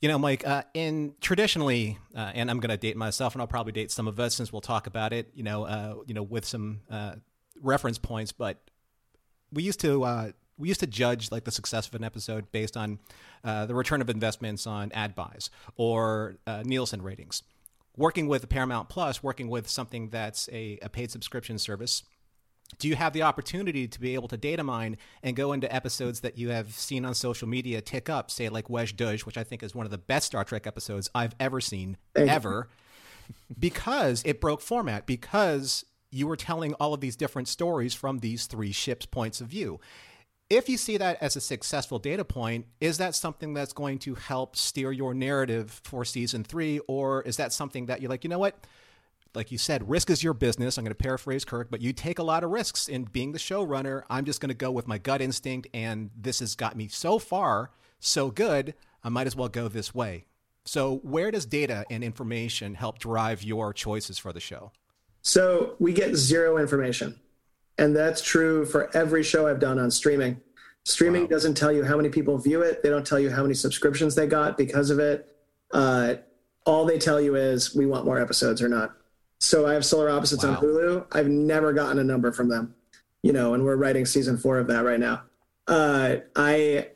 you 0.00 0.08
know, 0.08 0.18
Mike, 0.18 0.46
uh, 0.46 0.62
in 0.74 1.14
traditionally, 1.20 1.98
uh, 2.14 2.30
and 2.34 2.50
I'm 2.50 2.60
going 2.60 2.70
to 2.70 2.76
date 2.76 2.96
myself, 2.96 3.34
and 3.34 3.42
I'll 3.42 3.48
probably 3.48 3.72
date 3.72 3.90
some 3.90 4.06
of 4.06 4.20
us 4.20 4.34
since 4.34 4.52
we'll 4.52 4.60
talk 4.60 4.86
about 4.86 5.12
it. 5.12 5.30
You 5.34 5.42
know, 5.42 5.64
uh, 5.64 5.94
you 6.06 6.14
know, 6.14 6.22
with 6.22 6.44
some 6.44 6.80
uh, 6.90 7.16
reference 7.60 7.98
points, 7.98 8.30
but 8.30 8.58
we 9.52 9.62
used 9.64 9.80
to 9.80 10.04
uh, 10.04 10.30
we 10.56 10.68
used 10.68 10.80
to 10.80 10.86
judge 10.86 11.32
like 11.32 11.44
the 11.44 11.50
success 11.50 11.88
of 11.88 11.94
an 11.94 12.04
episode 12.04 12.50
based 12.52 12.76
on 12.76 12.98
uh, 13.42 13.66
the 13.66 13.74
return 13.74 14.00
of 14.00 14.08
investments 14.08 14.66
on 14.66 14.92
ad 14.92 15.14
buys 15.14 15.50
or 15.76 16.36
Nielsen 16.64 17.02
ratings. 17.02 17.42
Working 17.96 18.28
with 18.28 18.48
Paramount 18.48 18.88
Plus, 18.88 19.24
working 19.24 19.48
with 19.48 19.68
something 19.68 20.10
that's 20.10 20.48
a, 20.52 20.78
a 20.82 20.88
paid 20.88 21.10
subscription 21.10 21.58
service, 21.58 22.04
do 22.78 22.88
you 22.88 22.96
have 22.96 23.12
the 23.12 23.22
opportunity 23.22 23.88
to 23.88 24.00
be 24.00 24.14
able 24.14 24.28
to 24.28 24.36
data 24.36 24.62
mine 24.62 24.98
and 25.22 25.34
go 25.34 25.52
into 25.52 25.72
episodes 25.74 26.20
that 26.20 26.36
you 26.36 26.50
have 26.50 26.72
seen 26.72 27.04
on 27.04 27.14
social 27.14 27.48
media 27.48 27.80
tick 27.80 28.10
up, 28.10 28.30
say 28.30 28.48
like 28.48 28.68
Wej 28.68 28.94
Duj, 28.94 29.24
which 29.24 29.38
I 29.38 29.44
think 29.44 29.62
is 29.62 29.74
one 29.74 29.86
of 29.86 29.90
the 29.90 29.98
best 29.98 30.26
Star 30.26 30.44
Trek 30.44 30.66
episodes 30.66 31.10
I've 31.14 31.34
ever 31.40 31.60
seen, 31.60 31.96
ever, 32.14 32.68
because 33.58 34.22
it 34.24 34.40
broke 34.40 34.60
format, 34.60 35.06
because 35.06 35.84
you 36.10 36.26
were 36.26 36.36
telling 36.36 36.74
all 36.74 36.94
of 36.94 37.00
these 37.00 37.16
different 37.16 37.48
stories 37.48 37.94
from 37.94 38.18
these 38.18 38.46
three 38.46 38.72
ships' 38.72 39.06
points 39.06 39.40
of 39.40 39.48
view. 39.48 39.80
If 40.50 40.68
you 40.68 40.78
see 40.78 40.96
that 40.96 41.18
as 41.20 41.36
a 41.36 41.42
successful 41.42 41.98
data 41.98 42.24
point, 42.24 42.66
is 42.80 42.96
that 42.98 43.14
something 43.14 43.52
that's 43.52 43.74
going 43.74 43.98
to 44.00 44.14
help 44.14 44.56
steer 44.56 44.92
your 44.92 45.12
narrative 45.12 45.80
for 45.84 46.06
season 46.06 46.42
three? 46.42 46.78
Or 46.88 47.20
is 47.22 47.36
that 47.36 47.52
something 47.52 47.86
that 47.86 48.00
you're 48.00 48.08
like, 48.08 48.24
you 48.24 48.30
know 48.30 48.38
what? 48.38 48.64
Like 49.38 49.52
you 49.52 49.56
said, 49.56 49.88
risk 49.88 50.10
is 50.10 50.22
your 50.22 50.34
business. 50.34 50.76
I'm 50.76 50.84
going 50.84 50.90
to 50.90 51.00
paraphrase 51.00 51.44
Kirk, 51.44 51.68
but 51.70 51.80
you 51.80 51.92
take 51.92 52.18
a 52.18 52.24
lot 52.24 52.42
of 52.42 52.50
risks 52.50 52.88
in 52.88 53.04
being 53.04 53.30
the 53.30 53.38
showrunner. 53.38 54.02
I'm 54.10 54.24
just 54.24 54.40
going 54.40 54.48
to 54.48 54.54
go 54.54 54.72
with 54.72 54.88
my 54.88 54.98
gut 54.98 55.22
instinct, 55.22 55.68
and 55.72 56.10
this 56.14 56.40
has 56.40 56.56
got 56.56 56.76
me 56.76 56.88
so 56.88 57.20
far 57.20 57.70
so 58.00 58.30
good. 58.32 58.74
I 59.04 59.08
might 59.08 59.28
as 59.28 59.36
well 59.36 59.48
go 59.48 59.68
this 59.68 59.94
way. 59.94 60.26
So, 60.64 60.96
where 61.04 61.30
does 61.30 61.46
data 61.46 61.86
and 61.88 62.02
information 62.02 62.74
help 62.74 62.98
drive 62.98 63.44
your 63.44 63.72
choices 63.72 64.18
for 64.18 64.32
the 64.32 64.40
show? 64.40 64.72
So, 65.22 65.76
we 65.78 65.92
get 65.92 66.16
zero 66.16 66.58
information. 66.58 67.18
And 67.78 67.94
that's 67.94 68.20
true 68.20 68.66
for 68.66 68.94
every 68.94 69.22
show 69.22 69.46
I've 69.46 69.60
done 69.60 69.78
on 69.78 69.90
streaming. 69.92 70.40
Streaming 70.84 71.22
wow. 71.22 71.28
doesn't 71.28 71.54
tell 71.54 71.70
you 71.70 71.84
how 71.84 71.96
many 71.96 72.08
people 72.08 72.36
view 72.38 72.62
it, 72.62 72.82
they 72.82 72.88
don't 72.88 73.06
tell 73.06 73.20
you 73.20 73.30
how 73.30 73.42
many 73.42 73.54
subscriptions 73.54 74.16
they 74.16 74.26
got 74.26 74.58
because 74.58 74.90
of 74.90 74.98
it. 74.98 75.36
Uh, 75.72 76.16
all 76.66 76.84
they 76.84 76.98
tell 76.98 77.20
you 77.20 77.36
is 77.36 77.74
we 77.74 77.86
want 77.86 78.04
more 78.04 78.18
episodes 78.18 78.60
or 78.60 78.68
not. 78.68 78.97
So 79.40 79.66
I 79.66 79.74
have 79.74 79.84
Solar 79.84 80.10
Opposites 80.10 80.44
wow. 80.44 80.50
on 80.50 80.56
Hulu. 80.56 81.06
I've 81.12 81.28
never 81.28 81.72
gotten 81.72 81.98
a 81.98 82.04
number 82.04 82.32
from 82.32 82.48
them. 82.48 82.74
you 83.22 83.32
know, 83.32 83.54
and 83.54 83.64
we're 83.64 83.76
writing 83.76 84.06
season 84.06 84.38
four 84.38 84.58
of 84.58 84.68
that 84.68 84.84
right 84.84 85.00
now. 85.00 85.22
Uh, 85.66 86.16
I 86.36 86.88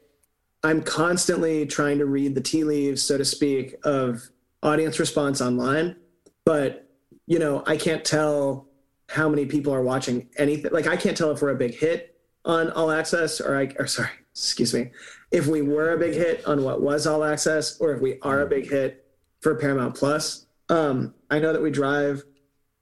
I'm 0.63 0.83
constantly 0.83 1.67
trying 1.67 1.99
to 1.99 2.07
read 2.07 2.35
the 2.35 2.41
tea 2.41 2.65
leaves, 2.65 3.03
so 3.03 3.19
to 3.19 3.25
speak, 3.25 3.75
of 3.85 4.31
audience 4.63 4.99
response 5.01 5.41
online, 5.41 5.97
but 6.45 6.89
you 7.27 7.39
know, 7.39 7.63
I 7.67 7.77
can't 7.77 8.05
tell 8.05 8.69
how 9.09 9.29
many 9.29 9.47
people 9.47 9.75
are 9.75 9.83
watching 9.83 10.29
anything. 10.39 10.73
Like 10.73 10.87
I 10.87 10.97
can't 10.97 11.17
tell 11.17 11.31
if 11.33 11.43
we're 11.43 11.51
a 11.51 11.57
big 11.57 11.75
hit 11.75 12.17
on 12.45 12.71
All 12.71 12.91
Access 12.91 13.41
or 13.41 13.57
I 13.57 13.73
or 13.79 13.87
sorry, 13.87 14.11
excuse 14.31 14.73
me, 14.73 14.91
if 15.31 15.47
we 15.47 15.63
were 15.63 15.93
a 15.93 15.99
big 15.99 16.15
hit 16.15 16.47
on 16.47 16.63
what 16.63 16.81
was 16.81 17.07
All 17.07 17.25
Access 17.25 17.79
or 17.81 17.93
if 17.93 18.01
we 18.01 18.19
are 18.23 18.43
a 18.43 18.47
big 18.47 18.71
hit 18.71 19.05
for 19.41 19.57
Paramount 19.57 19.95
Plus. 19.97 20.47
Um, 20.69 21.15
I 21.31 21.39
know 21.41 21.53
that 21.53 21.61
we 21.61 21.71
drive 21.71 22.25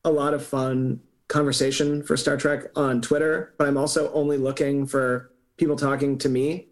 a 0.05 0.11
lot 0.11 0.35
of 0.35 0.45
fun 0.45 1.01
conversation 1.29 2.03
for 2.03 2.17
Star 2.17 2.37
Trek 2.37 2.65
on 2.77 3.01
Twitter, 3.01 3.55
but 3.59 3.69
I'm 3.69 3.77
also 3.77 4.13
only 4.13 4.37
looking 4.37 4.87
for 4.87 5.31
people 5.57 5.77
talking 5.77 6.19
to 6.19 6.29
me. 6.29 6.67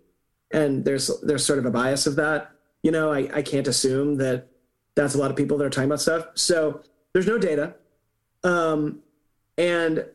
And 0.51 0.85
there's 0.85 1.11
there's 1.21 1.45
sort 1.45 1.59
of 1.59 1.67
a 1.67 1.71
bias 1.71 2.07
of 2.07 2.17
that. 2.17 2.51
You 2.83 2.91
know, 2.91 3.13
I, 3.13 3.29
I 3.33 3.43
can't 3.43 3.69
assume 3.69 4.17
that 4.17 4.49
that's 4.95 5.15
a 5.15 5.19
lot 5.19 5.31
of 5.31 5.37
people 5.37 5.59
that 5.59 5.65
are 5.65 5.71
talking 5.71 5.89
about 5.89 6.01
stuff. 6.01 6.27
So 6.35 6.83
there's 7.13 7.27
no 7.27 7.39
data. 7.39 7.75
Um, 8.45 9.01
and 9.57 10.07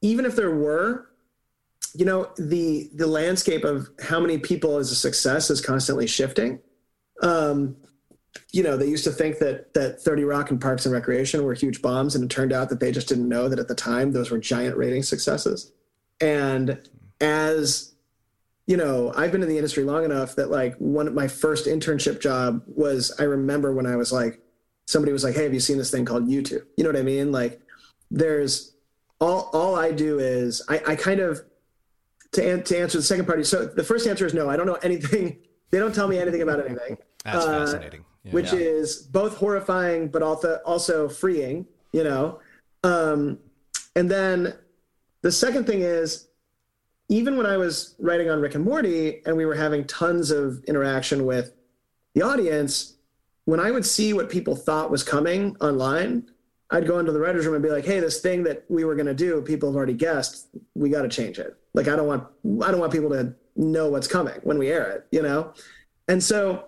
even 0.00 0.24
if 0.24 0.36
there 0.36 0.54
were, 0.54 1.08
you 1.94 2.04
know, 2.04 2.30
the 2.36 2.90
the 2.94 3.06
landscape 3.06 3.64
of 3.64 3.88
how 4.02 4.18
many 4.18 4.38
people 4.38 4.78
is 4.78 4.90
a 4.90 4.96
success 4.96 5.50
is 5.50 5.60
constantly 5.60 6.06
shifting. 6.06 6.60
Um, 7.22 7.76
you 8.52 8.62
know, 8.62 8.76
they 8.76 8.86
used 8.86 9.04
to 9.04 9.10
think 9.10 9.38
that 9.38 9.74
that 9.74 10.00
30 10.00 10.24
Rock 10.24 10.50
and 10.50 10.60
Parks 10.60 10.86
and 10.86 10.92
Recreation 10.92 11.44
were 11.44 11.54
huge 11.54 11.82
bombs, 11.82 12.14
and 12.14 12.24
it 12.24 12.30
turned 12.30 12.52
out 12.52 12.68
that 12.68 12.80
they 12.80 12.92
just 12.92 13.08
didn't 13.08 13.28
know 13.28 13.48
that 13.48 13.58
at 13.58 13.68
the 13.68 13.74
time 13.74 14.12
those 14.12 14.30
were 14.30 14.38
giant 14.38 14.76
rating 14.76 15.02
successes. 15.02 15.72
And 16.20 16.80
as 17.20 17.94
you 18.66 18.76
know, 18.76 19.12
I've 19.14 19.30
been 19.30 19.42
in 19.42 19.48
the 19.48 19.58
industry 19.58 19.84
long 19.84 20.04
enough 20.04 20.36
that 20.36 20.50
like 20.50 20.74
one 20.76 21.06
of 21.06 21.14
my 21.14 21.28
first 21.28 21.66
internship 21.66 22.20
job 22.20 22.62
was 22.66 23.12
I 23.18 23.24
remember 23.24 23.74
when 23.74 23.86
I 23.86 23.96
was 23.96 24.12
like 24.12 24.40
somebody 24.86 25.12
was 25.12 25.24
like, 25.24 25.34
"Hey, 25.34 25.44
have 25.44 25.54
you 25.54 25.60
seen 25.60 25.78
this 25.78 25.90
thing 25.90 26.04
called 26.04 26.26
YouTube?" 26.26 26.64
You 26.76 26.84
know 26.84 26.90
what 26.90 26.98
I 26.98 27.02
mean? 27.02 27.30
Like 27.30 27.60
there's 28.10 28.74
all 29.20 29.50
all 29.52 29.76
I 29.76 29.92
do 29.92 30.18
is 30.18 30.62
I, 30.68 30.80
I 30.86 30.96
kind 30.96 31.20
of 31.20 31.42
to, 32.32 32.62
to 32.62 32.78
answer 32.78 32.98
the 32.98 33.04
second 33.04 33.26
part. 33.26 33.44
So 33.46 33.66
the 33.66 33.84
first 33.84 34.06
answer 34.06 34.26
is 34.26 34.34
no. 34.34 34.48
I 34.48 34.56
don't 34.56 34.66
know 34.66 34.78
anything. 34.82 35.38
They 35.70 35.80
don't 35.80 35.92
tell 35.92 36.06
me 36.06 36.18
anything 36.18 36.40
about 36.40 36.64
anything. 36.64 36.98
That's 37.24 37.44
uh, 37.44 37.66
fascinating. 37.66 38.04
Yeah. 38.24 38.32
Which 38.32 38.52
yeah. 38.52 38.58
is 38.58 38.96
both 38.96 39.36
horrifying 39.36 40.08
but 40.08 40.22
also 40.22 40.60
also 40.64 41.08
freeing. 41.08 41.66
You 41.92 42.04
know, 42.04 42.40
um, 42.82 43.38
and 43.94 44.10
then 44.10 44.54
the 45.22 45.30
second 45.30 45.66
thing 45.66 45.80
is 45.80 46.26
even 47.08 47.36
when 47.36 47.46
I 47.46 47.56
was 47.56 47.94
writing 47.98 48.30
on 48.30 48.40
Rick 48.40 48.54
and 48.54 48.64
Morty 48.64 49.22
and 49.26 49.36
we 49.36 49.44
were 49.44 49.54
having 49.54 49.84
tons 49.84 50.30
of 50.30 50.64
interaction 50.64 51.26
with 51.26 51.52
the 52.14 52.22
audience, 52.22 52.94
when 53.44 53.60
I 53.60 53.70
would 53.70 53.84
see 53.84 54.12
what 54.12 54.30
people 54.30 54.56
thought 54.56 54.90
was 54.90 55.02
coming 55.02 55.56
online, 55.60 56.30
I'd 56.70 56.86
go 56.86 56.98
into 56.98 57.12
the 57.12 57.20
writers' 57.20 57.44
room 57.44 57.54
and 57.54 57.62
be 57.62 57.70
like, 57.70 57.84
"Hey, 57.84 58.00
this 58.00 58.20
thing 58.20 58.42
that 58.44 58.64
we 58.68 58.84
were 58.84 58.94
going 58.94 59.06
to 59.06 59.14
do, 59.14 59.42
people 59.42 59.68
have 59.68 59.76
already 59.76 59.92
guessed. 59.94 60.48
We 60.74 60.88
got 60.88 61.02
to 61.02 61.08
change 61.08 61.38
it. 61.38 61.56
Like, 61.74 61.88
I 61.88 61.96
don't 61.96 62.06
want, 62.06 62.24
I 62.62 62.70
don't 62.70 62.80
want 62.80 62.92
people 62.92 63.10
to 63.10 63.34
know 63.56 63.90
what's 63.90 64.06
coming 64.06 64.40
when 64.42 64.58
we 64.58 64.68
air 64.68 64.90
it, 64.90 65.06
you 65.10 65.22
know." 65.22 65.52
And 66.08 66.22
so, 66.22 66.64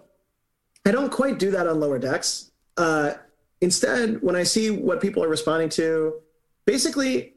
I 0.87 0.93
don't 0.93 1.11
quite 1.11 1.39
do 1.39 1.51
that 1.51 1.67
on 1.67 1.81
lower 1.81 1.99
decks. 1.99 2.53
Uh, 2.77 3.15
instead, 3.61 4.23
when 4.23 4.37
I 4.37 4.45
see 4.45 4.71
what 4.71 5.01
people 5.01 5.25
are 5.25 5.29
responding 5.29 5.69
to, 5.71 6.21
basically, 6.65 7.35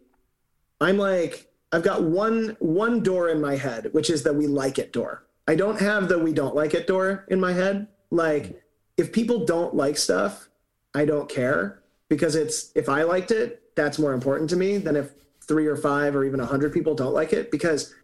I'm 0.80 0.98
like, 0.98 1.50
I've 1.72 1.84
got 1.84 2.04
one 2.04 2.56
one 2.60 3.02
door 3.02 3.30
in 3.30 3.42
my 3.42 3.56
head, 3.56 3.90
which 3.92 4.10
is 4.12 4.22
the 4.22 4.34
we 4.34 4.46
like 4.46 4.78
it 4.78 4.94
door. 4.94 5.26
I 5.48 5.56
don't 5.56 5.80
have 5.80 6.10
the 6.10 6.20
we 6.20 6.32
don't 6.32 6.56
like 6.56 6.76
it 6.76 6.86
door 6.86 7.26
in 7.28 7.40
my 7.40 7.54
head. 7.54 7.88
Like, 8.12 8.62
if 8.98 9.12
people 9.12 9.46
don't 9.46 9.76
like 9.76 9.98
stuff, 9.98 10.48
I 10.94 11.06
don't 11.06 11.28
care 11.28 11.82
because 12.08 12.36
it's 12.36 12.72
if 12.76 12.88
I 12.88 13.04
liked 13.04 13.32
it, 13.32 13.64
that's 13.76 13.98
more 13.98 14.14
important 14.14 14.50
to 14.52 14.56
me 14.58 14.78
than 14.78 14.96
if 14.96 15.12
three 15.48 15.66
or 15.66 15.76
five 15.76 16.16
or 16.16 16.24
even 16.24 16.40
a 16.40 16.46
hundred 16.46 16.72
people 16.72 16.94
don't 16.94 17.14
like 17.14 17.34
it 17.34 17.50
because 17.50 17.96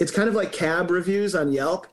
it's 0.00 0.10
kind 0.10 0.28
of 0.28 0.34
like 0.34 0.50
cab 0.50 0.90
reviews 0.90 1.36
on 1.36 1.52
Yelp. 1.52 1.86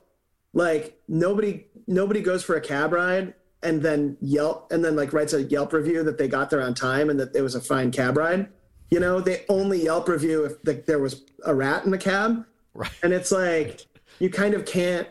Like 0.52 1.00
nobody 1.08 1.66
nobody 1.86 2.20
goes 2.20 2.42
for 2.42 2.56
a 2.56 2.60
cab 2.60 2.92
ride 2.92 3.34
and 3.62 3.82
then 3.82 4.16
Yelp 4.20 4.70
and 4.72 4.84
then 4.84 4.96
like 4.96 5.12
writes 5.12 5.32
a 5.32 5.42
Yelp 5.42 5.72
review 5.72 6.02
that 6.02 6.18
they 6.18 6.28
got 6.28 6.50
there 6.50 6.62
on 6.62 6.74
time 6.74 7.10
and 7.10 7.18
that 7.20 7.34
it 7.34 7.42
was 7.42 7.54
a 7.54 7.60
fine 7.60 7.90
cab 7.90 8.16
ride. 8.16 8.48
You 8.90 9.00
know, 9.00 9.20
they 9.20 9.44
only 9.48 9.82
Yelp 9.82 10.08
review 10.08 10.44
if 10.44 10.62
the, 10.62 10.74
there 10.86 10.98
was 10.98 11.22
a 11.44 11.54
rat 11.54 11.84
in 11.84 11.90
the 11.90 11.98
cab. 11.98 12.44
Right. 12.74 12.90
And 13.02 13.12
it's 13.12 13.32
like 13.32 13.86
you 14.18 14.30
kind 14.30 14.54
of 14.54 14.64
can't 14.64 15.08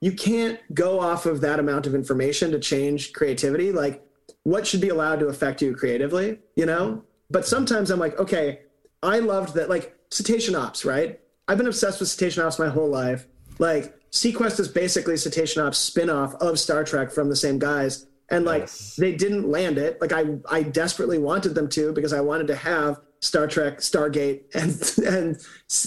you 0.00 0.12
can't 0.12 0.60
go 0.74 1.00
off 1.00 1.26
of 1.26 1.40
that 1.40 1.58
amount 1.58 1.86
of 1.86 1.94
information 1.94 2.50
to 2.52 2.58
change 2.58 3.12
creativity. 3.12 3.72
Like 3.72 4.06
what 4.42 4.66
should 4.66 4.80
be 4.80 4.90
allowed 4.90 5.18
to 5.20 5.26
affect 5.26 5.62
you 5.62 5.74
creatively, 5.74 6.38
you 6.54 6.66
know? 6.66 7.02
But 7.30 7.46
sometimes 7.46 7.90
I'm 7.90 7.98
like, 7.98 8.18
okay, 8.18 8.60
I 9.02 9.18
loved 9.18 9.54
that, 9.54 9.68
like 9.68 9.96
Cetacean 10.10 10.54
Ops, 10.54 10.84
right? 10.84 11.18
I've 11.48 11.58
been 11.58 11.66
obsessed 11.66 11.98
with 11.98 12.08
Cetacean 12.08 12.44
Ops 12.44 12.58
my 12.58 12.68
whole 12.68 12.88
life. 12.88 13.26
Like 13.58 13.95
seaQuest 14.12 14.60
is 14.60 14.68
basically 14.68 15.16
Cetacean 15.16 15.62
Ops 15.62 15.78
spin-off 15.78 16.34
of 16.36 16.58
Star 16.58 16.84
Trek 16.84 17.10
from 17.10 17.28
the 17.28 17.36
same 17.36 17.58
guys. 17.58 18.06
And 18.28 18.44
like 18.44 18.62
yes. 18.62 18.96
they 18.96 19.14
didn't 19.14 19.48
land 19.48 19.78
it. 19.78 20.00
Like 20.00 20.12
I 20.12 20.24
I 20.50 20.64
desperately 20.64 21.18
wanted 21.18 21.54
them 21.54 21.68
to 21.70 21.92
because 21.92 22.12
I 22.12 22.20
wanted 22.20 22.48
to 22.48 22.56
have 22.56 23.00
Star 23.20 23.46
Trek, 23.46 23.78
Stargate, 23.78 24.42
and 24.54 25.06
and 25.06 25.38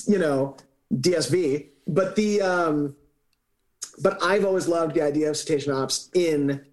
you 0.08 0.20
know, 0.20 0.56
DSV. 0.94 1.68
But 1.88 2.16
the 2.16 2.42
um 2.42 2.96
but 4.02 4.22
I've 4.24 4.46
always 4.46 4.68
loved 4.68 4.96
the 4.96 5.02
idea 5.02 5.30
of 5.30 5.36
Cetacean 5.36 5.74
Ops 5.74 6.10
in 6.14 6.66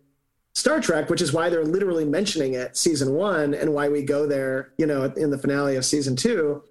Star 0.55 0.81
Trek, 0.81 1.11
which 1.11 1.21
is 1.21 1.33
why 1.33 1.51
they're 1.51 1.65
literally 1.65 2.05
mentioning 2.05 2.55
it 2.55 2.77
season 2.77 3.13
one 3.13 3.53
and 3.53 3.75
why 3.75 3.89
we 3.89 4.03
go 4.03 4.27
there, 4.27 4.73
you 4.79 4.87
know, 4.87 5.05
in 5.17 5.31
the 5.31 5.39
finale 5.39 5.77
of 5.77 5.85
season 5.85 6.17
two. 6.17 6.63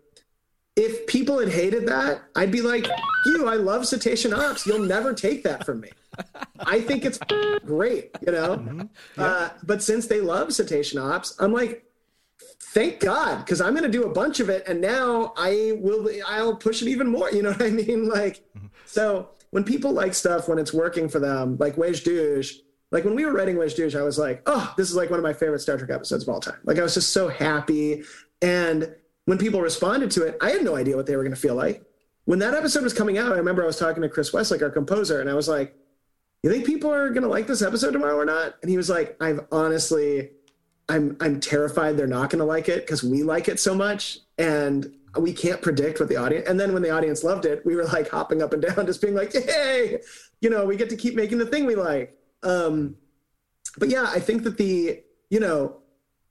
If 0.75 1.07
people 1.07 1.39
had 1.39 1.49
hated 1.49 1.87
that, 1.87 2.23
I'd 2.35 2.51
be 2.51 2.61
like, 2.61 2.87
you, 3.25 3.47
I 3.47 3.55
love 3.55 3.87
Cetacean 3.87 4.33
Ops. 4.33 4.65
You'll 4.65 4.85
never 4.85 5.13
take 5.13 5.43
that 5.43 5.65
from 5.65 5.79
me. 5.79 5.89
I 6.59 6.81
think 6.81 7.05
it's 7.05 7.17
great, 7.65 8.11
you 8.25 8.33
know? 8.33 8.57
Mm-hmm. 8.57 8.81
Yeah. 9.17 9.25
Uh, 9.25 9.49
but 9.63 9.81
since 9.81 10.07
they 10.07 10.19
love 10.19 10.53
Cetacean 10.53 10.99
Ops, 10.99 11.35
I'm 11.39 11.53
like, 11.53 11.85
thank 12.59 12.99
God, 12.99 13.39
because 13.39 13.61
I'm 13.61 13.71
going 13.73 13.89
to 13.89 13.89
do 13.89 14.03
a 14.03 14.09
bunch 14.09 14.41
of 14.41 14.49
it. 14.49 14.67
And 14.67 14.81
now 14.81 15.33
I 15.37 15.77
will, 15.79 16.09
I'll 16.27 16.55
push 16.55 16.81
it 16.81 16.89
even 16.89 17.07
more. 17.07 17.31
You 17.31 17.43
know 17.43 17.51
what 17.51 17.63
I 17.63 17.69
mean? 17.69 18.09
Like, 18.15 18.43
mm-hmm. 18.57 18.67
so 18.85 19.29
when 19.51 19.63
people 19.63 19.93
like 19.93 20.13
stuff, 20.13 20.49
when 20.49 20.59
it's 20.59 20.73
working 20.73 21.07
for 21.07 21.19
them, 21.19 21.55
like 21.57 21.77
Wej 21.77 22.03
Duj, 22.03 22.51
like 22.91 23.05
when 23.05 23.15
we 23.15 23.25
were 23.25 23.33
writing 23.33 23.55
Wej 23.55 23.75
Duj, 23.77 23.97
I 23.97 24.03
was 24.03 24.19
like, 24.19 24.41
oh, 24.45 24.73
this 24.77 24.89
is 24.89 24.95
like 24.95 25.09
one 25.09 25.19
of 25.19 25.23
my 25.23 25.33
favorite 25.33 25.59
Star 25.59 25.77
Trek 25.77 25.89
episodes 25.89 26.23
of 26.23 26.29
all 26.29 26.39
time. 26.39 26.59
Like 26.65 26.77
I 26.77 26.83
was 26.83 26.93
just 26.93 27.13
so 27.13 27.29
happy. 27.29 28.03
And 28.41 28.93
when 29.25 29.37
people 29.37 29.61
responded 29.61 30.11
to 30.11 30.23
it, 30.23 30.37
I 30.41 30.51
had 30.51 30.63
no 30.63 30.75
idea 30.75 30.95
what 30.95 31.05
they 31.05 31.15
were 31.15 31.23
going 31.23 31.35
to 31.35 31.39
feel 31.39 31.55
like. 31.55 31.83
When 32.25 32.39
that 32.39 32.53
episode 32.53 32.83
was 32.83 32.93
coming 32.93 33.17
out, 33.17 33.33
I 33.33 33.37
remember 33.37 33.63
I 33.63 33.67
was 33.67 33.77
talking 33.77 34.01
to 34.01 34.09
Chris 34.09 34.33
Westlake, 34.33 34.61
our 34.61 34.69
composer, 34.69 35.21
and 35.21 35.29
I 35.29 35.33
was 35.33 35.47
like, 35.47 35.75
you 36.41 36.51
think 36.51 36.65
people 36.65 36.91
are 36.91 37.09
going 37.09 37.23
to 37.23 37.29
like 37.29 37.47
this 37.47 37.61
episode 37.61 37.91
tomorrow 37.91 38.17
or 38.17 38.25
not? 38.25 38.55
And 38.61 38.69
he 38.69 38.77
was 38.77 38.89
like, 38.89 39.15
I've 39.21 39.45
honestly, 39.51 40.31
I'm, 40.89 41.17
I'm 41.19 41.39
terrified 41.39 41.97
they're 41.97 42.07
not 42.07 42.29
going 42.29 42.39
to 42.39 42.45
like 42.45 42.69
it 42.69 42.85
because 42.85 43.03
we 43.03 43.23
like 43.23 43.47
it 43.47 43.59
so 43.59 43.75
much. 43.75 44.19
And 44.37 44.93
we 45.19 45.33
can't 45.33 45.61
predict 45.61 45.99
what 45.99 46.09
the 46.09 46.17
audience, 46.17 46.47
and 46.47 46.59
then 46.59 46.73
when 46.73 46.83
the 46.83 46.89
audience 46.89 47.23
loved 47.23 47.45
it, 47.45 47.65
we 47.65 47.75
were 47.75 47.85
like 47.85 48.09
hopping 48.09 48.41
up 48.41 48.53
and 48.53 48.61
down, 48.61 48.85
just 48.85 49.01
being 49.01 49.15
like, 49.15 49.31
hey, 49.31 49.99
you 50.41 50.49
know, 50.49 50.65
we 50.65 50.75
get 50.75 50.89
to 50.89 50.97
keep 50.97 51.15
making 51.15 51.37
the 51.37 51.45
thing 51.45 51.65
we 51.65 51.75
like. 51.75 52.17
Um, 52.43 52.97
but 53.77 53.89
yeah, 53.89 54.07
I 54.07 54.19
think 54.19 54.43
that 54.43 54.57
the, 54.57 55.01
you 55.29 55.39
know, 55.39 55.77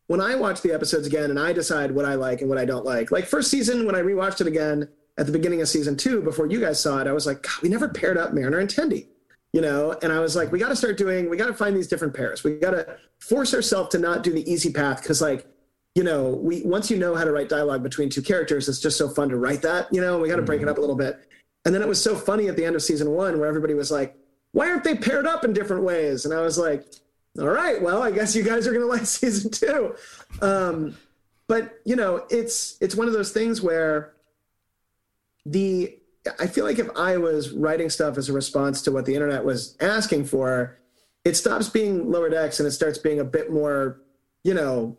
when 0.07 0.21
I 0.21 0.35
watch 0.35 0.63
the 0.63 0.73
episodes 0.73 1.07
again 1.07 1.31
and 1.31 1.39
I 1.39 1.53
decide 1.53 1.91
what 1.91 2.05
I 2.05 2.15
like 2.15 2.41
and 2.41 2.49
what 2.49 2.59
I 2.59 2.65
don't 2.65 2.85
like, 2.85 3.11
like 3.11 3.27
first 3.27 3.51
season, 3.51 3.87
when 3.87 3.95
I 3.95 4.01
rewatched 4.01 4.41
it 4.41 4.47
again 4.47 4.89
at 5.17 5.27
the 5.27 5.33
beginning 5.33 5.63
of 5.63 5.69
season 5.69 5.97
two, 5.97 6.21
before 6.21 6.47
you 6.47 6.61
guys 6.61 6.81
saw 6.81 6.99
it, 6.99 7.07
I 7.07 7.13
was 7.13 7.27
like, 7.27 7.43
God, 7.43 7.63
we 7.63 7.69
never 7.69 7.89
paired 7.89 8.19
up 8.19 8.35
Mariner 8.35 8.59
and 8.59 8.69
Tendi, 8.69 9.07
you 9.53 9.61
know? 9.61 9.97
And 10.03 10.13
I 10.13 10.21
was 10.21 10.37
like, 10.37 10.53
we 10.53 10.59
got 10.59 10.69
to 10.69 10.77
start 10.77 10.99
doing, 10.99 11.31
we 11.31 11.37
got 11.37 11.47
to 11.47 11.55
find 11.55 11.77
these 11.77 11.89
different 11.89 12.15
pairs. 12.15 12.45
We 12.45 12.59
got 12.59 12.73
to 12.73 12.97
force 13.19 13.55
ourselves 13.55 13.91
to 13.91 13.99
not 13.99 14.23
do 14.23 14.33
the 14.33 14.51
easy 14.51 14.73
path. 14.73 15.03
Cause 15.03 15.23
like, 15.23 15.47
you 15.95 16.03
know, 16.03 16.31
we, 16.31 16.63
once 16.63 16.91
you 16.91 16.99
know 16.99 17.15
how 17.15 17.25
to 17.25 17.33
write 17.33 17.49
dialogue 17.49 17.83
between 17.83 18.11
two 18.11 18.23
characters, 18.23 18.69
it's 18.69 18.81
just 18.81 18.99
so 18.99 19.09
fun 19.09 19.29
to 19.29 19.37
write 19.37 19.63
that, 19.63 19.93
you 19.93 20.01
know, 20.01 20.19
we 20.19 20.29
got 20.29 20.37
to 20.37 20.43
break 20.43 20.61
it 20.61 20.63
mm-hmm. 20.63 20.71
up 20.71 20.79
a 20.79 20.81
little 20.81 20.97
bit. 20.97 21.25
And 21.65 21.75
then 21.75 21.81
it 21.81 21.89
was 21.89 22.03
so 22.03 22.15
funny 22.15 22.49
at 22.49 22.57
the 22.57 22.65
end 22.65 22.77
of 22.77 22.83
season 22.83 23.11
one 23.11 23.39
where 23.39 23.49
everybody 23.49 23.75
was 23.75 23.91
like, 23.91 24.17
why 24.53 24.69
aren't 24.69 24.85
they 24.85 24.97
paired 24.97 25.27
up 25.27 25.45
in 25.45 25.53
different 25.53 25.83
ways? 25.83 26.25
And 26.25 26.35
I 26.35 26.41
was 26.41 26.59
like, 26.59 26.85
all 27.39 27.49
right, 27.49 27.83
well, 27.83 28.03
I 28.03 28.11
guess 28.11 28.37
you 28.37 28.43
guys 28.43 28.67
are 28.67 28.73
going 28.73 28.83
to 28.87 28.87
like 28.87 29.07
season 29.07 29.51
two. 29.51 29.95
Um, 30.41 30.97
but 31.47 31.81
you 31.85 31.97
know, 31.97 32.25
it's 32.31 32.77
it's 32.81 32.95
one 32.95 33.07
of 33.07 33.13
those 33.13 33.33
things 33.33 33.61
where 33.61 34.15
the 35.45 35.99
I 36.39 36.47
feel 36.47 36.65
like 36.65 36.79
if 36.79 36.89
I 36.97 37.19
was 37.19 37.51
writing 37.51 37.91
stuff 37.91 38.17
as 38.17 38.29
a 38.29 38.33
response 38.33 38.83
to 38.83 38.93
what 38.93 39.05
the 39.05 39.15
internet 39.15 39.45
was 39.45 39.77
asking 39.81 40.25
for, 40.25 40.79
it 41.25 41.37
stops 41.37 41.69
being 41.69 42.11
lower 42.11 42.31
decks 42.31 42.61
and 42.61 42.67
it 42.67 42.73
starts 42.73 42.99
being 42.99 43.21
a 43.21 43.25
bit 43.25 43.53
more, 43.53 44.01
you 44.43 44.55
know, 44.55 44.97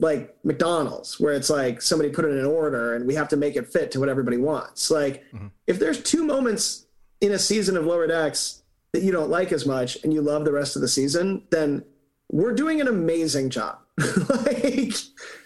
like 0.00 0.36
McDonald's, 0.44 1.20
where 1.20 1.34
it's 1.34 1.50
like 1.50 1.82
somebody 1.82 2.10
put 2.10 2.24
it 2.24 2.36
in 2.36 2.46
order 2.46 2.94
and 2.94 3.06
we 3.06 3.14
have 3.14 3.28
to 3.28 3.36
make 3.36 3.54
it 3.56 3.68
fit 3.68 3.90
to 3.92 4.00
what 4.00 4.08
everybody 4.08 4.38
wants. 4.38 4.90
Like, 4.90 5.24
mm-hmm. 5.32 5.48
if 5.66 5.78
there's 5.78 6.02
two 6.02 6.24
moments 6.24 6.86
in 7.20 7.32
a 7.32 7.38
season 7.38 7.76
of 7.76 7.84
Lower 7.84 8.06
Decks 8.06 8.61
that 8.92 9.02
you 9.02 9.12
don't 9.12 9.30
like 9.30 9.52
as 9.52 9.66
much 9.66 9.98
and 10.04 10.12
you 10.12 10.20
love 10.20 10.44
the 10.44 10.52
rest 10.52 10.76
of 10.76 10.82
the 10.82 10.88
season, 10.88 11.44
then 11.50 11.84
we're 12.30 12.54
doing 12.54 12.80
an 12.80 12.88
amazing 12.88 13.50
job. 13.50 13.78
like 13.98 14.94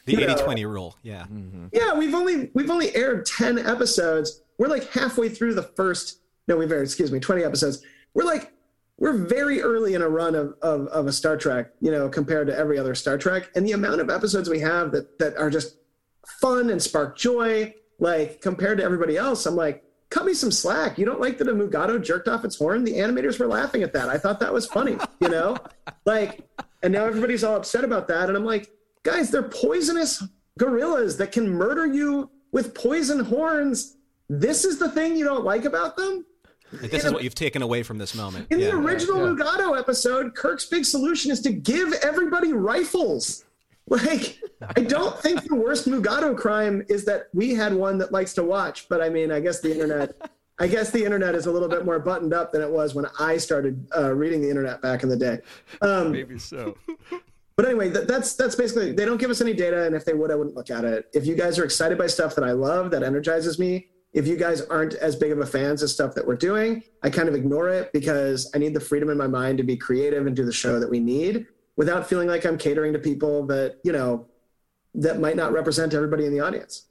the 0.05 0.15
80-20 0.15 0.71
rule, 0.71 0.97
yeah. 1.03 1.23
Mm-hmm. 1.23 1.67
Yeah, 1.73 1.95
we've 1.95 2.15
only 2.15 2.51
we've 2.55 2.71
only 2.71 2.95
aired 2.95 3.27
10 3.27 3.59
episodes. 3.59 4.43
We're 4.59 4.69
like 4.69 4.91
halfway 4.91 5.29
through 5.29 5.55
the 5.55 5.63
first 5.63 6.21
no, 6.49 6.57
we've 6.57 6.71
aired, 6.71 6.85
excuse 6.85 7.11
me, 7.11 7.19
20 7.19 7.43
episodes. 7.43 7.83
We're 8.15 8.25
like 8.25 8.53
we're 8.99 9.27
very 9.27 9.61
early 9.61 9.95
in 9.95 10.01
a 10.01 10.09
run 10.09 10.35
of, 10.35 10.55
of, 10.63 10.87
of 10.87 11.07
a 11.07 11.13
Star 11.13 11.37
Trek, 11.37 11.71
you 11.81 11.91
know, 11.91 12.09
compared 12.09 12.47
to 12.47 12.57
every 12.57 12.79
other 12.79 12.95
Star 12.95 13.19
Trek. 13.19 13.51
And 13.55 13.67
the 13.67 13.73
amount 13.73 14.01
of 14.01 14.09
episodes 14.09 14.49
we 14.49 14.61
have 14.61 14.91
that 14.93 15.19
that 15.19 15.37
are 15.37 15.51
just 15.51 15.77
fun 16.41 16.71
and 16.71 16.83
spark 16.83 17.19
joy, 17.19 17.75
like 17.99 18.41
compared 18.41 18.79
to 18.79 18.85
everybody 18.85 19.17
else, 19.17 19.45
I'm 19.45 19.57
like, 19.57 19.85
cut 20.11 20.25
me 20.25 20.35
some 20.35 20.51
slack. 20.51 20.99
You 20.99 21.05
don't 21.05 21.21
like 21.21 21.39
that 21.39 21.49
a 21.49 21.53
Mugato 21.53 22.03
jerked 22.03 22.29
off 22.29 22.45
its 22.45 22.57
horn? 22.57 22.85
The 22.85 22.95
animators 22.95 23.39
were 23.39 23.47
laughing 23.47 23.83
at 23.83 23.93
that. 23.93 24.09
I 24.09 24.19
thought 24.19 24.41
that 24.41 24.53
was 24.53 24.67
funny, 24.67 24.97
you 25.21 25.29
know? 25.29 25.57
like, 26.07 26.49
and 26.83 26.93
now 26.93 27.05
everybody's 27.05 27.45
all 27.45 27.57
upset 27.57 27.85
about 27.85 28.09
that. 28.09 28.29
And 28.29 28.37
I'm 28.37 28.45
like, 28.45 28.71
guys, 29.03 29.31
they're 29.31 29.43
poisonous 29.43 30.23
gorillas 30.59 31.17
that 31.19 31.33
can 31.33 31.49
murder 31.49 31.87
you 31.87 32.31
with 32.53 32.75
poison 32.75 33.21
horns. 33.21 33.97
This 34.29 34.65
is 34.65 34.79
the 34.79 34.91
thing 34.91 35.17
you 35.17 35.25
don't 35.25 35.45
like 35.45 35.65
about 35.65 35.97
them? 35.97 36.25
This 36.73 37.05
is 37.05 37.13
what 37.13 37.23
you've 37.23 37.35
taken 37.35 37.63
away 37.63 37.83
from 37.83 37.99
this 37.99 38.15
moment. 38.15 38.49
In 38.51 38.59
yeah. 38.59 38.71
the 38.71 38.77
original 38.77 39.19
yeah. 39.19 39.35
Mugato 39.35 39.79
episode, 39.79 40.35
Kirk's 40.35 40.67
big 40.67 40.85
solution 40.85 41.31
is 41.31 41.41
to 41.43 41.53
give 41.53 41.93
everybody 42.03 42.53
rifles. 42.53 43.45
Like, 43.89 44.41
I 44.77 44.81
don't 44.81 45.17
think 45.21 45.45
the 45.45 45.55
worst 45.55 45.89
Mugato 45.89 46.37
crime 46.37 46.85
is 46.89 47.05
that 47.05 47.29
we 47.33 47.55
had 47.55 47.73
one 47.73 47.99
that 47.99 48.11
likes 48.11 48.35
to 48.35 48.43
watch, 48.43 48.89
but 48.89 49.01
I 49.01 49.09
mean, 49.09 49.31
I 49.31 49.39
guess 49.39 49.61
the 49.61 49.71
internet, 49.73 50.13
I 50.59 50.67
guess 50.67 50.91
the 50.91 51.05
internet 51.05 51.37
is 51.37 51.47
a 51.47 51.53
little 51.53 51.69
bit 51.69 51.85
more 51.85 52.01
buttoned 52.01 52.35
up 52.35 52.53
than 52.53 52.63
it 52.63 52.71
was 52.71 52.95
when 52.95 53.07
I 53.21 53.37
started 53.37 53.87
uh, 53.97 54.13
reading 54.13 54.41
the 54.41 54.51
internet 54.51 54.83
back 54.83 55.05
in 55.05 55.09
the 55.09 55.17
day. 55.17 55.39
Um, 55.83 56.11
Maybe 56.11 56.39
so. 56.39 56.77
But 57.57 57.65
anyway, 57.65 57.89
that, 57.89 58.07
that's 58.07 58.35
that's 58.35 58.55
basically 58.55 58.93
they 58.93 59.07
don't 59.07 59.17
give 59.17 59.31
us 59.31 59.41
any 59.41 59.55
data, 59.55 59.85
and 59.85 59.95
if 59.95 60.05
they 60.05 60.13
would, 60.13 60.31
I 60.31 60.35
wouldn't 60.35 60.57
look 60.57 60.71
at 60.71 60.85
it. 60.85 61.09
If 61.15 61.25
you 61.25 61.35
guys 61.35 61.59
are 61.59 61.65
excited 61.65 61.97
by 61.97 62.07
stuff 62.07 62.35
that 62.35 62.45
I 62.45 62.53
love, 62.53 62.91
that 62.91 63.03
energizes 63.03 63.59
me. 63.59 63.89
If 64.13 64.27
you 64.27 64.37
guys 64.37 64.61
aren't 64.63 64.95
as 64.95 65.17
big 65.17 65.33
of 65.33 65.39
a 65.39 65.47
fans 65.47 65.83
of 65.83 65.91
stuff 65.91 66.15
that 66.17 66.27
we're 66.27 66.37
doing, 66.37 66.83
I 67.03 67.09
kind 67.09 67.29
of 67.29 67.35
ignore 67.35 67.69
it 67.69 67.93
because 67.93 68.51
I 68.55 68.59
need 68.59 68.75
the 68.75 68.81
freedom 68.81 69.09
in 69.11 69.17
my 69.17 69.27
mind 69.27 69.59
to 69.59 69.65
be 69.65 69.77
creative 69.77 70.27
and 70.27 70.37
do 70.37 70.45
the 70.45 70.53
show 70.53 70.79
that 70.81 70.91
we 70.91 71.01
need 71.01 71.47
without 71.77 72.09
feeling 72.09 72.29
like 72.29 72.45
I'm 72.45 72.59
catering 72.59 72.93
to 72.95 72.99
people 72.99 73.47
that, 73.47 73.79
you 73.85 73.93
know, 73.93 74.27
that 74.95 75.21
might 75.21 75.37
not 75.37 75.53
represent 75.53 75.95
everybody 75.95 76.25
in 76.27 76.33
the 76.33 76.41
audience. 76.41 76.87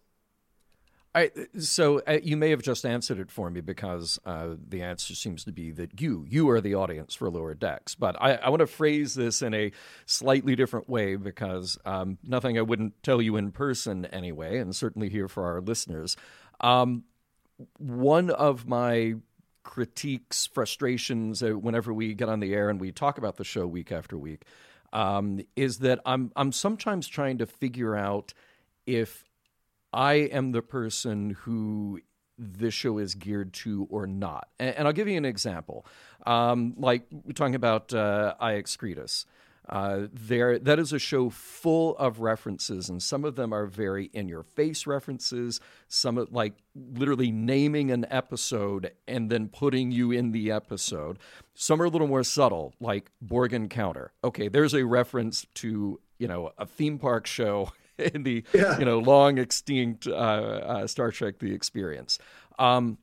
I, 1.16 1.32
so 1.58 2.02
uh, 2.06 2.20
you 2.22 2.36
may 2.36 2.50
have 2.50 2.62
just 2.62 2.86
answered 2.86 3.20
it 3.20 3.32
for 3.32 3.50
me 3.50 3.62
because 3.62 4.20
uh, 4.26 4.56
the 4.68 4.82
answer 4.82 5.16
seems 5.16 5.46
to 5.46 5.54
be 5.54 5.72
that 5.72 6.02
you 6.02 6.26
you 6.28 6.50
are 6.50 6.60
the 6.60 6.76
audience 6.76 7.16
for 7.16 7.30
lower 7.30 7.54
decks. 7.54 7.96
But 7.96 8.22
I, 8.22 8.34
I 8.36 8.50
want 8.50 8.60
to 8.60 8.68
phrase 8.68 9.16
this 9.16 9.42
in 9.42 9.54
a 9.54 9.72
slightly 10.06 10.58
different 10.58 10.90
way 10.90 11.16
because 11.16 11.78
um, 11.86 12.18
nothing 12.22 12.58
I 12.58 12.64
wouldn't 12.64 13.02
tell 13.02 13.22
you 13.22 13.38
in 13.38 13.54
person 13.54 14.04
anyway, 14.08 14.58
and 14.58 14.76
certainly 14.76 15.08
here 15.08 15.30
for 15.30 15.46
our 15.46 15.62
listeners. 15.62 16.18
Um, 16.60 17.06
one 17.78 18.30
of 18.30 18.68
my 18.68 19.16
critiques, 19.64 20.48
frustrations, 20.48 21.42
uh, 21.42 21.52
whenever 21.52 21.94
we 21.94 22.14
get 22.14 22.28
on 22.28 22.42
the 22.42 22.54
air 22.54 22.70
and 22.70 22.80
we 22.80 22.92
talk 22.92 23.18
about 23.18 23.38
the 23.38 23.46
show 23.46 23.66
week 23.66 23.90
after 23.90 24.18
week, 24.18 24.44
um, 24.96 25.42
is 25.58 25.80
that 25.80 26.00
I'm 26.06 26.32
I'm 26.36 26.52
sometimes 26.52 27.08
trying 27.08 27.38
to 27.40 27.46
figure 27.46 27.96
out 27.96 28.34
if 28.88 29.26
I 29.92 30.14
am 30.14 30.54
the 30.54 30.62
person 30.62 31.32
who 31.42 32.00
this 32.38 32.74
show 32.74 32.98
is 32.98 33.14
geared 33.14 33.54
to 33.54 33.88
or 33.90 34.08
not. 34.08 34.48
And, 34.58 34.76
and 34.76 34.88
I'll 34.88 34.94
give 34.94 35.08
you 35.08 35.18
an 35.18 35.26
example. 35.26 35.86
Um, 36.26 36.76
like 36.78 37.04
we're 37.12 37.34
talking 37.34 37.56
about 37.56 37.94
uh, 37.94 38.36
I 38.40 38.54
Excretus. 38.54 39.26
Uh, 39.68 40.08
there, 40.14 40.60
that 40.60 40.80
is 40.80 40.94
a 40.94 41.00
show 41.00 41.30
full 41.30 41.98
of 41.98 42.20
references, 42.20 42.90
and 42.90 43.02
some 43.02 43.26
of 43.26 43.36
them 43.36 43.54
are 43.54 43.66
very 43.66 44.10
in-your-face 44.14 44.86
references. 44.86 45.60
Some 45.88 46.18
of, 46.18 46.32
like 46.32 46.54
literally 46.76 47.32
naming 47.32 47.92
an 47.92 48.06
episode 48.10 48.92
and 49.08 49.30
then 49.30 49.48
putting 49.48 49.92
you 49.92 50.12
in 50.12 50.32
the 50.32 50.52
episode. 50.52 51.18
Some 51.54 51.82
are 51.82 51.86
a 51.86 51.90
little 51.90 52.08
more 52.08 52.24
subtle, 52.24 52.74
like 52.80 53.12
Borg 53.22 53.54
Encounter. 53.54 54.12
Okay, 54.24 54.48
there's 54.48 54.74
a 54.74 54.86
reference 54.86 55.46
to 55.56 56.00
you 56.20 56.28
know 56.28 56.52
a 56.58 56.66
theme 56.66 57.00
park 57.00 57.26
show 57.26 57.72
in 57.98 58.24
the 58.24 58.44
yeah. 58.54 58.78
you 58.78 58.86
know 58.86 59.00
long 59.00 59.38
extinct 59.38 60.08
uh, 60.08 60.12
uh, 60.12 60.88
Star 60.88 61.12
Trek: 61.12 61.40
The 61.40 61.54
Experience. 61.54 62.20
Um, 62.60 62.98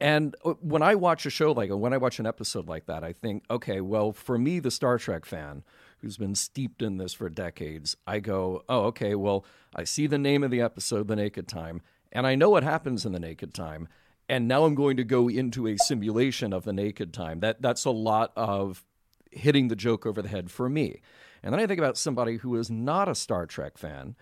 and 0.00 0.34
uh, 0.44 0.54
when 0.60 0.82
I 0.82 0.94
watch 0.94 1.26
a 1.26 1.30
show 1.30 1.52
like, 1.52 1.70
when 1.70 1.92
I 1.92 1.98
watch 1.98 2.18
an 2.18 2.26
episode 2.26 2.68
like 2.68 2.86
that, 2.86 3.04
I 3.04 3.12
think, 3.12 3.44
okay, 3.50 3.80
well, 3.80 4.12
for 4.12 4.38
me, 4.38 4.58
the 4.58 4.70
Star 4.70 4.98
Trek 4.98 5.24
fan 5.24 5.62
who's 6.00 6.16
been 6.16 6.34
steeped 6.34 6.82
in 6.82 6.96
this 6.96 7.12
for 7.12 7.28
decades, 7.28 7.96
I 8.06 8.20
go, 8.20 8.64
oh, 8.68 8.84
okay, 8.84 9.14
well, 9.14 9.44
I 9.74 9.84
see 9.84 10.06
the 10.06 10.18
name 10.18 10.42
of 10.42 10.50
the 10.50 10.60
episode, 10.60 11.08
The 11.08 11.16
Naked 11.16 11.46
Time, 11.46 11.82
and 12.12 12.26
I 12.26 12.34
know 12.34 12.50
what 12.50 12.62
happens 12.62 13.04
in 13.04 13.12
The 13.12 13.20
Naked 13.20 13.54
Time, 13.54 13.88
and 14.28 14.48
now 14.48 14.64
I'm 14.64 14.74
going 14.74 14.96
to 14.96 15.04
go 15.04 15.28
into 15.28 15.66
a 15.66 15.76
simulation 15.76 16.52
of 16.52 16.64
The 16.64 16.72
Naked 16.72 17.12
Time. 17.12 17.40
That 17.40 17.60
that's 17.60 17.84
a 17.84 17.90
lot 17.90 18.32
of 18.36 18.84
hitting 19.30 19.68
the 19.68 19.76
joke 19.76 20.06
over 20.06 20.22
the 20.22 20.28
head 20.28 20.50
for 20.50 20.68
me. 20.68 21.00
And 21.42 21.52
then 21.52 21.60
I 21.60 21.66
think 21.66 21.78
about 21.78 21.96
somebody 21.96 22.36
who 22.36 22.56
is 22.56 22.70
not 22.70 23.08
a 23.08 23.14
Star 23.14 23.46
Trek 23.46 23.78
fan 23.78 24.14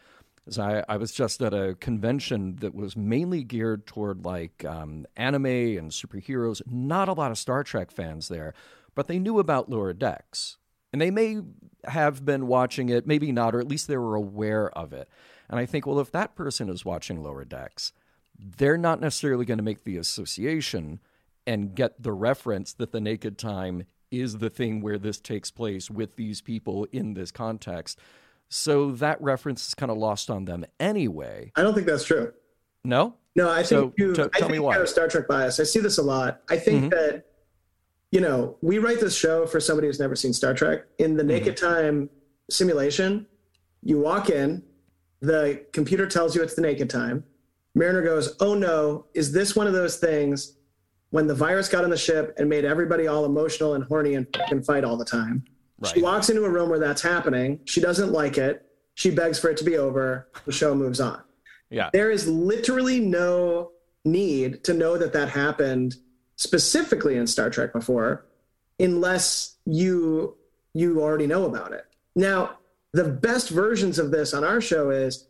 I, 0.57 0.85
I 0.89 0.97
was 0.97 1.11
just 1.11 1.43
at 1.43 1.53
a 1.53 1.75
convention 1.81 2.57
that 2.61 2.75
was 2.75 2.97
mainly 2.97 3.43
geared 3.43 3.87
toward 3.87 4.25
like 4.25 4.65
um, 4.65 5.05
anime 5.17 5.47
and 5.47 5.91
superheroes. 5.91 6.63
Not 6.71 7.09
a 7.09 7.13
lot 7.13 7.33
of 7.33 7.39
Star 7.39 7.65
Trek 7.65 7.91
fans 7.91 8.29
there, 8.29 8.55
but 8.95 9.09
they 9.09 9.19
knew 9.19 9.41
about 9.41 9.69
Lower 9.69 9.93
Decks. 9.93 10.59
And 10.93 11.03
they 11.03 11.11
may 11.11 11.41
have 11.85 12.25
been 12.25 12.47
watching 12.47 12.89
it, 12.89 13.07
maybe 13.07 13.33
not, 13.33 13.55
or 13.55 13.61
at 13.61 13.69
least 13.69 13.89
they 13.89 13.97
were 13.97 14.15
aware 14.15 14.71
of 14.71 14.93
it. 14.93 15.09
And 15.51 15.59
I 15.59 15.67
think, 15.67 15.87
well, 15.87 16.01
if 16.01 16.13
that 16.13 16.35
person 16.37 16.69
is 16.69 16.85
watching 16.85 17.23
Lower 17.23 17.45
Decks, 17.45 17.93
they're 18.39 18.79
not 18.79 19.01
necessarily 19.01 19.45
going 19.45 19.59
to 19.59 19.65
make 19.65 19.85
the 19.85 19.97
association 19.97 21.01
and 21.47 21.75
get 21.75 22.03
the 22.03 22.13
reference 22.13 22.73
that 22.75 22.93
the 22.93 23.01
naked 23.01 23.39
time 23.39 23.85
is 24.11 24.39
the 24.39 24.51
thing 24.51 24.81
where 24.81 24.99
this 24.99 25.19
takes 25.19 25.51
place 25.51 25.91
with 25.91 26.17
these 26.17 26.41
people 26.41 26.87
in 26.93 27.15
this 27.15 27.31
context. 27.31 27.99
So 28.49 28.93
that 28.93 29.21
reference 29.21 29.69
is 29.69 29.75
kind 29.75 29.91
of 29.91 29.99
lost 29.99 30.31
on 30.31 30.45
them 30.45 30.65
anyway. 30.81 31.53
I 31.55 31.63
don't 31.63 31.75
think 31.75 31.87
that's 31.87 32.05
true. 32.05 32.33
No? 32.85 33.15
No, 33.37 33.51
I 33.51 33.57
think 33.57 33.67
so, 33.67 33.93
you, 33.97 34.15
t- 34.15 34.23
I 34.35 34.41
think 34.41 34.55
you 34.55 34.69
have 34.71 34.89
Star 34.89 35.07
Trek 35.07 35.29
bias. 35.29 35.61
I 35.61 35.65
see 35.65 35.81
this 35.81 35.99
a 35.99 36.03
lot. 36.03 36.41
I 36.49 36.57
think 36.57 36.81
mm-hmm. 36.81 36.89
that, 36.91 37.25
you 38.11 38.21
know, 38.21 38.57
we 38.63 38.79
write 38.79 39.01
this 39.01 39.17
show 39.17 39.47
for 39.47 39.61
somebody 39.61 39.87
who's 39.87 40.01
never 40.01 40.17
seen 40.17 40.33
Star 40.33 40.55
Trek. 40.55 40.87
In 40.99 41.17
the 41.17 41.23
Naked 41.23 41.57
mm-hmm. 41.57 41.75
Time 41.75 42.11
simulation, 42.51 43.27
you 43.83 44.01
walk 44.01 44.31
in, 44.31 44.63
the 45.21 45.65
computer 45.73 46.07
tells 46.07 46.35
you 46.35 46.43
it's 46.43 46.55
the 46.55 46.63
Naked 46.63 46.89
Time. 46.91 47.23
Mariner 47.75 48.03
goes, 48.03 48.35
Oh 48.41 48.55
no, 48.55 49.07
is 49.15 49.31
this 49.31 49.55
one 49.55 49.67
of 49.67 49.73
those 49.73 49.99
things 49.99 50.57
when 51.11 51.27
the 51.27 51.35
virus 51.35 51.69
got 51.69 51.85
on 51.85 51.91
the 51.91 51.97
ship 51.97 52.35
and 52.39 52.49
made 52.49 52.65
everybody 52.65 53.07
all 53.07 53.25
emotional 53.25 53.75
and 53.75 53.85
horny 53.85 54.15
and 54.15 54.27
can 54.49 54.63
fight 54.63 54.85
all 54.85 54.97
the 54.97 55.05
time? 55.05 55.45
Right. 55.79 55.95
She 55.95 56.03
walks 56.03 56.29
into 56.29 56.45
a 56.45 56.51
room 56.51 56.71
where 56.71 56.79
that's 56.79 57.03
happening. 57.03 57.61
She 57.65 57.81
doesn't 57.81 58.13
like 58.13 58.39
it. 58.39 58.65
She 58.95 59.11
begs 59.11 59.39
for 59.39 59.51
it 59.51 59.57
to 59.59 59.65
be 59.65 59.77
over. 59.77 60.29
The 60.45 60.53
show 60.53 60.75
moves 60.75 61.01
on. 61.01 61.23
Yeah. 61.71 61.91
There 61.93 62.11
is 62.11 62.27
literally 62.27 63.01
no 63.01 63.73
need 64.05 64.65
to 64.65 64.75
know 64.75 64.99
that 64.99 65.13
that 65.13 65.29
happened 65.29 65.97
specifically 66.37 67.17
in 67.17 67.27
Star 67.27 67.51
Trek 67.51 67.73
before 67.73 68.27
unless 68.81 69.57
you 69.67 70.37
you 70.75 71.03
already 71.03 71.27
know 71.27 71.45
about 71.45 71.73
it. 71.73 71.85
Now, 72.15 72.59
the 72.93 73.05
best 73.05 73.51
versions 73.51 73.99
of 73.99 74.11
this 74.11 74.33
on 74.33 74.45
our 74.45 74.61
show 74.61 74.91
is 74.91 75.28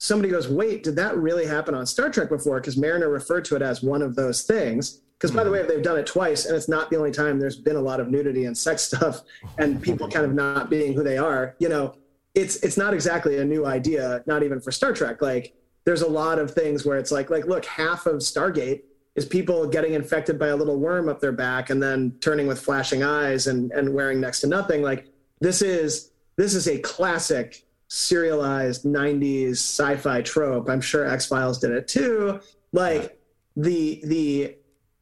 somebody 0.00 0.30
goes, 0.30 0.48
"Wait, 0.48 0.82
did 0.82 0.96
that 0.96 1.16
really 1.16 1.46
happen 1.46 1.74
on 1.74 1.86
Star 1.86 2.10
Trek 2.10 2.30
before?" 2.30 2.58
because 2.58 2.76
Mariner 2.76 3.08
referred 3.08 3.44
to 3.44 3.56
it 3.56 3.62
as 3.62 3.82
one 3.82 4.02
of 4.02 4.16
those 4.16 4.42
things. 4.42 5.02
Because 5.16 5.30
by 5.36 5.44
the 5.44 5.50
mm-hmm. 5.50 5.68
way, 5.68 5.74
they've 5.74 5.84
done 5.84 5.98
it 5.98 6.06
twice, 6.06 6.46
and 6.46 6.56
it's 6.56 6.68
not 6.68 6.88
the 6.88 6.96
only 6.96 7.10
time 7.10 7.38
there's 7.38 7.56
been 7.56 7.76
a 7.76 7.80
lot 7.80 8.00
of 8.00 8.08
nudity 8.08 8.46
and 8.46 8.56
sex 8.56 8.82
stuff, 8.90 9.20
and 9.58 9.80
people 9.80 10.08
kind 10.08 10.24
of 10.24 10.32
not 10.32 10.70
being 10.70 10.94
who 10.94 11.04
they 11.04 11.18
are. 11.18 11.54
You 11.58 11.68
know, 11.68 11.94
it's 12.34 12.56
it's 12.56 12.76
not 12.76 12.94
exactly 12.94 13.38
a 13.38 13.44
new 13.44 13.66
idea, 13.66 14.22
not 14.26 14.42
even 14.42 14.60
for 14.60 14.72
Star 14.72 14.92
Trek. 14.92 15.20
Like, 15.20 15.54
there's 15.84 16.02
a 16.02 16.08
lot 16.08 16.38
of 16.38 16.50
things 16.52 16.86
where 16.86 16.98
it's 16.98 17.12
like, 17.12 17.28
like, 17.28 17.46
look, 17.46 17.66
half 17.66 18.06
of 18.06 18.16
Stargate 18.16 18.82
is 19.16 19.26
people 19.26 19.66
getting 19.66 19.92
infected 19.92 20.38
by 20.38 20.48
a 20.48 20.56
little 20.56 20.78
worm 20.78 21.08
up 21.08 21.20
their 21.20 21.32
back 21.32 21.68
and 21.68 21.82
then 21.82 22.16
turning 22.20 22.46
with 22.46 22.58
flashing 22.58 23.02
eyes 23.02 23.46
and 23.46 23.70
and 23.72 23.92
wearing 23.92 24.20
next 24.20 24.40
to 24.40 24.46
nothing. 24.46 24.80
Like, 24.80 25.06
this 25.40 25.60
is 25.60 26.12
this 26.36 26.54
is 26.54 26.66
a 26.66 26.78
classic 26.78 27.66
serialized 27.90 28.84
90s 28.84 29.52
sci-fi 29.52 30.22
trope. 30.22 30.70
I'm 30.70 30.80
sure 30.80 31.04
X 31.04 31.26
Files 31.26 31.58
did 31.58 31.72
it 31.72 31.88
too. 31.88 32.40
Like 32.72 33.20
the 33.56 34.00
the 34.04 34.56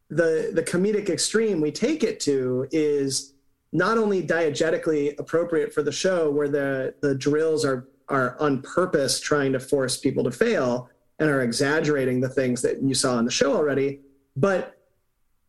the 0.08 0.50
the 0.54 0.62
comedic 0.62 1.10
extreme 1.10 1.60
we 1.60 1.70
take 1.70 2.02
it 2.02 2.18
to 2.20 2.66
is 2.70 3.34
not 3.72 3.98
only 3.98 4.26
diegetically 4.26 5.18
appropriate 5.18 5.72
for 5.72 5.82
the 5.82 5.92
show 5.92 6.30
where 6.30 6.48
the 6.48 6.94
the 7.02 7.14
drills 7.14 7.64
are 7.64 7.86
are 8.08 8.40
on 8.40 8.62
purpose 8.62 9.20
trying 9.20 9.52
to 9.52 9.60
force 9.60 9.98
people 9.98 10.24
to 10.24 10.30
fail 10.30 10.88
and 11.18 11.28
are 11.28 11.42
exaggerating 11.42 12.20
the 12.20 12.28
things 12.28 12.62
that 12.62 12.82
you 12.82 12.94
saw 12.94 13.16
on 13.16 13.26
the 13.26 13.30
show 13.30 13.54
already. 13.54 14.00
But 14.34 14.80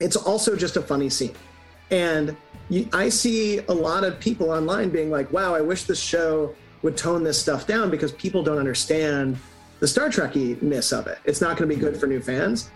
it's 0.01 0.17
also 0.17 0.57
just 0.57 0.75
a 0.75 0.81
funny 0.81 1.09
scene. 1.09 1.35
And 1.89 2.35
you, 2.69 2.89
I 2.91 3.07
see 3.07 3.59
a 3.59 3.73
lot 3.73 4.03
of 4.03 4.19
people 4.19 4.51
online 4.51 4.89
being 4.89 5.09
like, 5.09 5.31
wow, 5.31 5.55
I 5.55 5.61
wish 5.61 5.83
this 5.83 6.01
show 6.01 6.53
would 6.81 6.97
tone 6.97 7.23
this 7.23 7.39
stuff 7.39 7.67
down 7.67 7.89
because 7.89 8.11
people 8.11 8.43
don't 8.43 8.57
understand 8.57 9.37
the 9.79 9.87
Star 9.87 10.09
Trek-ness 10.09 10.91
of 10.91 11.07
it. 11.07 11.19
It's 11.25 11.41
not 11.41 11.57
going 11.57 11.69
to 11.69 11.75
be 11.75 11.79
good 11.79 11.97
for 11.97 12.07
new 12.07 12.21
fans. 12.21 12.69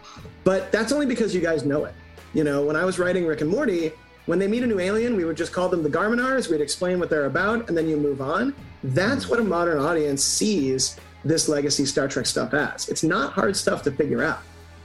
But 0.43 0.71
that's 0.71 0.91
only 0.91 1.05
because 1.05 1.33
you 1.33 1.41
guys 1.41 1.65
know 1.65 1.85
it. 1.85 1.93
You 2.33 2.43
know, 2.43 2.65
when 2.65 2.75
I 2.75 2.85
was 2.85 2.99
writing 2.99 3.25
Rick 3.25 3.41
and 3.41 3.49
Morty, 3.49 3.91
when 4.25 4.39
they 4.39 4.47
meet 4.47 4.63
a 4.63 4.67
new 4.67 4.79
alien, 4.79 5.15
we 5.15 5.25
would 5.25 5.37
just 5.37 5.51
call 5.51 5.69
them 5.69 5.83
the 5.83 5.89
Garminars. 5.89 6.49
We'd 6.49 6.61
explain 6.61 6.99
what 6.99 7.09
they're 7.09 7.25
about, 7.25 7.67
and 7.67 7.77
then 7.77 7.87
you 7.87 7.97
move 7.97 8.21
on. 8.21 8.55
That's 8.83 9.27
what 9.27 9.39
a 9.39 9.43
modern 9.43 9.79
audience 9.79 10.23
sees 10.23 10.97
this 11.25 11.47
legacy 11.47 11.85
Star 11.85 12.07
Trek 12.07 12.25
stuff 12.25 12.53
as. 12.53 12.89
It's 12.89 13.03
not 13.03 13.33
hard 13.33 13.55
stuff 13.55 13.83
to 13.83 13.91
figure 13.91 14.23
out. 14.23 14.39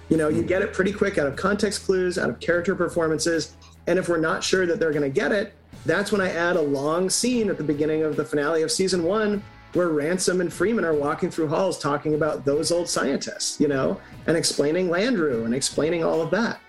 You 0.09 0.17
know, 0.17 0.29
you 0.29 0.43
get 0.43 0.63
it 0.63 0.73
pretty 0.73 0.93
quick 0.93 1.19
out 1.19 1.27
of 1.27 1.37
context 1.37 1.85
clues, 1.85 2.19
out 2.19 2.31
of 2.31 2.41
character 2.41 2.75
performances. 2.75 3.57
And 3.87 3.99
if 3.99 4.09
we're 4.09 4.19
not 4.19 4.43
sure 4.43 4.67
that 4.67 4.81
they're 4.81 4.93
going 4.93 5.03
to 5.03 5.09
get 5.09 5.33
it, 5.33 5.55
that's 5.87 6.13
when 6.13 6.21
I 6.21 6.31
add 6.33 6.57
a 6.57 6.61
long 6.61 7.09
scene 7.09 7.49
at 7.51 7.59
the 7.59 7.65
beginning 7.65 8.03
of 8.03 8.17
the 8.17 8.25
finale 8.25 8.63
of 8.63 8.71
season 8.71 9.03
one 9.05 9.43
where 9.75 9.89
Ransom 9.89 10.41
and 10.41 10.53
Freeman 10.53 10.85
are 10.85 10.95
walking 10.95 11.31
through 11.31 11.49
halls 11.49 11.79
talking 11.79 12.15
about 12.15 12.45
those 12.45 12.73
old 12.73 12.89
scientists, 12.89 13.61
you 13.61 13.69
know, 13.69 14.01
and 14.27 14.37
explaining 14.37 14.89
Landru 14.89 15.45
and 15.45 15.55
explaining 15.55 16.03
all 16.03 16.23
of 16.23 16.31
that. 16.31 16.61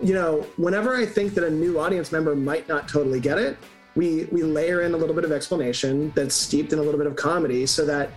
You 0.00 0.14
know, 0.14 0.46
whenever 0.56 0.94
I 0.94 1.04
think 1.04 1.34
that 1.34 1.44
a 1.44 1.50
new 1.50 1.80
audience 1.80 2.12
member 2.12 2.36
might 2.36 2.68
not 2.68 2.88
totally 2.88 3.18
get 3.18 3.38
it, 3.38 3.58
we 3.96 4.24
we 4.30 4.44
layer 4.44 4.82
in 4.82 4.94
a 4.94 4.96
little 4.96 5.14
bit 5.14 5.24
of 5.24 5.32
explanation 5.32 6.12
that's 6.14 6.34
steeped 6.34 6.72
in 6.72 6.78
a 6.78 6.82
little 6.82 6.98
bit 6.98 7.08
of 7.08 7.16
comedy 7.16 7.66
so 7.66 7.84
that 7.84 8.10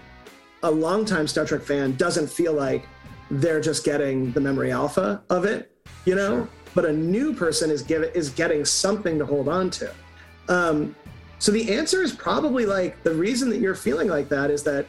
a 0.62 0.70
longtime 0.70 1.28
Star 1.28 1.44
Trek 1.44 1.64
fan 1.64 1.96
doesn't 1.96 2.30
feel 2.30 2.54
like 2.54 2.88
they're 3.32 3.62
just 3.62 3.84
getting 3.84 4.32
the 4.34 4.42
memory 4.42 4.72
alpha 4.72 5.24
of 5.30 5.46
it, 5.46 5.76
you 6.06 6.14
know. 6.14 6.42
Sure. 6.42 6.50
But 6.76 6.86
a 6.86 6.94
new 6.94 7.34
person 7.34 7.72
is 7.72 7.82
give, 7.82 8.04
is 8.16 8.30
getting 8.30 8.64
something 8.64 9.18
to 9.18 9.26
hold 9.26 9.50
on 9.50 9.70
to. 9.72 9.92
Um, 10.52 10.96
so 11.40 11.52
the 11.52 11.74
answer 11.74 12.04
is 12.04 12.12
probably 12.12 12.66
like 12.66 13.02
the 13.04 13.16
reason 13.16 13.50
that 13.50 13.60
you're 13.60 13.74
feeling 13.74 14.10
like 14.10 14.30
that 14.30 14.52
is 14.52 14.64
that 14.64 14.86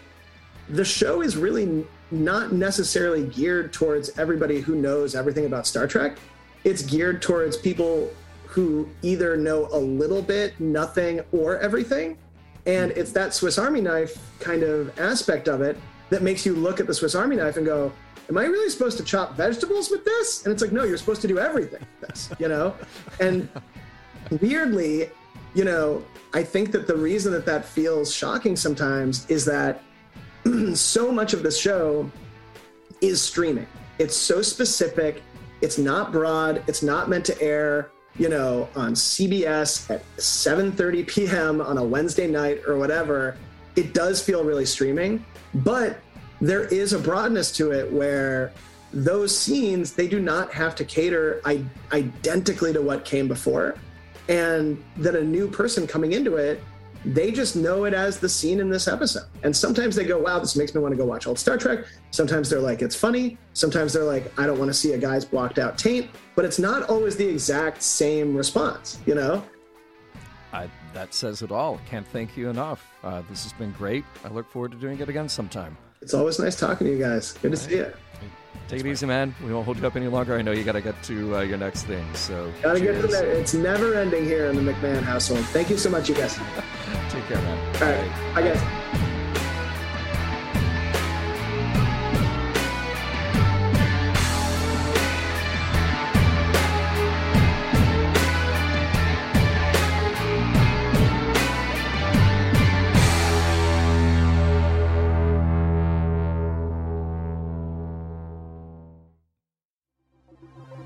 the 0.69 0.85
show 0.85 1.23
is 1.23 1.37
really 1.37 1.87
not 2.11 2.53
necessarily 2.53 3.27
geared 3.29 3.73
towards 3.73 4.19
everybody 4.19 4.61
who 4.61 4.75
knows 4.75 5.15
everything 5.15 5.47
about 5.47 5.67
Star 5.67 5.87
Trek. 5.87 6.19
It's 6.65 6.83
geared 6.83 7.23
towards 7.23 7.57
people 7.57 8.11
who 8.47 8.89
either 9.03 9.37
know 9.37 9.69
a 9.73 9.79
little 9.79 10.21
bit, 10.21 10.59
nothing, 10.61 11.21
or 11.31 11.59
everything. 11.59 12.19
And 12.67 12.91
it's 12.93 13.13
that 13.13 13.33
Swiss 13.33 13.57
Army 13.57 13.81
knife 13.81 14.19
kind 14.41 14.63
of 14.63 14.99
aspect 14.99 15.49
of 15.49 15.63
it 15.63 15.79
that 16.11 16.23
makes 16.23 16.45
you 16.45 16.55
look 16.55 16.81
at 16.81 16.87
the 16.87 16.95
Swiss 16.95 17.15
Army 17.15 17.37
knife 17.37 17.57
and 17.57 17.65
go, 17.65 17.93
Am 18.29 18.37
I 18.39 18.45
really 18.45 18.71
supposed 18.71 18.99
to 18.99 19.05
chop 19.05 19.37
vegetables 19.37 19.91
with 19.91 20.05
this? 20.05 20.45
And 20.45 20.53
it's 20.53 20.63
like, 20.63 20.71
no, 20.71 20.85
you're 20.85 20.97
supposed 20.97 21.23
to 21.23 21.29
do 21.29 21.39
everything 21.39 21.81
with 22.01 22.09
this, 22.09 22.31
you 22.39 22.49
know? 22.49 22.75
And 23.21 23.49
weirdly, 24.41 25.11
you 25.55 25.65
know, 25.65 26.03
I 26.33 26.43
think 26.43 26.73
that 26.73 26.87
the 26.87 26.97
reason 26.97 27.33
that 27.33 27.45
that 27.47 27.65
feels 27.65 28.13
shocking 28.13 28.57
sometimes 28.57 29.29
is 29.29 29.45
that 29.45 29.83
so 30.75 31.13
much 31.13 31.35
of 31.35 31.43
the 31.43 31.51
show 31.51 32.11
is 33.01 33.21
streaming. 33.21 33.67
It's 33.99 34.17
so 34.17 34.41
specific. 34.41 35.23
It's 35.61 35.79
not 35.79 36.11
broad. 36.11 36.63
It's 36.67 36.83
not 36.83 37.09
meant 37.09 37.25
to 37.27 37.41
air, 37.43 37.91
you 38.19 38.29
know, 38.29 38.69
on 38.75 38.95
CBS 38.95 39.91
at 39.91 40.05
7:30 40.17 41.07
p.m. 41.07 41.61
on 41.61 41.79
a 41.79 41.85
Wednesday 41.85 42.27
night 42.27 42.63
or 42.67 42.79
whatever. 42.79 43.37
It 43.77 43.95
does 43.95 44.23
feel 44.23 44.45
really 44.45 44.67
streaming, 44.67 45.25
but 45.55 45.99
there 46.41 46.65
is 46.65 46.93
a 46.93 46.99
broadness 46.99 47.53
to 47.53 47.71
it 47.71 47.91
where 47.93 48.53
those 48.93 49.37
scenes 49.37 49.93
they 49.93 50.09
do 50.09 50.21
not 50.21 50.53
have 50.53 50.75
to 50.77 50.85
cater 50.85 51.41
I- 51.45 51.65
identically 51.93 52.73
to 52.73 52.83
what 52.83 53.05
came 53.05 53.29
before 53.29 53.77
and 54.33 54.83
that 54.97 55.14
a 55.14 55.22
new 55.22 55.47
person 55.47 55.87
coming 55.87 56.12
into 56.12 56.37
it 56.37 56.62
they 57.05 57.33
just 57.33 57.57
know 57.57 57.85
it 57.85 57.95
as 57.95 58.20
the 58.20 58.28
scene 58.28 58.61
in 58.61 58.70
this 58.70 58.87
episode. 58.87 59.24
And 59.43 59.57
sometimes 59.57 59.97
they 59.97 60.05
go, 60.05 60.18
wow, 60.18 60.39
this 60.39 60.55
makes 60.55 60.72
me 60.72 60.80
want 60.80 60.93
to 60.93 60.97
go 60.97 61.05
watch 61.05 61.26
old 61.26 61.37
Star 61.37 61.59
Trek. 61.59 61.85
Sometimes 62.12 62.49
they're 62.49 62.61
like, 62.61 62.80
it's 62.80 62.95
funny. 62.95 63.39
Sometimes 63.55 63.93
they're 63.93 64.05
like, 64.05 64.33
I 64.39 64.47
don't 64.47 64.57
want 64.57 64.68
to 64.68 64.74
see 64.74 64.93
a 64.93 64.99
guy's 64.99 65.24
blocked 65.24 65.59
out 65.59 65.76
taint. 65.76 66.09
But 66.37 66.45
it's 66.45 66.61
not 66.61 66.89
always 66.89 67.16
the 67.16 67.26
exact 67.26 67.83
same 67.83 68.37
response, 68.37 69.01
you 69.05 69.16
know? 69.16 69.43
I, 70.53 70.70
that 70.95 71.12
says 71.12 71.43
it 71.43 71.51
all. 71.51 71.80
Can't 71.89 72.07
thank 72.07 72.37
you 72.37 72.51
enough. 72.51 72.87
Uh, 73.03 73.22
this 73.28 73.43
has 73.43 73.53
been 73.55 73.72
great. 73.72 74.05
I 74.24 74.28
look 74.28 74.49
forward 74.49 74.70
to 74.70 74.78
doing 74.78 75.01
it 75.01 75.09
again 75.09 75.28
sometime. 75.28 75.76
It's 76.03 76.14
always 76.14 76.39
nice 76.39 76.55
talking 76.55 76.87
to 76.87 76.93
you 76.93 77.01
guys. 77.01 77.33
Good 77.33 77.51
to 77.51 77.57
see 77.57 77.76
you. 77.78 77.93
Take 78.69 78.81
it 78.81 78.87
easy, 78.87 79.07
man. 79.07 79.35
We 79.45 79.53
won't 79.53 79.67
hold 79.67 79.79
you 79.79 79.87
up 79.87 79.97
any 79.97 80.09
longer. 80.09 80.37
I 80.37 80.43
know 80.43 80.53
you 80.53 80.65
got 80.65 80.73
to 80.73 80.81
get 80.81 81.03
to 81.05 81.37
uh, 81.37 81.41
your 81.41 81.59
next 81.59 81.83
thing. 81.83 82.07
So 82.15 82.51
gotta 82.63 82.81
cheers. 82.81 83.03
get 83.03 83.03
to 83.03 83.09
that. 83.09 83.25
It's 83.27 83.55
never 83.55 83.95
ending 83.95 84.25
here 84.25 84.47
in 84.47 84.57
the 84.57 84.73
McMahan 84.73 85.03
household. 85.03 85.45
Thank 85.47 85.69
you 85.69 85.77
so 85.77 85.91
much, 85.91 86.09
you 86.09 86.15
guys. 86.15 86.35
Take 87.11 87.27
care, 87.27 87.37
man. 87.37 87.77
All 87.77 87.91
right, 87.91 88.35
bye, 88.35 88.43
guys. 88.43 88.89